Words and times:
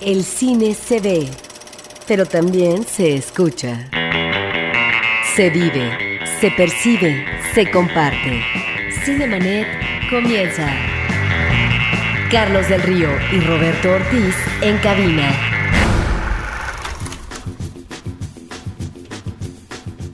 El 0.00 0.24
cine 0.24 0.74
se 0.74 1.00
ve, 1.00 1.26
pero 2.06 2.26
también 2.26 2.84
se 2.86 3.14
escucha. 3.16 3.88
Se 5.34 5.48
vive, 5.48 6.20
se 6.38 6.50
percibe, 6.50 7.24
se 7.54 7.70
comparte. 7.70 8.42
Cinemanet 9.06 9.66
comienza. 10.10 10.70
Carlos 12.30 12.68
del 12.68 12.82
Río 12.82 13.08
y 13.32 13.40
Roberto 13.40 13.90
Ortiz 13.92 14.34
en 14.60 14.76
cabina. 14.78 15.34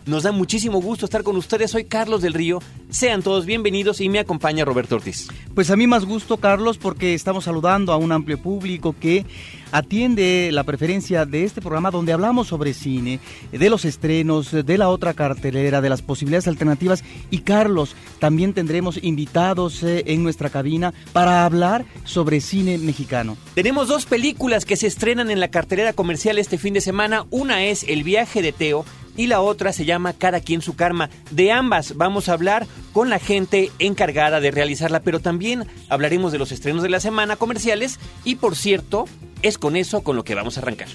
Nos 0.07 0.23
da 0.23 0.31
muchísimo 0.31 0.81
gusto 0.81 1.07
estar 1.07 1.25
con 1.25 1.37
ustedes. 1.37 1.73
Soy 1.73 1.87
Carlos 1.87 2.23
del 2.23 2.35
Río. 2.35 2.61
Sean 2.91 3.23
todos 3.23 3.47
bienvenidos 3.47 4.01
y 4.01 4.09
me 4.09 4.21
acompaña 4.21 4.65
Roberto 4.65 4.97
Ortiz. 4.97 5.29
Pues 5.55 5.71
a 5.71 5.77
mí 5.77 5.87
más 5.87 6.07
gusto, 6.07 6.39
Carlos, 6.39 6.79
porque 6.79 7.13
estamos 7.13 7.45
saludando 7.45 7.93
a 7.93 7.99
un 7.99 8.11
amplio 8.11 8.39
público 8.39 8.95
que 8.99 9.27
atiende 9.71 10.49
la 10.51 10.65
preferencia 10.65 11.27
de 11.27 11.45
este 11.45 11.61
programa 11.61 11.91
donde 11.91 12.15
hablamos 12.15 12.49
sobre 12.49 12.73
cine, 12.73 13.21
de 13.53 13.69
los 13.69 13.85
estrenos, 13.85 14.51
de 14.51 14.79
la 14.79 14.89
otra 14.89 15.13
cartelera, 15.13 15.83
de 15.83 15.91
las 15.91 16.01
posibilidades 16.01 16.49
alternativas. 16.49 17.05
Y 17.31 17.41
Carlos, 17.41 17.95
también 18.19 18.55
tendremos 18.55 18.99
invitados 19.03 19.83
eh, 19.83 20.05
en 20.07 20.23
nuestra 20.23 20.49
cabina 20.49 20.95
para 21.13 21.45
hablar 21.45 21.85
sobre 22.05 22.41
cine 22.41 22.79
mexicano. 22.79 23.37
Tenemos 23.55 23.89
dos 23.89 24.07
películas 24.07 24.65
que 24.65 24.77
se 24.77 24.87
estrenan 24.87 25.31
en 25.31 25.39
la 25.39 25.49
cartelera 25.49 25.93
comercial 25.93 26.39
este 26.39 26.57
fin 26.57 26.73
de 26.73 26.81
semana. 26.81 27.27
Una 27.31 27.65
es 27.65 27.83
El 27.83 28.05
viaje 28.05 28.41
de 28.41 28.53
Teo 28.53 28.87
y 29.17 29.27
la 29.27 29.41
otra 29.41 29.73
se 29.73 29.85
llama 29.85 30.13
Cada 30.13 30.41
quien 30.41 30.63
su 30.63 30.75
karma. 30.75 31.11
De 31.31 31.53
ambas 31.53 31.97
vamos 31.97 32.29
a 32.29 32.33
hablar 32.33 32.67
con 32.93 33.11
la 33.11 33.19
gente 33.19 33.71
encargada 33.79 34.41
de 34.41 34.51
realizarla, 34.51 35.01
pero 35.01 35.21
también 35.21 35.42
hablaremos 35.89 36.33
de 36.33 36.39
los 36.39 36.53
estrenos 36.53 36.83
de 36.83 36.89
la 36.89 37.01
semana 37.01 37.37
comerciales 37.37 37.99
y 38.25 38.37
por 38.37 38.57
cierto, 38.57 39.07
es 39.43 39.59
con 39.59 39.77
eso 39.77 40.03
con 40.03 40.17
lo 40.17 40.25
que 40.25 40.35
vamos 40.35 40.57
a 40.57 40.61
arrancar. 40.61 40.89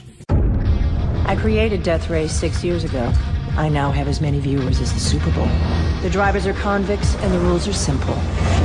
I 1.30 1.36
created 1.36 1.84
Death 1.84 2.10
Race 2.10 2.34
six 2.34 2.64
years 2.64 2.86
ago. 2.86 3.12
I 3.58 3.70
now 3.70 3.92
have 3.92 4.08
as 4.08 4.22
many 4.22 4.39
viewers 4.39 4.80
as 4.80 4.94
the 4.94 5.00
Super 5.00 5.31
Bowl. 5.34 5.50
The 6.04 6.09
drivers 6.09 6.45
are 6.45 6.54
convicts 6.54 7.16
and 7.23 7.34
the 7.34 7.39
rules 7.39 7.67
are 7.67 7.73
simple. 7.73 8.14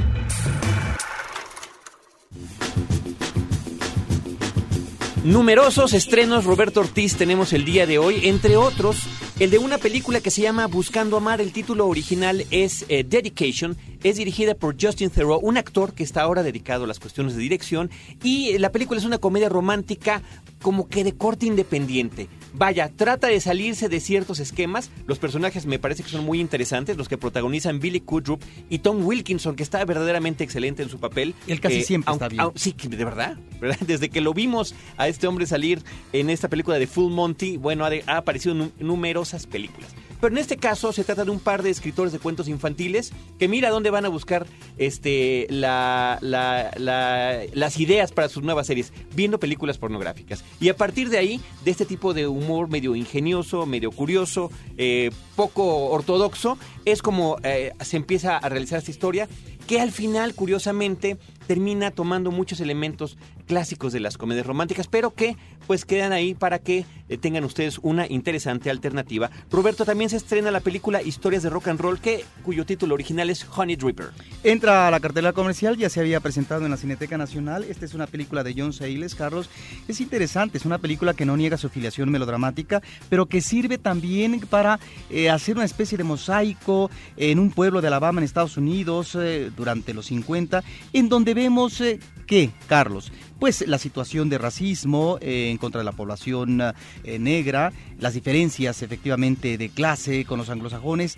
Numerosos 5.24 5.94
estrenos 5.94 6.44
Roberto 6.44 6.82
Ortiz 6.82 7.16
tenemos 7.16 7.54
el 7.54 7.64
día 7.64 7.88
de 7.88 7.98
hoy, 7.98 8.28
entre 8.28 8.58
otros 8.58 9.08
el 9.40 9.50
de 9.50 9.58
una 9.58 9.78
película 9.78 10.20
que 10.20 10.30
se 10.30 10.42
llama 10.42 10.68
Buscando 10.68 11.18
Amar. 11.18 11.40
El 11.42 11.54
título 11.54 11.88
original 11.88 12.46
es 12.52 12.86
eh, 12.90 13.04
Dedication. 13.04 13.78
Es 14.04 14.18
dirigida 14.18 14.54
por 14.54 14.76
Justin 14.80 15.10
Theroux, 15.10 15.40
un 15.42 15.58
actor 15.58 15.94
que 15.94 16.04
está 16.04 16.22
ahora 16.24 16.44
dedicado 16.44 16.84
a 16.84 16.88
las 16.88 17.00
cuestiones 17.00 17.36
de 17.36 17.42
dirección. 17.42 17.90
Y 18.22 18.58
la 18.58 18.70
película 18.72 19.00
es 19.00 19.06
una 19.06 19.18
comedia 19.18 19.48
romántica 19.48 20.22
como 20.62 20.90
que 20.90 21.04
de 21.06 21.14
corte 21.16 21.46
independiente. 21.46 22.28
Vaya, 22.54 22.92
trata 22.96 23.28
de 23.28 23.40
salirse 23.40 23.88
de 23.90 24.00
ciertos 24.02 24.40
esquemas. 24.40 24.92
Los 25.08 25.20
personajes 25.20 25.66
me 25.66 25.80
parece 25.80 26.04
que 26.04 26.10
son 26.10 26.26
muy 26.26 26.40
interesantes, 26.42 26.98
los 26.98 27.08
que 27.08 27.18
protagonizan 27.18 27.80
Billy 27.80 28.02
Kudrup 28.02 28.42
y 28.70 28.80
Tom 28.80 29.06
Wilkinson, 29.06 29.56
que 29.56 29.64
está 29.64 29.84
verdaderamente 29.86 30.44
excelente 30.44 30.84
en 30.84 30.90
su 30.90 31.00
papel. 31.00 31.34
Él 31.48 31.60
casi 31.62 31.78
Eh, 31.78 31.84
siempre 31.84 32.12
está 32.14 32.26
aunque- 32.26 32.36
bien. 32.36 32.46
au- 32.46 32.54
sí, 32.56 32.76
de 32.88 33.06
verdad, 33.06 33.38
¿verdad? 33.62 33.78
Desde 33.88 34.10
que 34.10 34.20
lo 34.22 34.34
vimos 34.34 34.76
a 34.98 35.08
este 35.08 35.28
hombre 35.28 35.46
salir 35.48 35.82
en 36.12 36.30
esta 36.30 36.50
película 36.50 36.78
de 36.78 36.88
Full 36.88 37.12
Monty, 37.12 37.56
bueno, 37.58 37.86
ha, 37.86 37.90
de- 37.90 38.04
ha 38.08 38.18
aparecido 38.18 38.52
en 38.52 38.58
nu- 38.60 38.72
numerosas 38.80 39.48
películas. 39.48 39.92
Pero 40.24 40.36
en 40.36 40.40
este 40.40 40.56
caso 40.56 40.94
se 40.94 41.04
trata 41.04 41.26
de 41.26 41.32
un 41.32 41.40
par 41.42 41.64
de 41.64 41.70
escritores 41.70 42.14
de 42.14 42.20
cuentos 42.20 42.48
infantiles 42.48 43.12
que 43.38 43.50
mira 43.50 43.70
dónde 43.70 43.90
van 43.90 44.06
a 44.06 44.08
buscar 44.08 44.48
este, 44.78 45.48
la- 45.50 46.18
la- 46.22 46.72
la- 46.78 47.42
las 47.54 47.78
ideas 47.78 48.14
para 48.14 48.30
sus 48.30 48.42
nuevas 48.42 48.68
series, 48.68 48.94
viendo 49.14 49.38
películas 49.38 49.78
pornográficas. 49.78 50.46
Y 50.62 50.70
a 50.70 50.78
partir 50.78 51.10
de 51.10 51.18
ahí, 51.18 51.42
de 51.66 51.72
este 51.72 51.84
tipo 51.86 52.14
de 52.14 52.28
humor 52.28 52.70
medio 52.70 52.96
ingenioso, 52.96 53.66
medio 53.66 53.92
curioso, 53.92 54.50
eh, 54.78 55.12
poco 55.36 55.88
ortodoxo, 55.88 56.58
es 56.86 57.02
como 57.02 57.36
eh, 57.44 57.74
se 57.82 57.98
empieza 57.98 58.38
a 58.38 58.48
realizar 58.48 58.80
esta 58.80 58.92
historia 58.92 59.28
que 59.68 59.80
al 59.82 59.92
final, 59.92 60.36
curiosamente, 60.36 61.18
termina 61.48 61.92
tomando 61.92 62.32
muchos 62.32 62.60
elementos 62.60 63.18
clásicos 63.48 63.94
de 63.94 64.00
las 64.00 64.18
comedias 64.18 64.46
románticas, 64.46 64.88
pero 64.88 65.14
que 65.14 65.36
pues 65.68 65.86
quedan 65.86 66.12
ahí 66.12 66.34
para 66.34 66.60
que 66.60 66.86
eh, 67.10 67.18
tengan 67.18 67.44
ustedes 67.44 67.80
una 67.82 68.08
interesante 68.08 68.70
alternativa. 68.70 69.30
Roberto, 69.52 69.86
también 69.86 70.10
se 70.10 70.18
estrena 70.18 70.52
la 70.52 70.60
película 70.60 71.02
Historias 71.02 71.44
de 71.44 71.50
Rock 71.50 71.70
and 71.70 71.80
Roll, 71.80 72.00
que, 72.00 72.26
cuyo 72.44 72.66
título 72.66 72.96
original 72.96 73.30
es 73.30 73.46
Honey 73.56 73.76
Dripper. 73.76 74.12
Entra 74.44 74.88
a 74.88 74.92
la 74.92 75.00
cartelera 75.00 75.34
comercial, 75.34 75.78
ya 75.78 75.90
se 75.90 76.00
había 76.00 76.20
presentado 76.20 76.66
en 76.66 76.72
la 76.72 76.78
Cineteca 76.78 77.18
Nacional. 77.18 77.64
Esta 77.64 77.86
es 77.86 77.94
una 77.94 78.08
película 78.08 78.44
de 78.44 78.54
John 78.58 78.74
Sayles, 78.74 79.16
Carlos. 79.16 79.50
Es 79.88 80.02
interesante, 80.02 80.58
es 80.58 80.66
una 80.66 80.80
película 80.80 81.14
que 81.14 81.26
no 81.26 81.38
niega 81.38 81.58
su 81.58 81.70
filiación 81.70 82.10
melodramática, 82.10 82.82
pero 83.10 83.26
que 83.26 83.42
sirve 83.42 83.78
también 83.78 84.42
para 84.50 84.80
eh, 85.10 85.30
hacer 85.30 85.56
una 85.56 85.66
especie 85.66 85.98
de 85.98 86.04
mosaico 86.04 86.90
en 87.16 87.40
un 87.40 87.52
pueblo 87.52 87.82
de 87.82 87.88
Alabama, 87.88 88.20
en 88.20 88.26
Estados 88.26 88.58
Unidos, 88.58 89.16
eh, 89.16 89.52
durante 89.56 89.94
los 89.94 90.08
50, 90.08 90.64
en 90.94 91.10
donde 91.10 91.34
vemos 91.34 91.80
eh, 91.82 92.00
que, 92.26 92.52
Carlos, 92.68 93.12
pues 93.40 93.68
la 93.68 93.78
situación 93.78 94.30
de 94.30 94.38
racismo 94.38 95.18
eh, 95.22 95.50
en 95.52 95.58
contra 95.58 95.80
de 95.80 95.86
la 95.86 95.92
población 95.92 96.62
eh, 97.04 97.20
negra, 97.20 97.74
las 98.00 98.14
diferencias 98.14 98.82
efectivamente 98.82 99.58
de 99.58 99.70
clase 99.70 100.26
con 100.26 100.38
los 100.38 100.50
anglosajones, 100.50 101.18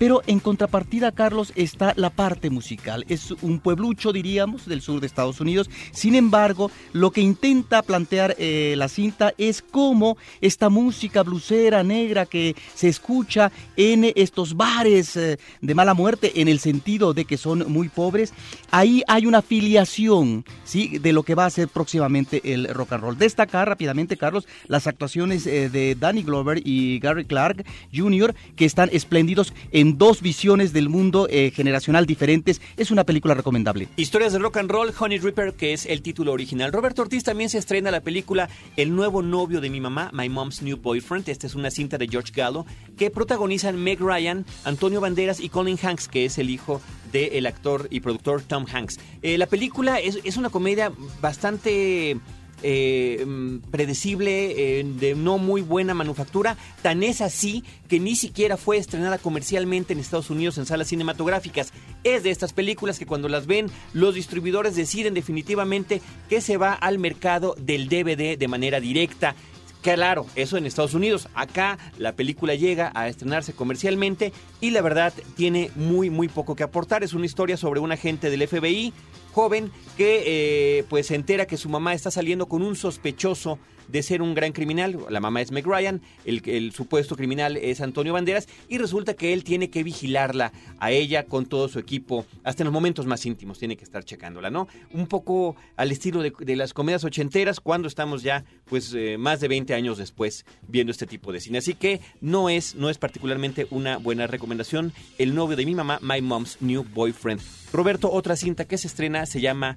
pero 0.00 0.22
en 0.26 0.40
contrapartida, 0.40 1.12
Carlos, 1.12 1.52
está 1.56 1.92
la 1.94 2.08
parte 2.08 2.48
musical. 2.48 3.04
Es 3.10 3.32
un 3.42 3.58
pueblucho, 3.58 4.14
diríamos, 4.14 4.64
del 4.64 4.80
sur 4.80 4.98
de 4.98 5.06
Estados 5.06 5.42
Unidos. 5.42 5.68
Sin 5.92 6.14
embargo, 6.14 6.70
lo 6.94 7.10
que 7.10 7.20
intenta 7.20 7.82
plantear 7.82 8.34
eh, 8.38 8.72
la 8.78 8.88
cinta 8.88 9.34
es 9.36 9.60
cómo 9.60 10.16
esta 10.40 10.70
música 10.70 11.22
blusera, 11.22 11.82
negra, 11.82 12.24
que 12.24 12.56
se 12.74 12.88
escucha 12.88 13.52
en 13.76 14.10
estos 14.16 14.56
bares 14.56 15.16
eh, 15.16 15.38
de 15.60 15.74
mala 15.74 15.92
muerte, 15.92 16.40
en 16.40 16.48
el 16.48 16.60
sentido 16.60 17.12
de 17.12 17.26
que 17.26 17.36
son 17.36 17.70
muy 17.70 17.90
pobres, 17.90 18.32
ahí 18.70 19.02
hay 19.06 19.26
una 19.26 19.42
filiación, 19.42 20.46
¿sí? 20.64 20.96
De 20.96 21.12
lo 21.12 21.24
que 21.24 21.34
va 21.34 21.44
a 21.44 21.50
ser 21.50 21.68
próximamente 21.68 22.54
el 22.54 22.68
rock 22.68 22.94
and 22.94 23.02
roll. 23.02 23.18
Destacar 23.18 23.68
rápidamente, 23.68 24.16
Carlos, 24.16 24.48
las 24.66 24.86
actuaciones 24.86 25.46
eh, 25.46 25.68
de 25.68 25.94
Danny 25.94 26.22
Glover 26.22 26.62
y 26.64 27.00
Gary 27.00 27.26
Clark 27.26 27.66
Jr., 27.94 28.34
que 28.56 28.64
están 28.64 28.88
espléndidos 28.94 29.52
en 29.72 29.89
dos 29.98 30.22
visiones 30.22 30.72
del 30.72 30.88
mundo 30.88 31.26
eh, 31.30 31.52
generacional 31.54 32.06
diferentes. 32.06 32.60
Es 32.76 32.90
una 32.90 33.04
película 33.04 33.34
recomendable. 33.34 33.88
Historias 33.96 34.32
de 34.32 34.38
Rock 34.38 34.58
and 34.58 34.70
Roll, 34.70 34.92
Honey 34.98 35.18
Dripper, 35.18 35.54
que 35.54 35.72
es 35.72 35.86
el 35.86 36.02
título 36.02 36.32
original. 36.32 36.72
Roberto 36.72 37.02
Ortiz 37.02 37.24
también 37.24 37.50
se 37.50 37.58
estrena 37.58 37.90
la 37.90 38.00
película 38.00 38.48
El 38.76 38.94
nuevo 38.94 39.22
novio 39.22 39.60
de 39.60 39.70
mi 39.70 39.80
mamá, 39.80 40.10
My 40.12 40.28
Mom's 40.28 40.62
New 40.62 40.76
Boyfriend. 40.76 41.28
Esta 41.28 41.46
es 41.46 41.54
una 41.54 41.70
cinta 41.70 41.98
de 41.98 42.08
George 42.08 42.32
Gallo 42.34 42.66
que 42.96 43.10
protagonizan 43.10 43.76
Meg 43.76 44.00
Ryan, 44.00 44.44
Antonio 44.64 45.00
Banderas 45.00 45.40
y 45.40 45.48
Colin 45.48 45.78
Hanks, 45.82 46.08
que 46.08 46.24
es 46.24 46.38
el 46.38 46.50
hijo 46.50 46.80
del 47.12 47.46
actor 47.46 47.88
y 47.90 48.00
productor 48.00 48.42
Tom 48.42 48.66
Hanks. 48.72 48.98
Eh, 49.22 49.38
la 49.38 49.46
película 49.46 49.98
es, 49.98 50.18
es 50.24 50.36
una 50.36 50.50
comedia 50.50 50.92
bastante 51.20 52.18
eh, 52.62 53.24
mm, 53.26 53.58
predecible, 53.70 54.80
eh, 54.80 54.84
de 54.84 55.14
no 55.14 55.38
muy 55.38 55.62
buena 55.62 55.94
manufactura. 55.94 56.56
Tan 56.82 57.02
es 57.02 57.20
así 57.20 57.64
que 57.88 58.00
ni 58.00 58.16
siquiera 58.16 58.56
fue 58.56 58.76
estrenada 58.76 59.18
comercialmente 59.18 59.92
en 59.92 59.98
Estados 59.98 60.30
Unidos 60.30 60.58
en 60.58 60.66
salas 60.66 60.88
cinematográficas. 60.88 61.72
Es 62.04 62.22
de 62.22 62.30
estas 62.30 62.52
películas 62.52 62.98
que 62.98 63.06
cuando 63.06 63.28
las 63.28 63.46
ven 63.46 63.66
los 63.92 64.14
distribuidores 64.14 64.76
deciden 64.76 65.14
definitivamente 65.14 66.00
que 66.28 66.40
se 66.40 66.56
va 66.56 66.72
al 66.72 66.98
mercado 66.98 67.54
del 67.58 67.88
DVD 67.88 68.38
de 68.38 68.48
manera 68.48 68.80
directa. 68.80 69.34
Claro, 69.82 70.26
eso 70.34 70.58
en 70.58 70.66
Estados 70.66 70.92
Unidos. 70.92 71.28
Acá 71.34 71.78
la 71.96 72.14
película 72.14 72.54
llega 72.54 72.92
a 72.94 73.08
estrenarse 73.08 73.54
comercialmente 73.54 74.32
y 74.60 74.70
la 74.70 74.82
verdad 74.82 75.12
tiene 75.36 75.70
muy 75.74 76.10
muy 76.10 76.28
poco 76.28 76.54
que 76.54 76.62
aportar. 76.62 77.02
Es 77.02 77.14
una 77.14 77.26
historia 77.26 77.56
sobre 77.56 77.80
un 77.80 77.90
agente 77.90 78.28
del 78.28 78.46
FBI 78.46 78.92
joven 79.32 79.70
que 79.96 80.22
eh, 80.26 80.84
pues 80.90 81.06
se 81.06 81.14
entera 81.14 81.46
que 81.46 81.56
su 81.56 81.68
mamá 81.70 81.94
está 81.94 82.10
saliendo 82.10 82.46
con 82.46 82.62
un 82.62 82.76
sospechoso 82.76 83.58
de 83.90 84.02
ser 84.02 84.22
un 84.22 84.34
gran 84.34 84.52
criminal. 84.52 84.98
La 85.08 85.20
mamá 85.20 85.40
es 85.40 85.50
Meg 85.50 85.66
Ryan, 85.66 86.00
el, 86.24 86.42
el, 86.46 86.72
supuesto 86.72 87.16
criminal 87.16 87.56
es 87.56 87.80
Antonio 87.80 88.12
Banderas 88.12 88.48
y 88.68 88.78
resulta 88.78 89.14
que 89.14 89.32
él 89.32 89.44
tiene 89.44 89.70
que 89.70 89.82
vigilarla 89.82 90.52
a 90.78 90.90
ella 90.90 91.24
con 91.26 91.46
todo 91.46 91.68
su 91.68 91.78
equipo, 91.78 92.26
hasta 92.44 92.62
en 92.62 92.66
los 92.66 92.72
momentos 92.72 93.06
más 93.06 93.24
íntimos 93.26 93.58
tiene 93.58 93.76
que 93.76 93.84
estar 93.84 94.04
checándola, 94.04 94.50
¿no? 94.50 94.68
Un 94.92 95.06
poco 95.06 95.56
al 95.76 95.92
estilo 95.92 96.22
de, 96.22 96.32
de 96.38 96.56
las 96.56 96.72
comedias 96.72 97.04
ochenteras 97.04 97.60
cuando 97.60 97.88
estamos 97.88 98.22
ya 98.22 98.44
pues 98.66 98.92
eh, 98.94 99.16
más 99.18 99.40
de 99.40 99.48
20 99.48 99.74
años 99.74 99.98
después 99.98 100.44
viendo 100.66 100.90
este 100.90 101.06
tipo 101.06 101.32
de 101.32 101.40
cine. 101.40 101.58
Así 101.58 101.74
que 101.74 102.00
no 102.20 102.48
es, 102.48 102.74
no 102.74 102.90
es 102.90 102.98
particularmente 102.98 103.66
una 103.70 103.98
buena 103.98 104.26
recomendación. 104.26 104.92
El 105.18 105.34
novio 105.34 105.56
de 105.56 105.66
mi 105.66 105.74
mamá, 105.74 105.98
My 106.02 106.20
Mom's 106.22 106.58
New 106.60 106.84
Boyfriend. 106.94 107.40
Roberto, 107.72 108.10
otra 108.10 108.36
cinta 108.36 108.64
que 108.64 108.78
se 108.78 108.86
estrena 108.86 109.26
se 109.26 109.40
llama 109.40 109.76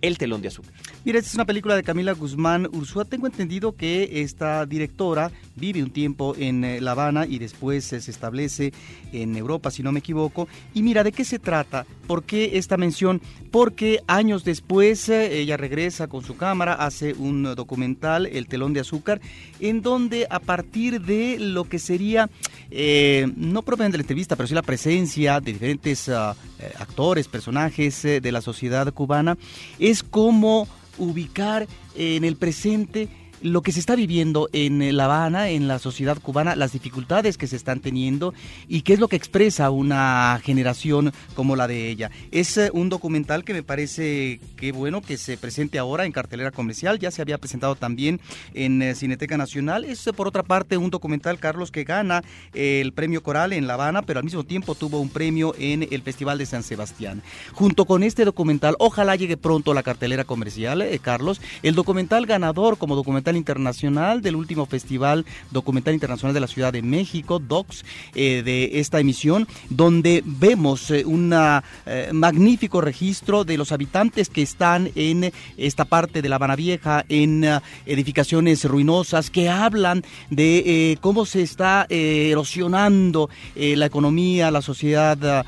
el 0.00 0.18
telón 0.18 0.42
de 0.42 0.48
azúcar. 0.48 0.72
Mira, 1.04 1.18
esta 1.18 1.28
es 1.28 1.34
una 1.34 1.44
película 1.44 1.76
de 1.76 1.82
Camila 1.82 2.12
Guzmán 2.12 2.68
Ursúa. 2.72 3.04
Tengo 3.04 3.26
entendido 3.26 3.76
que 3.76 4.22
esta 4.22 4.66
directora 4.66 5.30
vive 5.54 5.82
un 5.82 5.90
tiempo 5.90 6.34
en 6.36 6.64
eh, 6.64 6.80
La 6.80 6.92
Habana 6.92 7.26
y 7.26 7.38
después 7.38 7.84
se 7.84 7.96
establece 7.96 8.72
en 9.12 9.36
Europa, 9.36 9.70
si 9.70 9.82
no 9.82 9.92
me 9.92 10.00
equivoco. 10.00 10.48
Y 10.74 10.82
mira, 10.82 11.04
¿de 11.04 11.12
qué 11.12 11.24
se 11.24 11.38
trata? 11.38 11.86
¿Por 12.06 12.24
qué 12.24 12.58
esta 12.58 12.76
mención? 12.76 13.20
Porque 13.50 14.00
años 14.06 14.44
después 14.44 15.08
eh, 15.08 15.38
ella 15.38 15.56
regresa 15.56 16.08
con 16.08 16.22
su 16.22 16.36
cámara, 16.36 16.74
hace 16.74 17.14
un 17.14 17.42
documental, 17.54 18.26
El 18.26 18.48
telón 18.48 18.72
de 18.72 18.80
azúcar, 18.80 19.20
en 19.60 19.82
donde 19.82 20.26
a 20.30 20.40
partir 20.40 21.00
de 21.00 21.38
lo 21.38 21.64
que 21.64 21.78
sería, 21.78 22.28
eh, 22.70 23.26
no 23.36 23.62
propiamente 23.62 23.98
la 23.98 24.02
entrevista, 24.02 24.36
pero 24.36 24.46
sí 24.46 24.54
la 24.54 24.62
presencia 24.62 25.40
de 25.40 25.52
diferentes 25.52 26.08
uh, 26.08 26.34
actores, 26.78 27.28
personajes 27.28 28.02
de 28.02 28.32
la 28.32 28.40
sociedad 28.40 28.92
cubana, 28.92 29.36
es 29.78 30.02
como 30.02 30.68
ubicar 30.98 31.66
en 31.94 32.24
el 32.24 32.36
presente 32.36 33.08
lo 33.42 33.62
que 33.62 33.72
se 33.72 33.80
está 33.80 33.94
viviendo 33.96 34.48
en 34.52 34.96
La 34.96 35.04
Habana, 35.04 35.50
en 35.50 35.68
la 35.68 35.78
sociedad 35.78 36.18
cubana, 36.20 36.56
las 36.56 36.72
dificultades 36.72 37.36
que 37.36 37.46
se 37.46 37.56
están 37.56 37.80
teniendo 37.80 38.34
y 38.68 38.82
qué 38.82 38.94
es 38.94 39.00
lo 39.00 39.08
que 39.08 39.16
expresa 39.16 39.70
una 39.70 40.40
generación 40.42 41.12
como 41.34 41.56
la 41.56 41.68
de 41.68 41.90
ella. 41.90 42.10
Es 42.30 42.56
eh, 42.56 42.70
un 42.72 42.88
documental 42.88 43.44
que 43.44 43.54
me 43.54 43.62
parece 43.62 44.40
que 44.56 44.72
bueno 44.72 45.02
que 45.02 45.16
se 45.16 45.36
presente 45.36 45.78
ahora 45.78 46.04
en 46.06 46.12
cartelera 46.12 46.50
comercial, 46.50 46.98
ya 46.98 47.10
se 47.10 47.22
había 47.22 47.38
presentado 47.38 47.76
también 47.76 48.20
en 48.54 48.80
eh, 48.82 48.94
Cineteca 48.94 49.36
Nacional. 49.36 49.84
Es 49.84 50.06
eh, 50.06 50.12
por 50.12 50.28
otra 50.28 50.42
parte 50.42 50.76
un 50.76 50.90
documental, 50.90 51.38
Carlos, 51.38 51.70
que 51.70 51.84
gana 51.84 52.22
el 52.54 52.92
premio 52.92 53.22
Coral 53.22 53.52
en 53.52 53.66
La 53.66 53.74
Habana, 53.74 54.02
pero 54.02 54.18
al 54.18 54.24
mismo 54.24 54.44
tiempo 54.44 54.74
tuvo 54.74 55.00
un 55.00 55.08
premio 55.08 55.54
en 55.58 55.86
el 55.90 56.02
Festival 56.02 56.38
de 56.38 56.46
San 56.46 56.62
Sebastián. 56.62 57.22
Junto 57.52 57.84
con 57.84 58.02
este 58.02 58.24
documental, 58.24 58.76
ojalá 58.78 59.16
llegue 59.16 59.36
pronto 59.36 59.72
a 59.72 59.74
la 59.74 59.82
cartelera 59.82 60.24
comercial, 60.24 60.84
Carlos, 61.02 61.40
el 61.62 61.74
documental 61.74 62.26
ganador 62.26 62.78
como 62.78 62.96
documental 62.96 63.25
internacional 63.34 64.22
del 64.22 64.36
último 64.36 64.66
Festival 64.66 65.24
Documental 65.50 65.94
Internacional 65.94 66.34
de 66.34 66.40
la 66.40 66.46
Ciudad 66.46 66.72
de 66.72 66.82
México, 66.82 67.38
DOCS, 67.38 67.84
eh, 68.14 68.42
de 68.44 68.78
esta 68.78 69.00
emisión, 69.00 69.48
donde 69.70 70.22
vemos 70.24 70.90
eh, 70.90 71.04
un 71.04 71.32
eh, 71.34 72.10
magnífico 72.12 72.80
registro 72.80 73.44
de 73.44 73.56
los 73.56 73.72
habitantes 73.72 74.28
que 74.28 74.42
están 74.42 74.90
en 74.94 75.32
esta 75.56 75.84
parte 75.84 76.22
de 76.22 76.28
La 76.28 76.36
Habana 76.36 76.56
Vieja, 76.56 77.04
en 77.08 77.44
edificaciones 77.86 78.64
ruinosas, 78.64 79.30
que 79.30 79.48
hablan 79.48 80.04
de 80.30 80.98
cómo 81.00 81.24
se 81.24 81.42
está 81.42 81.86
erosionando 81.88 83.30
la 83.54 83.86
economía, 83.86 84.50
la 84.50 84.62
sociedad 84.62 85.44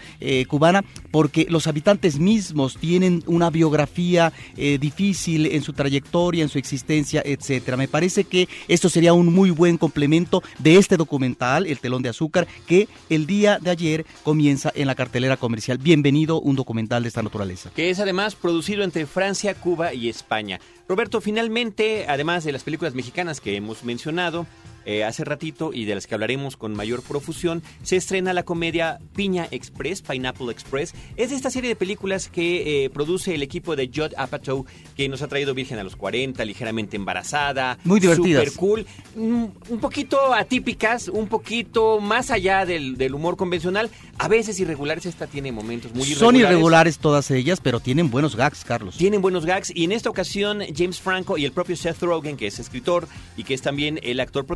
cubana, 0.48 0.84
porque 1.18 1.48
los 1.50 1.66
habitantes 1.66 2.20
mismos 2.20 2.76
tienen 2.76 3.24
una 3.26 3.50
biografía 3.50 4.32
difícil 4.54 5.46
en 5.46 5.62
su 5.62 5.72
trayectoria, 5.72 6.44
en 6.44 6.48
su 6.48 6.60
existencia, 6.60 7.20
etcétera. 7.24 7.76
Me 7.76 7.88
parece 7.88 8.22
que 8.22 8.48
esto 8.68 8.88
sería 8.88 9.14
un 9.14 9.34
muy 9.34 9.50
buen 9.50 9.78
complemento 9.78 10.44
de 10.60 10.76
este 10.76 10.96
documental, 10.96 11.66
El 11.66 11.80
telón 11.80 12.02
de 12.02 12.10
azúcar, 12.10 12.46
que 12.68 12.86
el 13.10 13.26
día 13.26 13.58
de 13.60 13.70
ayer 13.70 14.06
comienza 14.22 14.70
en 14.76 14.86
la 14.86 14.94
cartelera 14.94 15.36
comercial. 15.36 15.78
Bienvenido, 15.78 16.40
un 16.40 16.54
documental 16.54 17.02
de 17.02 17.08
esta 17.08 17.24
naturaleza. 17.24 17.72
Que 17.74 17.90
es 17.90 17.98
además 17.98 18.36
producido 18.36 18.84
entre 18.84 19.04
Francia, 19.04 19.54
Cuba 19.54 19.92
y 19.92 20.08
España. 20.08 20.60
Roberto, 20.86 21.20
finalmente, 21.20 22.06
además 22.08 22.44
de 22.44 22.52
las 22.52 22.62
películas 22.62 22.94
mexicanas 22.94 23.40
que 23.40 23.56
hemos 23.56 23.82
mencionado, 23.82 24.46
eh, 24.88 25.04
hace 25.04 25.22
ratito 25.22 25.70
y 25.74 25.84
de 25.84 25.94
las 25.94 26.06
que 26.06 26.14
hablaremos 26.14 26.56
con 26.56 26.74
mayor 26.74 27.02
profusión, 27.02 27.62
se 27.82 27.96
estrena 27.96 28.32
la 28.32 28.44
comedia 28.44 29.00
Piña 29.14 29.46
Express, 29.50 30.00
Pineapple 30.00 30.50
Express. 30.50 30.94
Es 31.18 31.28
de 31.28 31.36
esta 31.36 31.50
serie 31.50 31.68
de 31.68 31.76
películas 31.76 32.30
que 32.30 32.86
eh, 32.86 32.88
produce 32.88 33.34
el 33.34 33.42
equipo 33.42 33.76
de 33.76 33.90
Judd 33.94 34.14
Apatow, 34.16 34.64
que 34.96 35.06
nos 35.10 35.20
ha 35.20 35.28
traído 35.28 35.52
Virgen 35.52 35.78
a 35.78 35.84
los 35.84 35.94
40, 35.94 36.42
ligeramente 36.46 36.96
embarazada. 36.96 37.76
Muy 37.84 38.00
divertidas. 38.00 38.44
Super 38.44 38.58
cool. 38.58 38.86
Mm, 39.14 39.44
un 39.68 39.78
poquito 39.78 40.32
atípicas, 40.32 41.08
un 41.08 41.28
poquito 41.28 42.00
más 42.00 42.30
allá 42.30 42.64
del, 42.64 42.96
del, 42.96 43.14
humor 43.14 43.36
convencional. 43.36 43.90
A 44.16 44.26
veces 44.28 44.58
irregulares, 44.58 45.04
esta 45.04 45.26
tiene 45.26 45.52
momentos 45.52 45.92
muy 45.92 46.04
irregulares. 46.04 46.18
Son 46.18 46.34
irregulares 46.34 46.98
todas 46.98 47.30
ellas, 47.30 47.60
pero 47.60 47.80
tienen 47.80 48.10
buenos 48.10 48.36
gags, 48.36 48.64
Carlos. 48.64 48.96
Tienen 48.96 49.20
buenos 49.20 49.44
gags 49.44 49.70
y 49.74 49.84
en 49.84 49.92
esta 49.92 50.08
ocasión 50.08 50.62
James 50.74 50.98
Franco 50.98 51.36
y 51.36 51.44
el 51.44 51.52
propio 51.52 51.76
Seth 51.76 52.00
Rogen, 52.00 52.38
que 52.38 52.46
es 52.46 52.58
escritor 52.58 53.06
y 53.36 53.44
que 53.44 53.52
es 53.52 53.60
también 53.60 54.00
el 54.02 54.18
actor 54.20 54.46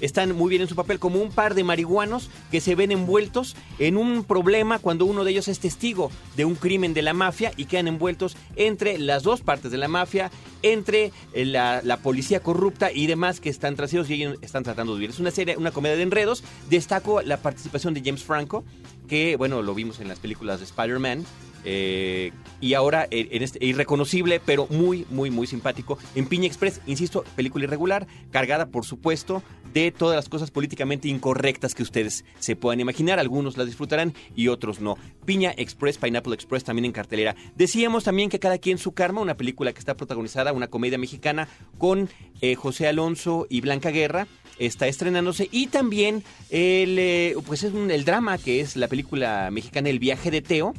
están 0.00 0.34
muy 0.34 0.50
bien 0.50 0.62
en 0.62 0.68
su 0.68 0.76
papel 0.76 0.98
como 0.98 1.20
un 1.20 1.30
par 1.30 1.54
de 1.54 1.64
marihuanos 1.64 2.30
que 2.50 2.60
se 2.60 2.74
ven 2.74 2.92
envueltos 2.92 3.56
en 3.78 3.96
un 3.96 4.24
problema 4.24 4.78
cuando 4.78 5.04
uno 5.04 5.24
de 5.24 5.30
ellos 5.30 5.48
es 5.48 5.58
testigo 5.60 6.10
de 6.36 6.44
un 6.44 6.54
crimen 6.54 6.94
de 6.94 7.02
la 7.02 7.14
mafia 7.14 7.52
y 7.56 7.64
quedan 7.64 7.88
envueltos 7.88 8.36
entre 8.56 8.98
las 8.98 9.22
dos 9.22 9.40
partes 9.40 9.70
de 9.70 9.78
la 9.78 9.88
mafia, 9.88 10.30
entre 10.62 11.12
eh, 11.32 11.44
la, 11.44 11.80
la 11.82 11.98
policía 11.98 12.40
corrupta 12.40 12.92
y 12.92 13.06
demás 13.06 13.40
que 13.40 13.48
están 13.50 13.76
tras 13.76 13.92
ellos 13.92 14.10
y 14.10 14.14
ellos 14.14 14.38
están 14.42 14.64
tratando 14.64 14.94
de 14.94 15.00
vivir. 15.00 15.10
Es 15.10 15.20
una 15.20 15.30
serie, 15.30 15.56
una 15.56 15.70
comedia 15.70 15.96
de 15.96 16.02
enredos. 16.02 16.42
Destaco 16.68 17.22
la 17.22 17.38
participación 17.38 17.94
de 17.94 18.02
James 18.04 18.24
Franco, 18.24 18.64
que 19.08 19.36
bueno, 19.36 19.62
lo 19.62 19.74
vimos 19.74 20.00
en 20.00 20.08
las 20.08 20.18
películas 20.18 20.60
de 20.60 20.66
Spider-Man. 20.66 21.24
Eh, 21.70 22.32
y 22.62 22.72
ahora 22.72 23.06
eh, 23.10 23.28
en 23.32 23.42
este, 23.42 23.62
irreconocible, 23.62 24.40
pero 24.40 24.66
muy, 24.70 25.04
muy, 25.10 25.30
muy 25.30 25.46
simpático. 25.46 25.98
En 26.14 26.26
Piña 26.26 26.46
Express, 26.46 26.80
insisto, 26.86 27.24
película 27.36 27.64
irregular, 27.64 28.06
cargada, 28.30 28.70
por 28.70 28.86
supuesto, 28.86 29.42
de 29.74 29.90
todas 29.90 30.16
las 30.16 30.30
cosas 30.30 30.50
políticamente 30.50 31.08
incorrectas 31.08 31.74
que 31.74 31.82
ustedes 31.82 32.24
se 32.38 32.56
puedan 32.56 32.80
imaginar. 32.80 33.18
Algunos 33.18 33.58
la 33.58 33.66
disfrutarán 33.66 34.14
y 34.34 34.48
otros 34.48 34.80
no. 34.80 34.96
Piña 35.26 35.52
Express, 35.58 35.98
Pineapple 35.98 36.32
Express 36.32 36.64
también 36.64 36.86
en 36.86 36.92
cartelera. 36.92 37.36
Decíamos 37.54 38.04
también 38.04 38.30
que 38.30 38.38
Cada 38.38 38.56
quien 38.56 38.78
su 38.78 38.92
karma, 38.92 39.20
una 39.20 39.36
película 39.36 39.74
que 39.74 39.78
está 39.78 39.94
protagonizada, 39.94 40.54
una 40.54 40.68
comedia 40.68 40.96
mexicana 40.96 41.48
con 41.76 42.08
eh, 42.40 42.54
José 42.54 42.88
Alonso 42.88 43.46
y 43.50 43.60
Blanca 43.60 43.90
Guerra 43.90 44.26
está 44.58 44.86
estrenándose 44.86 45.48
y 45.52 45.66
también 45.66 46.24
el, 46.50 46.98
eh, 46.98 47.34
pues 47.46 47.62
es 47.62 47.74
un, 47.74 47.90
el 47.90 48.04
drama 48.04 48.38
que 48.38 48.60
es 48.60 48.74
la 48.74 48.88
película 48.88 49.50
mexicana 49.50 49.88
El 49.88 49.98
viaje 49.98 50.30
de 50.30 50.40
Teo, 50.40 50.74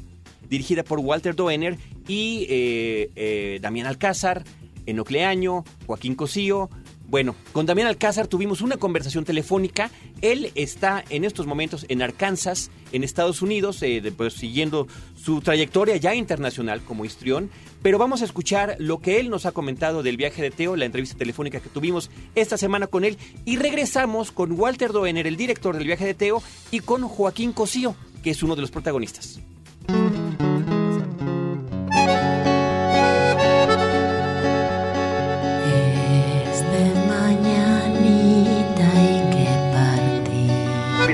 dirigida 0.50 0.84
por 0.84 1.00
Walter 1.00 1.36
Doener 1.36 1.78
y 2.08 2.46
eh, 2.50 3.12
eh, 3.16 3.60
Damián 3.62 3.88
Alcázar, 3.88 4.44
Enocleaño, 4.86 5.64
Joaquín 5.86 6.16
Cosío. 6.16 6.70
Bueno, 7.08 7.36
con 7.54 7.66
Damián 7.66 7.88
Alcázar 7.88 8.28
tuvimos 8.28 8.62
una 8.62 8.78
conversación 8.78 9.26
telefónica. 9.26 9.90
Él 10.22 10.52
está 10.54 11.04
en 11.10 11.24
estos 11.24 11.48
momentos 11.48 11.88
en 11.90 12.04
Arkansas, 12.04 12.70
en 12.92 13.04
Estados 13.04 13.42
Unidos, 13.42 13.82
eh, 13.82 14.14
pues, 14.16 14.34
siguiendo 14.34 14.88
su 15.16 15.42
trayectoria 15.42 15.98
ya 15.98 16.14
internacional 16.14 16.82
como 16.84 17.06
histrión. 17.06 17.50
Pero 17.82 17.98
vamos 17.98 18.22
a 18.22 18.26
escuchar 18.26 18.76
lo 18.78 19.00
que 19.00 19.20
él 19.20 19.32
nos 19.32 19.48
ha 19.48 19.54
comentado 19.54 20.04
del 20.04 20.18
viaje 20.18 20.44
de 20.44 20.52
Teo, 20.52 20.76
la 20.76 20.86
entrevista 20.86 21.18
telefónica 21.18 21.60
que 21.60 21.70
tuvimos 21.70 22.12
esta 22.36 22.58
semana 22.58 22.86
con 22.86 23.04
él. 23.04 23.18
Y 23.44 23.58
regresamos 23.58 24.32
con 24.32 24.52
Walter 24.52 24.92
Doener, 24.92 25.26
el 25.26 25.38
director 25.38 25.76
del 25.78 25.88
viaje 25.88 26.06
de 26.06 26.14
Teo, 26.14 26.44
y 26.70 26.82
con 26.82 27.08
Joaquín 27.08 27.54
Cosío, 27.54 27.96
que 28.22 28.30
es 28.32 28.44
uno 28.44 28.56
de 28.56 28.62
los 28.62 28.70
protagonistas. 28.70 29.40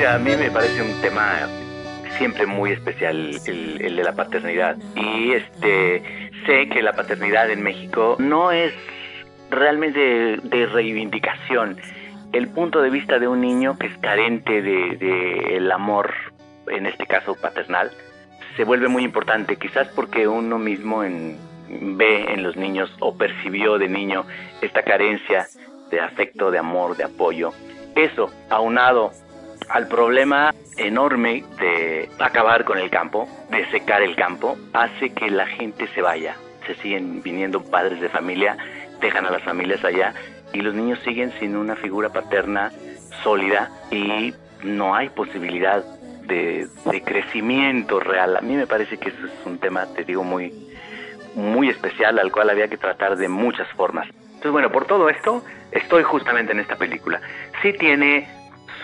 A 0.07 0.19
mí 0.19 0.35
me 0.35 0.51
parece 0.51 0.83
un 0.83 1.01
tema 1.01 1.47
siempre 2.17 2.45
muy 2.45 2.71
especial 2.71 3.39
el, 3.47 3.95
de 3.95 4.03
la 4.03 4.13
paternidad 4.13 4.77
y 4.95 5.31
este 5.31 6.29
sé 6.45 6.69
que 6.69 6.83
la 6.83 6.93
paternidad 6.93 7.49
en 7.49 7.63
México 7.63 8.15
no 8.19 8.51
es 8.51 8.71
realmente 9.49 10.37
de, 10.43 10.65
reivindicación 10.67 11.77
el 12.33 12.47
punto 12.49 12.81
de 12.83 12.91
vista 12.91 13.17
de 13.17 13.27
un 13.27 13.41
niño 13.41 13.79
que 13.79 13.87
es 13.87 13.97
carente 13.97 14.61
de, 14.61 14.95
de 14.97 15.57
el 15.57 15.71
amor 15.71 16.13
en 16.67 16.85
este 16.85 17.07
caso 17.07 17.35
paternal 17.35 17.89
se 18.55 18.63
vuelve 18.63 18.87
muy 18.87 19.03
importante, 19.03 19.57
quizás 19.57 19.87
porque 19.89 20.27
uno 20.27 20.59
mismo 20.59 20.99
ve 20.99 22.25
en 22.31 22.43
los 22.43 22.55
niños 22.55 22.95
o 22.99 23.17
percibió 23.17 23.79
de 23.79 23.89
niño 23.89 24.25
esta 24.61 24.83
carencia 24.83 25.47
de 25.89 25.99
afecto, 25.99 26.51
de 26.51 26.59
amor, 26.59 26.95
de 26.95 27.05
apoyo. 27.05 27.51
Eso, 27.95 28.31
aunado 28.49 29.11
al 29.69 29.87
problema 29.87 30.53
enorme 30.77 31.43
de 31.59 32.09
acabar 32.19 32.65
con 32.65 32.77
el 32.77 32.89
campo, 32.89 33.27
de 33.49 33.65
secar 33.71 34.01
el 34.01 34.15
campo, 34.15 34.57
hace 34.73 35.11
que 35.13 35.29
la 35.29 35.47
gente 35.47 35.87
se 35.93 36.01
vaya. 36.01 36.35
Se 36.67 36.75
siguen 36.75 37.21
viniendo 37.21 37.63
padres 37.63 38.01
de 38.01 38.09
familia, 38.09 38.57
dejan 38.99 39.25
a 39.25 39.31
las 39.31 39.43
familias 39.43 39.83
allá 39.83 40.13
y 40.53 40.61
los 40.61 40.73
niños 40.73 40.99
siguen 41.03 41.31
sin 41.39 41.55
una 41.55 41.75
figura 41.75 42.09
paterna 42.09 42.71
sólida 43.23 43.69
y 43.91 44.33
no 44.63 44.95
hay 44.95 45.09
posibilidad 45.09 45.83
de, 46.27 46.67
crecimiento 47.03 47.99
real. 47.99 48.37
A 48.37 48.41
mí 48.41 48.55
me 48.55 48.67
parece 48.67 48.97
que 48.97 49.09
eso 49.09 49.25
es 49.25 49.45
un 49.45 49.59
tema, 49.59 49.85
te 49.93 50.03
digo, 50.03 50.23
muy, 50.23 50.51
muy 51.35 51.69
especial 51.69 52.17
al 52.19 52.31
cual 52.31 52.49
había 52.49 52.67
que 52.67 52.77
tratar 52.77 53.15
de 53.17 53.27
muchas 53.27 53.67
formas. 53.73 54.07
Entonces, 54.25 54.51
bueno, 54.51 54.71
por 54.71 54.85
todo 54.85 55.09
esto, 55.09 55.43
estoy 55.71 56.03
justamente 56.03 56.51
en 56.51 56.59
esta 56.59 56.75
película. 56.75 57.21
Sí 57.61 57.73
tiene 57.73 58.27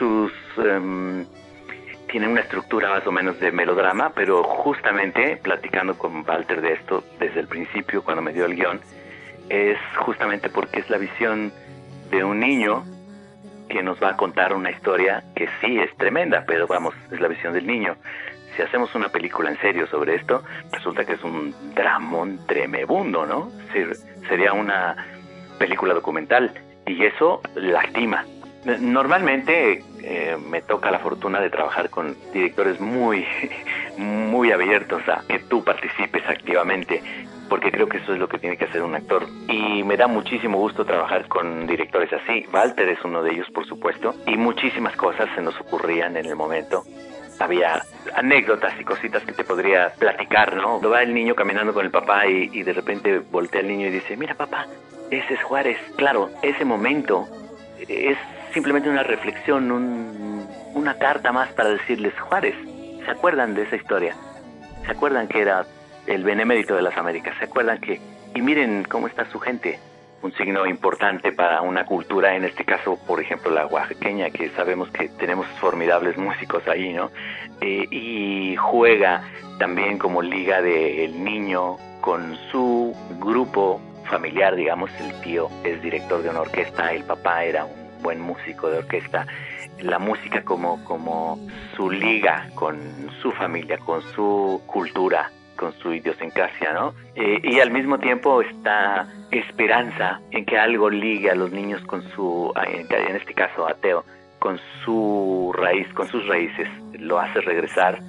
sus... 0.01 0.33
Em, 0.57 1.27
tiene 2.09 2.27
una 2.27 2.41
estructura 2.41 2.89
más 2.89 3.05
o 3.07 3.11
menos 3.11 3.39
de 3.39 3.51
melodrama, 3.51 4.11
pero 4.13 4.43
justamente 4.43 5.39
platicando 5.41 5.97
con 5.97 6.27
Walter 6.27 6.59
de 6.59 6.73
esto 6.73 7.03
desde 7.19 7.39
el 7.39 7.47
principio, 7.47 8.03
cuando 8.03 8.21
me 8.21 8.33
dio 8.33 8.45
el 8.45 8.55
guion, 8.55 8.81
es 9.47 9.77
justamente 9.97 10.49
porque 10.49 10.81
es 10.81 10.89
la 10.89 10.97
visión 10.97 11.53
de 12.09 12.23
un 12.23 12.39
niño 12.39 12.83
que 13.69 13.81
nos 13.81 14.01
va 14.03 14.09
a 14.09 14.17
contar 14.17 14.53
una 14.53 14.71
historia 14.71 15.23
que 15.35 15.47
sí 15.61 15.79
es 15.79 15.95
tremenda, 15.97 16.43
pero 16.45 16.67
vamos, 16.67 16.93
es 17.11 17.21
la 17.21 17.29
visión 17.29 17.53
del 17.53 17.65
niño. 17.65 17.95
Si 18.55 18.61
hacemos 18.61 18.93
una 18.95 19.07
película 19.07 19.51
en 19.51 19.57
serio 19.59 19.87
sobre 19.87 20.15
esto, 20.15 20.43
resulta 20.73 21.05
que 21.05 21.13
es 21.13 21.23
un 21.23 21.55
dramón 21.75 22.45
tremebundo, 22.45 23.25
¿no? 23.25 23.51
Sería 24.27 24.51
una 24.51 24.97
película 25.57 25.93
documental 25.93 26.51
y 26.85 27.05
eso 27.05 27.39
lastima. 27.55 28.25
Normalmente 28.65 29.83
eh, 30.03 30.37
me 30.49 30.61
toca 30.61 30.91
la 30.91 30.99
fortuna 30.99 31.39
de 31.39 31.49
trabajar 31.49 31.89
con 31.89 32.15
directores 32.31 32.79
muy, 32.79 33.25
muy 33.97 34.51
abiertos 34.51 35.01
a 35.09 35.23
que 35.27 35.39
tú 35.39 35.63
participes 35.63 36.23
activamente 36.27 37.01
porque 37.51 37.69
creo 37.69 37.89
que 37.89 37.97
eso 37.97 38.13
es 38.13 38.19
lo 38.19 38.29
que 38.29 38.37
tiene 38.37 38.55
que 38.55 38.63
hacer 38.63 38.81
un 38.81 38.95
actor. 38.95 39.27
Y 39.49 39.83
me 39.83 39.97
da 39.97 40.07
muchísimo 40.07 40.57
gusto 40.57 40.85
trabajar 40.85 41.27
con 41.27 41.67
directores 41.67 42.09
así. 42.13 42.45
Walter 42.53 42.87
es 42.87 43.03
uno 43.03 43.21
de 43.21 43.31
ellos, 43.31 43.49
por 43.53 43.67
supuesto, 43.67 44.15
y 44.25 44.37
muchísimas 44.37 44.95
cosas 44.95 45.27
se 45.35 45.41
nos 45.41 45.59
ocurrían 45.59 46.15
en 46.15 46.27
el 46.27 46.37
momento. 46.37 46.85
Había 47.41 47.83
anécdotas 48.15 48.79
y 48.79 48.85
cositas 48.85 49.21
que 49.23 49.33
te 49.33 49.43
podría 49.43 49.91
platicar, 49.99 50.55
¿no? 50.55 50.79
Va 50.79 51.03
el 51.03 51.13
niño 51.13 51.35
caminando 51.35 51.73
con 51.73 51.83
el 51.83 51.91
papá 51.91 52.25
y, 52.25 52.63
de 52.63 52.71
repente 52.71 53.19
voltea 53.19 53.59
el 53.59 53.67
niño 53.67 53.87
y 53.87 53.91
dice, 53.91 54.15
mira 54.15 54.33
papá, 54.33 54.67
ese 55.09 55.33
es 55.33 55.43
Juárez. 55.43 55.77
Claro, 55.97 56.29
ese 56.41 56.63
momento 56.63 57.27
es 57.85 58.17
simplemente 58.53 58.89
una 58.89 59.03
reflexión, 59.03 59.71
una 60.73 60.97
carta 60.97 61.31
más 61.31 61.51
para 61.53 61.69
decirles 61.69 62.13
Juárez. 62.19 62.55
¿Se 63.05 63.11
acuerdan 63.11 63.53
de 63.55 63.63
esa 63.63 63.75
historia? 63.75 64.15
¿Se 64.85 64.91
acuerdan 64.91 65.27
que 65.27 65.41
era 65.41 65.65
el 66.07 66.23
benemérito 66.23 66.75
de 66.75 66.81
las 66.81 66.97
Américas. 66.97 67.35
¿Se 67.37 67.45
acuerdan 67.45 67.79
que, 67.79 67.99
y 68.35 68.41
miren 68.41 68.83
cómo 68.83 69.07
está 69.07 69.25
su 69.29 69.39
gente? 69.39 69.79
Un 70.21 70.33
signo 70.33 70.67
importante 70.67 71.31
para 71.31 71.61
una 71.61 71.85
cultura, 71.85 72.35
en 72.35 72.45
este 72.45 72.63
caso, 72.63 72.97
por 73.07 73.19
ejemplo, 73.19 73.49
la 73.49 73.65
oaxaqueña, 73.65 74.29
que 74.29 74.49
sabemos 74.49 74.89
que 74.91 75.09
tenemos 75.09 75.47
formidables 75.59 76.15
músicos 76.17 76.67
ahí, 76.67 76.93
¿no? 76.93 77.09
Eh, 77.59 77.87
y 77.89 78.55
juega 78.55 79.23
también 79.57 79.97
como 79.97 80.21
liga 80.21 80.61
del 80.61 81.23
niño 81.23 81.77
con 82.01 82.37
su 82.51 82.95
grupo 83.19 83.81
familiar, 84.09 84.55
digamos, 84.55 84.91
el 84.99 85.19
tío 85.21 85.49
es 85.63 85.81
director 85.81 86.21
de 86.21 86.29
una 86.29 86.41
orquesta, 86.41 86.91
el 86.91 87.03
papá 87.03 87.43
era 87.43 87.65
un 87.65 87.80
buen 88.01 88.19
músico 88.19 88.69
de 88.69 88.79
orquesta, 88.79 89.25
la 89.81 89.99
música 89.99 90.43
como, 90.43 90.83
como 90.83 91.39
su 91.75 91.89
liga 91.89 92.49
con 92.55 92.77
su 93.21 93.31
familia, 93.31 93.77
con 93.79 94.01
su 94.13 94.61
cultura, 94.67 95.31
con 95.55 95.73
su 95.73 95.93
idiosincrasia, 95.93 96.73
¿no? 96.73 96.93
Eh, 97.15 97.39
y 97.43 97.59
al 97.59 97.71
mismo 97.71 97.99
tiempo 97.99 98.41
está 98.41 99.07
esperanza 99.31 100.19
en 100.31 100.45
que 100.45 100.57
algo 100.57 100.89
ligue 100.89 101.29
a 101.29 101.35
los 101.35 101.51
niños 101.51 101.81
con 101.83 102.03
su, 102.11 102.51
en 102.67 103.15
este 103.15 103.33
caso 103.33 103.67
ateo, 103.67 104.03
con 104.39 104.59
su 104.83 105.53
raíz, 105.55 105.87
con 105.93 106.07
sus 106.07 106.27
raíces, 106.27 106.67
lo 106.93 107.19
hace 107.19 107.41
regresar 107.41 107.99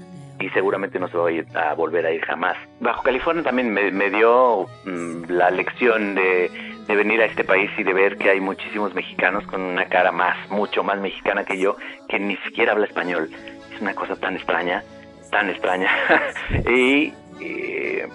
y 0.40 0.49
seguramente 0.50 0.99
no 0.99 1.08
se 1.08 1.16
va 1.16 1.28
a, 1.61 1.75
volver 1.75 2.06
a 2.06 2.11
ir 2.11 2.22
jamás. 2.22 2.56
Bajo 2.80 3.02
California 3.02 3.42
también 3.42 3.72
me, 3.72 4.11
dio 4.11 4.66
mm, 4.84 5.25
la 5.28 5.50
lección 5.50 6.14
de, 6.14 6.50
de, 6.86 6.96
venir 6.96 7.20
a 7.20 7.26
este 7.26 7.44
país 7.44 7.70
y 7.78 7.82
de 7.82 7.92
ver 7.92 8.16
que 8.16 8.30
hay 8.30 8.40
muchísimos 8.40 8.94
mexicanos 8.94 9.46
con 9.46 9.60
una 9.60 9.86
cara 9.86 10.12
más, 10.12 10.50
mucho 10.50 10.82
más 10.82 10.98
mexicana 10.98 11.44
que 11.44 11.58
yo, 11.58 11.76
que 12.08 12.18
ni 12.18 12.36
siquiera 12.38 12.72
habla 12.72 12.86
español. 12.86 13.30
Es 13.74 13.80
una 13.80 13.94
cosa 13.94 14.16
tan 14.16 14.36
extraña, 14.36 14.82
tan 15.30 15.48
extraña. 15.50 15.90
y 16.68 17.12
eh, 17.40 18.08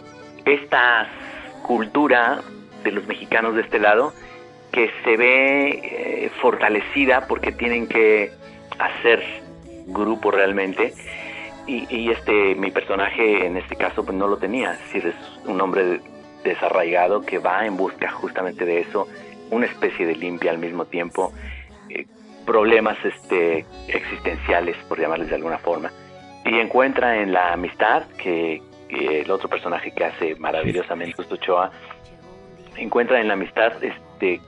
esta 0.45 1.07
cultura 1.63 2.41
de 2.83 2.91
los 2.91 3.05
mexicanos 3.07 3.55
de 3.55 3.61
este 3.61 3.79
lado 3.79 4.13
que 4.71 4.91
se 5.03 5.17
ve 5.17 5.69
eh, 5.69 6.31
fortalecida 6.41 7.27
porque 7.27 7.51
tienen 7.51 7.87
que 7.87 8.31
hacer 8.79 9.23
grupo 9.87 10.31
realmente 10.31 10.93
y, 11.67 12.11
este 12.11 12.55
mi 12.55 12.71
personaje 12.71 13.45
en 13.45 13.57
este 13.57 13.75
caso 13.75 14.05
pues 14.05 14.17
no 14.17 14.27
lo 14.27 14.37
tenía 14.37 14.71
es 14.73 14.79
decir 14.79 15.07
es 15.07 15.45
un 15.45 15.59
hombre 15.59 15.99
desarraigado 16.47 17.21
que 17.21 17.39
va 17.39 17.65
en 17.65 17.77
busca 17.77 18.09
justamente 18.09 18.65
de 18.65 18.81
eso 18.81 19.07
una 19.51 19.65
especie 19.65 20.05
de 20.05 20.15
limpia 20.15 20.51
al 20.51 20.57
mismo 20.57 20.85
tiempo 20.85 21.33
eh, 21.89 22.05
problemas 22.45 22.97
este 23.03 23.65
existenciales 23.87 24.75
por 24.87 24.99
llamarles 24.99 25.29
de 25.29 25.35
alguna 25.35 25.57
forma 25.57 25.91
y 26.49 26.59
encuentra 26.59 27.21
en 27.21 27.33
la 27.33 27.53
amistad 27.53 28.03
que, 28.17 28.61
el 28.89 29.29
otro 29.29 29.49
personaje 29.49 29.91
que 29.91 30.05
hace 30.05 30.35
maravillosamente 30.35 31.13
Justo 31.13 31.35
Ochoa, 31.35 31.71
encuentra 32.77 33.19
en 33.19 33.27
la 33.27 33.33
amistad 33.33 33.83
este 33.83 34.39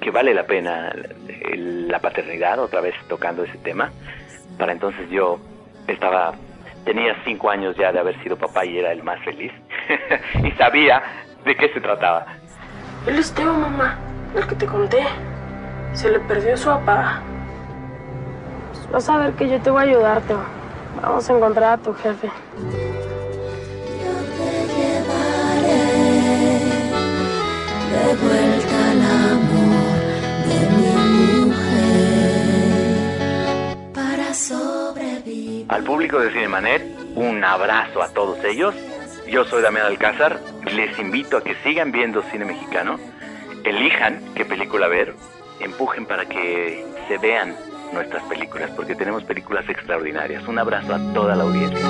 que 0.00 0.10
vale 0.10 0.34
la 0.34 0.44
pena 0.44 0.92
la 1.54 2.00
paternidad, 2.00 2.58
otra 2.58 2.80
vez 2.80 2.94
tocando 3.08 3.44
ese 3.44 3.56
tema. 3.58 3.92
Para 4.58 4.72
entonces 4.72 5.08
yo 5.08 5.38
estaba, 5.86 6.34
tenía 6.84 7.16
cinco 7.24 7.48
años 7.48 7.76
ya 7.76 7.92
de 7.92 8.00
haber 8.00 8.20
sido 8.22 8.36
papá 8.36 8.66
y 8.66 8.78
era 8.78 8.90
el 8.90 9.04
más 9.04 9.22
feliz. 9.22 9.52
y 10.42 10.50
sabía 10.52 11.02
de 11.46 11.56
qué 11.56 11.72
se 11.72 11.80
trataba. 11.80 12.26
Él 13.06 13.18
es 13.18 13.32
Teo, 13.32 13.52
mamá, 13.52 13.96
el 14.34 14.46
que 14.46 14.56
te 14.56 14.66
conté. 14.66 15.02
Se 15.92 16.10
le 16.10 16.20
perdió 16.20 16.56
su 16.56 16.68
papá. 16.68 17.22
Pues 18.72 18.90
vas 18.90 19.08
a 19.08 19.16
ver 19.18 19.32
que 19.34 19.48
yo 19.48 19.60
te 19.60 19.70
voy 19.70 19.84
a 19.84 19.86
ayudar, 19.86 20.20
Teo. 20.22 20.40
Vamos 21.00 21.30
a 21.30 21.32
encontrar 21.32 21.72
a 21.74 21.78
tu 21.78 21.94
jefe. 21.94 22.28
de 28.06 28.14
vuelta 28.14 28.90
al 28.90 29.00
amor 29.32 29.98
de 30.48 30.58
mi 30.76 30.92
mujer 31.46 32.56
para 33.94 34.34
sobrevivir. 34.34 35.66
Al 35.68 35.82
público 35.82 36.18
de 36.20 36.30
Cinemanet, 36.30 36.82
un 37.14 37.42
abrazo 37.42 38.02
a 38.02 38.08
todos 38.08 38.42
ellos. 38.44 38.74
Yo 39.26 39.44
soy 39.44 39.62
Damián 39.62 39.86
Alcázar. 39.86 40.38
Les 40.74 40.98
invito 40.98 41.36
a 41.36 41.44
que 41.44 41.54
sigan 41.62 41.92
viendo 41.92 42.22
cine 42.30 42.44
mexicano. 42.44 42.98
Elijan 43.64 44.20
qué 44.34 44.44
película 44.44 44.88
ver. 44.88 45.14
Empujen 45.60 46.06
para 46.06 46.26
que 46.26 46.84
se 47.08 47.18
vean 47.18 47.56
nuestras 47.92 48.22
películas, 48.24 48.70
porque 48.76 48.94
tenemos 48.94 49.24
películas 49.24 49.68
extraordinarias. 49.68 50.46
Un 50.46 50.58
abrazo 50.58 50.94
a 50.94 51.12
toda 51.14 51.34
la 51.34 51.44
audiencia. 51.44 51.86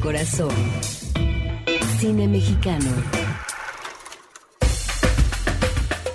corazón. 0.00 0.50
Cine 1.98 2.26
mexicano. 2.28 3.27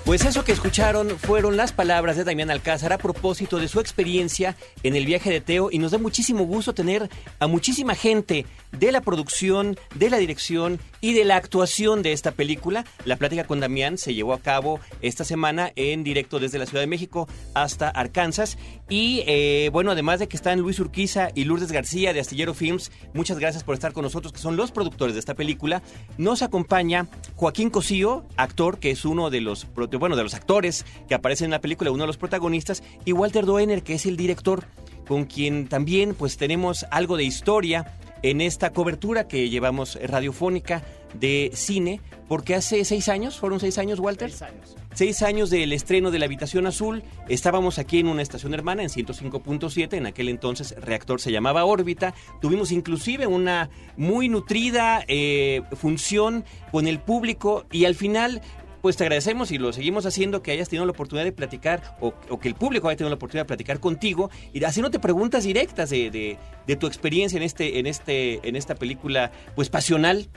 Pues 0.06 0.26
eso 0.26 0.44
que 0.44 0.52
escucharon 0.52 1.18
fueron 1.18 1.56
las 1.56 1.72
palabras 1.72 2.18
de 2.18 2.26
Damián 2.26 2.52
Alcázar 2.52 2.92
a 2.92 2.98
propósito 2.98 3.58
de 3.58 3.70
su 3.70 3.80
experiencia 3.80 4.58
en 4.84 4.98
el 4.98 5.06
viaje 5.06 5.32
de 5.32 5.40
Teo 5.40 5.70
y 5.72 5.80
nos 5.80 5.92
da 5.92 5.98
muchísimo 5.98 6.44
gusto 6.44 6.74
tener 6.74 7.10
a 7.40 7.48
muchísima 7.48 7.96
gente 7.96 8.46
de 8.74 8.92
la 8.92 9.00
producción, 9.00 9.78
de 9.96 10.10
la 10.10 10.18
dirección 10.18 10.78
y 11.00 11.14
de 11.14 11.24
la 11.24 11.38
actuación 11.38 12.04
de 12.04 12.12
esta 12.12 12.32
película. 12.32 12.84
La 13.06 13.16
plática 13.16 13.46
con 13.46 13.62
Damián 13.62 13.98
se 13.98 14.14
llevó 14.14 14.34
a 14.34 14.42
cabo 14.42 14.82
esta 15.02 15.24
semana 15.24 15.72
en 15.78 16.04
directo 16.04 16.38
desde 16.38 16.60
la 16.60 16.66
Ciudad 16.66 16.82
de 16.82 16.88
México 16.88 17.30
hasta 17.54 17.88
Arkansas. 17.88 18.58
Y 18.94 19.24
eh, 19.26 19.72
bueno, 19.74 19.90
además 19.90 20.20
de 20.20 20.28
que 20.28 20.38
están 20.38 20.60
Luis 20.60 20.80
Urquiza 20.80 21.30
y 21.34 21.46
Lourdes 21.46 21.72
García 21.72 22.14
de 22.14 22.20
Astillero 22.20 22.54
Films, 22.54 22.92
muchas 23.16 23.40
gracias 23.40 23.64
por 23.64 23.74
estar 23.74 23.92
con 23.92 24.04
nosotros, 24.04 24.32
que 24.32 24.38
son 24.38 24.56
los 24.56 24.70
productores 24.70 25.16
de 25.16 25.20
esta 25.20 25.34
película. 25.34 25.82
Nos 26.20 26.44
acompaña 26.44 27.08
Joaquín 27.36 27.72
Cosío, 27.72 28.24
actor 28.38 28.78
que 28.78 28.92
es 28.92 29.04
uno 29.04 29.32
de 29.32 29.42
los, 29.42 29.66
bueno, 29.98 30.16
de 30.16 30.22
los 30.22 30.36
actores 30.36 30.86
que 31.08 31.16
aparecen 31.16 31.46
en 31.46 31.52
la 31.54 31.60
película, 31.60 31.90
uno 31.90 32.04
de 32.04 32.08
los 32.08 32.18
protagonistas, 32.18 32.84
y 33.04 33.14
Walter 33.14 33.48
Doener, 33.48 33.82
que 33.82 33.96
es 33.96 34.06
el 34.06 34.16
director, 34.16 34.64
con 35.08 35.26
quien 35.26 35.68
también 35.70 36.14
pues 36.14 36.38
tenemos 36.38 36.86
algo 36.92 37.18
de 37.18 37.24
historia 37.24 37.98
en 38.22 38.42
esta 38.42 38.74
cobertura 38.74 39.28
que 39.28 39.50
llevamos 39.50 39.98
radiofónica 40.04 40.84
de 41.16 41.50
cine, 41.56 42.00
porque 42.28 42.54
hace 42.54 42.86
seis 42.86 43.10
años, 43.10 43.40
fueron 43.40 43.60
seis 43.60 43.80
años, 43.80 44.00
Walter. 44.00 44.30
Seis 44.30 44.44
años. 44.44 44.76
Seis 44.96 45.24
años 45.24 45.50
del 45.50 45.74
estreno 45.74 46.12
de 46.12 46.20
La 46.20 46.26
Habitación 46.26 46.68
Azul. 46.68 47.04
Estábamos 47.28 47.80
aquí 47.80 48.00
en 48.00 48.08
una 48.08 48.22
estación 48.22 48.54
hermana, 48.54 48.84
en 48.84 48.90
105.7. 48.90 49.94
En 49.94 50.06
aquel 50.06 50.30
entonces 50.30 50.76
reactor 50.80 51.20
se 51.20 51.32
llamaba 51.32 51.66
Órbita. 51.66 52.14
Tuvimos 52.42 52.72
inclusive 52.72 53.26
una 53.26 53.72
muy 53.98 54.30
nutrida 54.30 55.04
eh, 55.08 55.62
función 55.76 56.46
con 56.72 56.88
el 56.88 57.00
público 57.00 57.66
y 57.72 57.86
al 57.86 57.96
final 57.96 58.42
pues 58.84 58.98
te 58.98 59.06
agradecemos 59.06 59.50
y 59.52 59.58
lo 59.58 59.72
seguimos 59.72 60.06
haciendo 60.06 60.44
que 60.44 60.52
hayas 60.52 60.68
tenido 60.68 60.86
la 60.86 60.92
oportunidad 60.92 61.24
de 61.24 61.32
platicar 61.32 61.96
o, 62.02 62.14
o 62.30 62.38
que 62.40 62.50
el 62.50 62.56
público 62.56 62.90
haya 62.90 62.98
tenido 62.98 63.12
la 63.12 63.16
oportunidad 63.16 63.46
de 63.46 63.48
platicar 63.48 63.80
contigo 63.80 64.30
y 64.52 64.62
haciéndote 64.62 65.00
preguntas 65.00 65.46
directas 65.46 65.90
de, 65.90 66.12
de- 66.12 66.38
de 66.68 66.76
tu 66.76 66.86
experiencia 66.88 67.38
en 67.38 67.44
este 67.44 67.80
en 67.80 67.88
este 67.88 68.46
en 68.48 68.58
esta 68.58 68.76
película 68.76 69.32
pues 69.56 69.70
pasional 69.70 70.28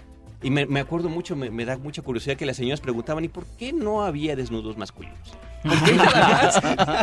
y 0.43 0.51
me, 0.51 0.67
me 0.67 0.81
acuerdo 0.81 1.09
mucho 1.09 1.35
me, 1.37 1.51
me 1.51 1.65
da 1.65 1.77
mucha 1.79 2.03
curiosidad 2.03 2.37
que 2.37 2.47
las 2.47 2.57
señoras 2.57 2.81
preguntaban 2.81 3.25
y 3.25 3.29
por 3.29 3.47
qué 3.59 3.73
no 3.73 4.03
había 4.05 4.37
desnudos 4.37 4.77
masculinos. 4.77 5.19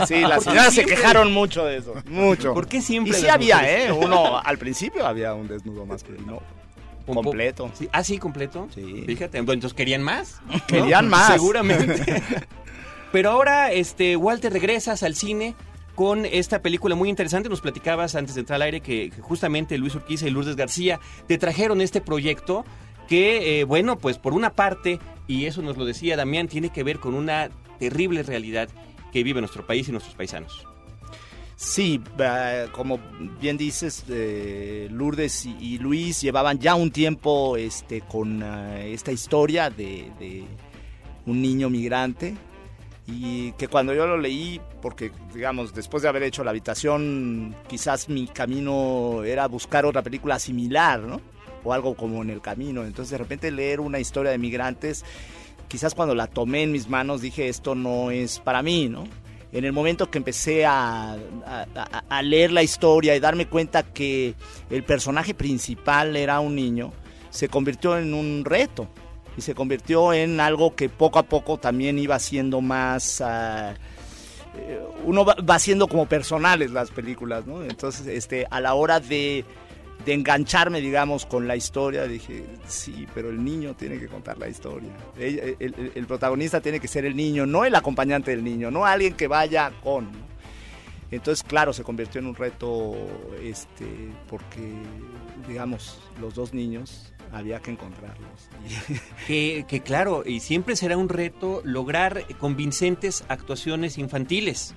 Sí, 0.08 0.22
las 0.22 0.44
¿Por 0.44 0.54
qué 0.54 0.60
señoras 0.60 0.74
se 0.74 0.86
quejaron 0.86 1.32
mucho 1.34 1.66
de 1.66 1.78
eso. 1.78 1.94
Mucho. 2.06 2.54
¿Por 2.54 2.68
qué 2.68 2.82
siempre 2.82 3.18
Y 3.18 3.22
sí 3.22 3.28
había, 3.28 3.58
mujeres? 3.58 3.90
¿eh? 3.90 3.92
Uno, 3.92 4.40
al 4.40 4.58
principio 4.58 5.06
había 5.06 5.34
un 5.34 5.48
desnudo 5.48 5.86
masculino. 5.86 6.42
Completo. 7.06 7.70
Sí, 7.74 7.90
Ah, 7.92 8.02
sí, 8.02 8.18
completo. 8.18 8.70
Sí. 8.74 9.04
Fíjate, 9.06 9.38
entonces 9.38 9.74
querían 9.74 10.02
más. 10.02 10.40
¿no? 10.48 10.66
Querían 10.66 11.10
más. 11.10 11.34
Seguramente. 11.34 12.24
Pero 13.12 13.32
ahora, 13.32 13.74
este, 13.74 14.16
Walter, 14.16 14.54
regresas 14.54 15.04
al 15.04 15.16
cine 15.16 15.54
con 15.96 16.26
esta 16.26 16.62
película 16.62 16.96
muy 16.96 17.10
interesante. 17.10 17.50
Nos 17.50 17.60
platicabas 17.60 18.16
antes 18.16 18.36
de 18.36 18.42
entrar 18.42 18.56
al 18.56 18.62
aire 18.62 18.80
que, 18.80 19.10
que 19.10 19.22
justamente 19.22 19.78
Luis 19.78 19.94
Urquiza 19.96 20.28
y 20.28 20.32
Lourdes 20.32 20.56
García 20.56 21.02
te 21.28 21.38
trajeron 21.38 21.82
este 21.82 22.00
proyecto 22.00 22.64
que, 23.08 23.60
eh, 23.60 23.64
bueno, 23.64 23.98
pues 23.98 24.18
por 24.18 24.34
una 24.34 24.54
parte, 24.54 25.00
y 25.28 25.46
eso 25.46 25.62
nos 25.62 25.78
lo 25.78 25.86
decía 25.86 26.18
Damián, 26.18 26.48
tiene 26.48 26.70
que 26.70 26.84
ver 26.84 27.00
con 27.00 27.14
una 27.14 27.50
terrible 27.80 28.24
realidad 28.24 28.70
que 29.12 29.24
vive 29.24 29.42
nuestro 29.42 29.66
país 29.66 29.88
y 29.88 29.92
nuestros 29.92 30.16
paisanos. 30.16 30.68
Sí, 31.56 32.02
como 32.72 33.00
bien 33.40 33.58
dices, 33.58 34.04
eh, 34.10 34.88
Lourdes 34.92 35.46
y, 35.46 35.78
Luis 35.78 36.22
llevaban 36.22 36.60
ya 36.60 36.76
un 36.76 36.92
tiempo 36.92 37.56
este, 37.56 38.02
con 38.02 38.42
eh, 38.44 38.92
esta 38.94 39.12
historia 39.12 39.70
de 39.70 40.46
un 41.26 41.42
niño 41.42 41.70
migrante 41.70 42.36
y 43.06 43.52
que 43.54 43.68
cuando 43.68 43.94
yo 43.94 44.08
lo 44.08 44.18
leí, 44.18 44.62
porque 44.82 45.12
digamos, 45.34 45.74
después 45.74 46.04
de 46.04 46.10
haber 46.10 46.24
hecho 46.24 46.44
La 46.44 46.52
habitación, 46.52 47.56
quizás 47.68 48.08
mi 48.08 48.28
camino 48.28 49.24
era 49.24 49.48
buscar 49.48 49.86
otra 49.86 50.02
película 50.02 50.40
similar, 50.40 51.02
¿no? 51.02 51.22
O 51.64 51.74
algo 51.74 51.96
como 51.96 52.22
en 52.22 52.30
el 52.30 52.42
camino. 52.42 52.84
Entonces 52.86 53.12
de 53.12 53.18
repente 53.18 53.52
leer 53.52 53.80
una 53.80 54.00
historia 54.00 54.32
de 54.32 54.38
migrantes, 54.38 55.04
quizás 55.68 55.96
cuando 55.96 56.14
la 56.16 56.28
tomé 56.28 56.64
en 56.64 56.72
mis 56.72 56.90
manos 56.90 57.22
dije, 57.22 57.48
esto 57.48 57.76
no 57.76 58.12
es 58.12 58.40
para 58.40 58.62
mí, 58.62 58.90
¿no? 58.90 59.04
en 59.54 59.66
el 59.66 59.72
momento 59.72 60.10
que 60.10 60.18
empecé 60.18 60.66
a, 60.66 61.12
a- 61.14 61.68
a- 62.10 62.22
leer 62.24 62.52
la 62.52 62.64
historia 62.64 63.16
y 63.16 63.20
darme 63.20 63.46
cuenta 63.46 63.84
que 63.84 64.34
el 64.72 64.84
personaje 64.84 65.36
principal 65.36 66.16
era 66.16 66.40
un 66.40 66.56
niño, 66.56 66.92
se 67.30 67.50
convirtió 67.50 67.96
en 68.00 68.16
un 68.16 68.46
reto 68.46 68.88
y 69.38 69.42
se 69.42 69.54
convirtió 69.54 70.12
en 70.12 70.40
algo 70.40 70.74
que 70.76 70.90
poco 70.90 71.20
a 71.20 71.24
poco 71.24 71.58
también 71.60 72.00
iba 72.00 72.18
siendo 72.18 72.62
más... 72.62 73.22
ah, 73.22 73.76
eh, 74.58 74.80
uno 75.06 75.24
va, 75.24 75.36
va 75.48 75.54
haciendo 75.56 75.88
como 75.88 76.08
personales 76.08 76.72
las 76.72 76.90
películas, 76.90 77.46
¿no? 77.46 77.64
Entonces, 77.64 78.08
este, 78.08 78.48
a 78.50 78.60
la 78.60 78.74
hora 78.74 79.00
de, 79.00 79.46
de 80.06 80.14
engancharme, 80.14 80.82
digamos, 80.82 81.26
con 81.26 81.48
la 81.48 81.56
historia, 81.56 82.04
dije, 82.08 82.44
sí, 82.68 83.08
pero 83.16 83.30
el 83.30 83.44
niño 83.44 83.74
tiene 83.76 83.98
que 84.00 84.08
contar 84.08 84.38
la 84.38 84.50
historia. 84.50 84.90
El, 85.18 85.56
el- 85.60 85.92
el- 85.96 86.06
protagonista 86.08 86.60
tiene 86.62 86.80
que 86.80 86.88
ser 86.90 87.06
el 87.06 87.16
niño, 87.16 87.46
no 87.46 87.64
el 87.64 87.74
acompañante 87.76 88.32
del 88.32 88.44
niño, 88.44 88.70
no 88.70 88.86
alguien 88.86 89.14
que 89.14 89.28
vaya 89.28 89.72
con. 89.82 90.10
Entonces, 91.12 91.44
claro, 91.44 91.74
se 91.74 91.84
convirtió 91.84 92.20
en 92.20 92.28
un 92.28 92.36
reto, 92.36 92.96
este, 93.42 93.86
porque, 94.28 94.74
digamos, 95.48 96.00
los 96.20 96.34
dos 96.34 96.54
niños 96.54 97.14
había 97.32 97.60
que 97.62 97.72
encontrarlos. 97.72 98.50
Que, 99.28 99.66
que 99.68 99.82
claro, 99.82 100.24
y 100.26 100.40
siempre 100.42 100.76
será 100.76 100.98
un 100.98 101.08
reto 101.10 101.62
lograr 101.64 102.26
convincentes 102.40 103.24
actuaciones 103.30 103.98
infantiles. 103.98 104.76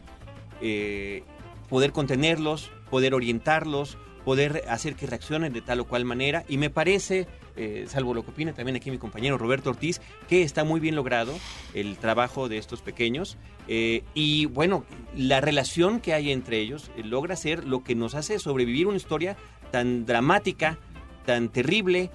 Eh, 0.60 1.24
poder 1.68 1.90
contenerlos, 1.92 2.70
poder 2.90 3.12
orientarlos, 3.14 3.98
poder 4.26 4.64
hacer 4.68 4.96
que 4.96 5.06
reaccionen 5.06 5.52
de 5.52 5.62
tal 5.62 5.78
o 5.78 5.84
cual 5.84 6.04
manera. 6.04 6.44
Y 6.48 6.58
me 6.58 6.68
parece, 6.68 7.28
eh, 7.54 7.84
salvo 7.88 8.12
lo 8.12 8.24
que 8.24 8.32
opina 8.32 8.52
también 8.52 8.74
aquí 8.74 8.90
mi 8.90 8.98
compañero 8.98 9.38
Roberto 9.38 9.70
Ortiz, 9.70 10.00
que 10.28 10.42
está 10.42 10.64
muy 10.64 10.80
bien 10.80 10.96
logrado 10.96 11.32
el 11.74 11.96
trabajo 11.96 12.48
de 12.48 12.58
estos 12.58 12.82
pequeños. 12.82 13.38
Eh, 13.68 14.02
y 14.14 14.46
bueno, 14.46 14.84
la 15.16 15.40
relación 15.40 16.00
que 16.00 16.12
hay 16.12 16.32
entre 16.32 16.58
ellos 16.58 16.90
eh, 16.96 17.04
logra 17.04 17.36
ser 17.36 17.64
lo 17.64 17.84
que 17.84 17.94
nos 17.94 18.16
hace 18.16 18.40
sobrevivir 18.40 18.88
una 18.88 18.96
historia 18.96 19.36
tan 19.70 20.06
dramática, 20.06 20.76
tan 21.24 21.48
terrible. 21.48 22.10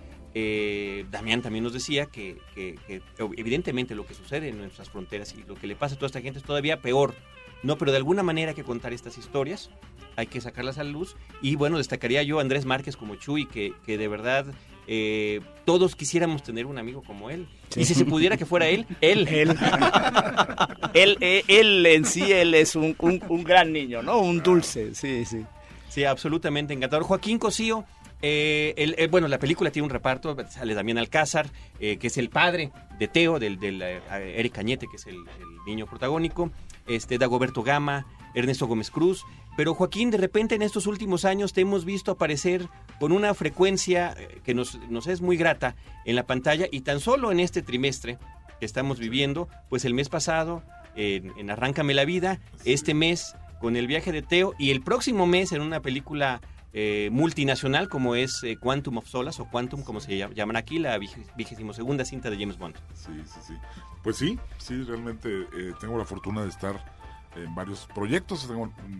Damián 1.12 1.42
también 1.42 1.64
nos 1.64 1.74
decía 1.74 2.08
que, 2.08 2.38
que- 2.56 2.76
que 2.88 3.02
evidentemente 3.38 3.96
lo 3.96 4.06
que 4.06 4.14
sucede 4.14 4.50
en 4.50 4.58
nuestras 4.58 4.90
fronteras 4.90 5.34
y 5.34 5.44
lo 5.48 5.56
que 5.56 5.66
le 5.68 5.76
pasa 5.78 5.96
a 5.96 5.98
toda 5.98 6.08
esta 6.08 6.22
gente 6.22 6.40
es 6.40 6.46
todavía 6.46 6.82
peor. 6.82 7.16
No, 7.64 7.78
pero 7.78 7.92
de 7.92 7.98
alguna 7.98 8.24
manera 8.24 8.50
hay 8.50 8.56
que 8.56 8.64
contar 8.64 8.92
estas 8.92 9.18
historias, 9.20 9.70
hay 10.16 10.28
que 10.28 10.42
sacarlas 10.42 10.78
a 10.78 10.84
la 10.84 10.92
luz. 10.92 11.16
Y 11.42 11.56
bueno, 11.56 11.78
destacaría 11.78 12.24
yo 12.24 12.40
a 12.40 12.42
Andrés 12.42 12.66
Márquez 12.66 12.96
como 12.98 13.16
Chuy, 13.16 13.46
que, 13.46 13.74
que 13.86 13.98
de 13.98 14.08
verdad 14.08 14.46
eh, 14.88 15.42
todos 15.66 15.96
quisiéramos 15.96 16.44
tener 16.44 16.66
un 16.66 16.78
amigo 16.78 17.02
como 17.04 17.30
él. 17.30 17.48
Y 17.76 17.86
si 17.86 17.94
se 17.94 18.06
pudiera 18.06 18.38
que 18.38 18.46
fuera 18.46 18.68
él, 18.68 18.86
él. 19.02 19.28
Él. 19.28 19.56
él, 20.94 21.18
eh, 21.22 21.44
él 21.48 21.86
en 21.86 22.06
sí, 22.06 22.32
él 22.32 22.54
es 22.54 22.76
un, 22.76 22.96
un- 23.00 23.22
un 23.30 23.44
gran 23.44 23.72
niño, 23.72 24.02
¿no? 24.02 24.20
Un 24.20 24.42
dulce, 24.42 24.94
sí, 24.96 25.26
sí. 25.26 25.46
Sí, 25.90 26.04
absolutamente 26.06 26.74
encantador. 26.74 27.04
Joaquín 27.06 27.38
Cosío, 27.38 27.84
eh, 28.22 28.74
el- 28.78 29.08
bueno, 29.10 29.28
la 29.28 29.40
película 29.40 29.72
tiene 29.72 29.86
un 29.86 29.90
reparto, 29.90 30.36
sale 30.50 30.74
Damián 30.74 30.98
Alcázar, 30.98 31.50
eh, 31.80 31.98
que 31.98 32.08
es 32.08 32.18
el 32.18 32.30
padre 32.30 32.72
de 32.98 33.08
Teo, 33.08 33.40
del, 33.40 33.60
del 33.60 33.82
eh, 33.82 34.02
Eric 34.38 34.54
Cañete, 34.54 34.88
que 34.90 34.96
es 34.98 35.06
el, 35.08 35.16
el 35.16 35.58
niño 35.66 35.86
protagónico, 35.88 36.52
este, 36.88 37.18
Dagoberto 37.18 37.62
Gama, 37.64 38.06
Ernesto 38.34 38.68
Gómez 38.68 38.90
Cruz, 38.92 39.24
pero 39.62 39.76
Joaquín, 39.76 40.10
de 40.10 40.18
repente 40.18 40.56
en 40.56 40.64
estos 40.64 40.88
últimos 40.88 41.24
años 41.24 41.54
te 41.54 41.62
hemos 41.62 41.86
visto 41.86 42.10
aparecer 42.14 42.68
con 43.00 43.12
una 43.12 43.36
frecuencia 43.36 44.16
eh, 44.18 44.42
que 44.44 44.56
nos, 44.56 44.74
es 45.06 45.22
muy 45.22 45.38
grata 45.38 45.76
en 46.04 46.16
la 46.16 46.24
pantalla 46.26 46.66
y 46.72 46.82
tan 46.82 47.00
solo 47.00 47.32
en 47.32 47.40
este 47.40 47.62
trimestre 47.62 48.18
que 48.60 48.66
estamos 48.66 48.98
viviendo, 48.98 49.48
pues 49.70 49.86
el 49.86 49.94
mes 49.94 50.10
pasado, 50.10 50.64
en, 50.96 51.48
Arráncame 51.52 51.94
la 51.94 52.06
Vida, 52.06 52.40
este 52.66 52.96
mes 52.96 53.36
con 53.60 53.76
el 53.76 53.86
viaje 53.86 54.12
de 54.12 54.24
Teo 54.24 54.56
y 54.58 54.72
el 54.72 54.82
próximo 54.82 55.28
mes 55.28 55.52
en 55.52 55.62
una 55.62 55.80
película 55.80 56.42
eh, 56.74 57.10
multinacional 57.12 57.88
como 57.88 58.16
es 58.16 58.42
eh, 58.44 58.58
Quantum 58.58 58.98
of 58.98 59.08
Solace 59.08 59.44
o 59.44 59.46
Quantum 59.48 59.84
como 59.84 60.00
se 60.00 60.18
llama- 60.18 60.34
llaman 60.34 60.56
aquí, 60.56 60.80
la 60.80 60.98
vigésimo 60.98 61.74
segunda 61.74 62.04
cinta 62.04 62.32
de 62.32 62.38
James 62.40 62.58
Bond. 62.58 62.78
Sí, 62.96 63.12
sí, 63.26 63.40
sí. 63.46 63.54
Pues 64.02 64.18
sí, 64.18 64.40
sí, 64.58 64.82
realmente 64.86 65.30
eh, 65.56 65.74
tengo 65.80 66.00
la 66.00 66.06
fortuna 66.06 66.42
de 66.42 66.50
estar 66.50 67.00
en 67.36 67.54
varios 67.56 67.88
proyectos, 67.94 68.48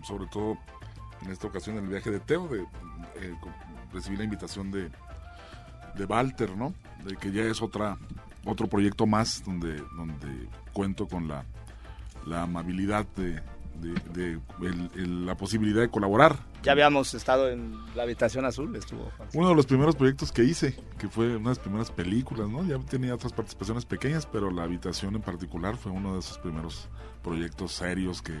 sobre 0.04 0.26
todo 0.26 0.58
en 1.22 1.30
esta 1.30 1.46
ocasión 1.46 1.78
en 1.78 1.84
el 1.84 1.90
viaje 1.90 2.10
de 2.10 2.20
Teo, 2.20 2.48
de, 2.48 2.62
eh, 2.62 3.34
recibí 3.92 4.16
la 4.16 4.24
invitación 4.24 4.70
de, 4.70 4.90
de 5.94 6.04
Walter, 6.04 6.56
¿no? 6.56 6.74
De 7.04 7.16
que 7.16 7.32
ya 7.32 7.42
es 7.42 7.62
otra 7.62 7.96
otro 8.44 8.66
proyecto 8.66 9.06
más 9.06 9.44
donde, 9.44 9.76
donde 9.96 10.48
cuento 10.72 11.06
con 11.06 11.28
la, 11.28 11.44
la 12.26 12.42
amabilidad 12.42 13.06
de, 13.16 13.40
de- 13.82 13.94
de 14.14 14.40
el- 14.66 14.90
el- 14.94 15.26
la 15.26 15.36
posibilidad 15.36 15.80
de 15.82 15.88
colaborar 15.88 16.38
Ya 16.62 16.72
habíamos 16.72 17.12
estado 17.14 17.50
en 17.50 17.74
la 17.96 18.04
habitación 18.04 18.44
azul, 18.44 18.74
estuvo. 18.76 19.10
Uno 19.34 19.48
de 19.48 19.54
los 19.56 19.66
primeros 19.66 19.96
proyectos 19.96 20.30
que 20.30 20.44
hice, 20.44 20.76
que 20.98 21.08
fue 21.08 21.26
una 21.36 21.38
de 21.38 21.56
las 21.56 21.58
primeras 21.58 21.90
películas, 21.90 22.48
¿no? 22.48 22.64
Ya 22.64 22.78
tenía 22.78 23.14
otras 23.14 23.32
participaciones 23.32 23.84
pequeñas, 23.84 24.26
pero 24.26 24.50
La 24.50 24.62
Habitación 24.62 25.16
en 25.16 25.22
particular 25.22 25.76
fue 25.76 25.90
uno 25.90 26.12
de 26.14 26.20
esos 26.20 26.38
primeros 26.38 26.88
proyectos 27.22 27.72
serios 27.72 28.22
que 28.22 28.32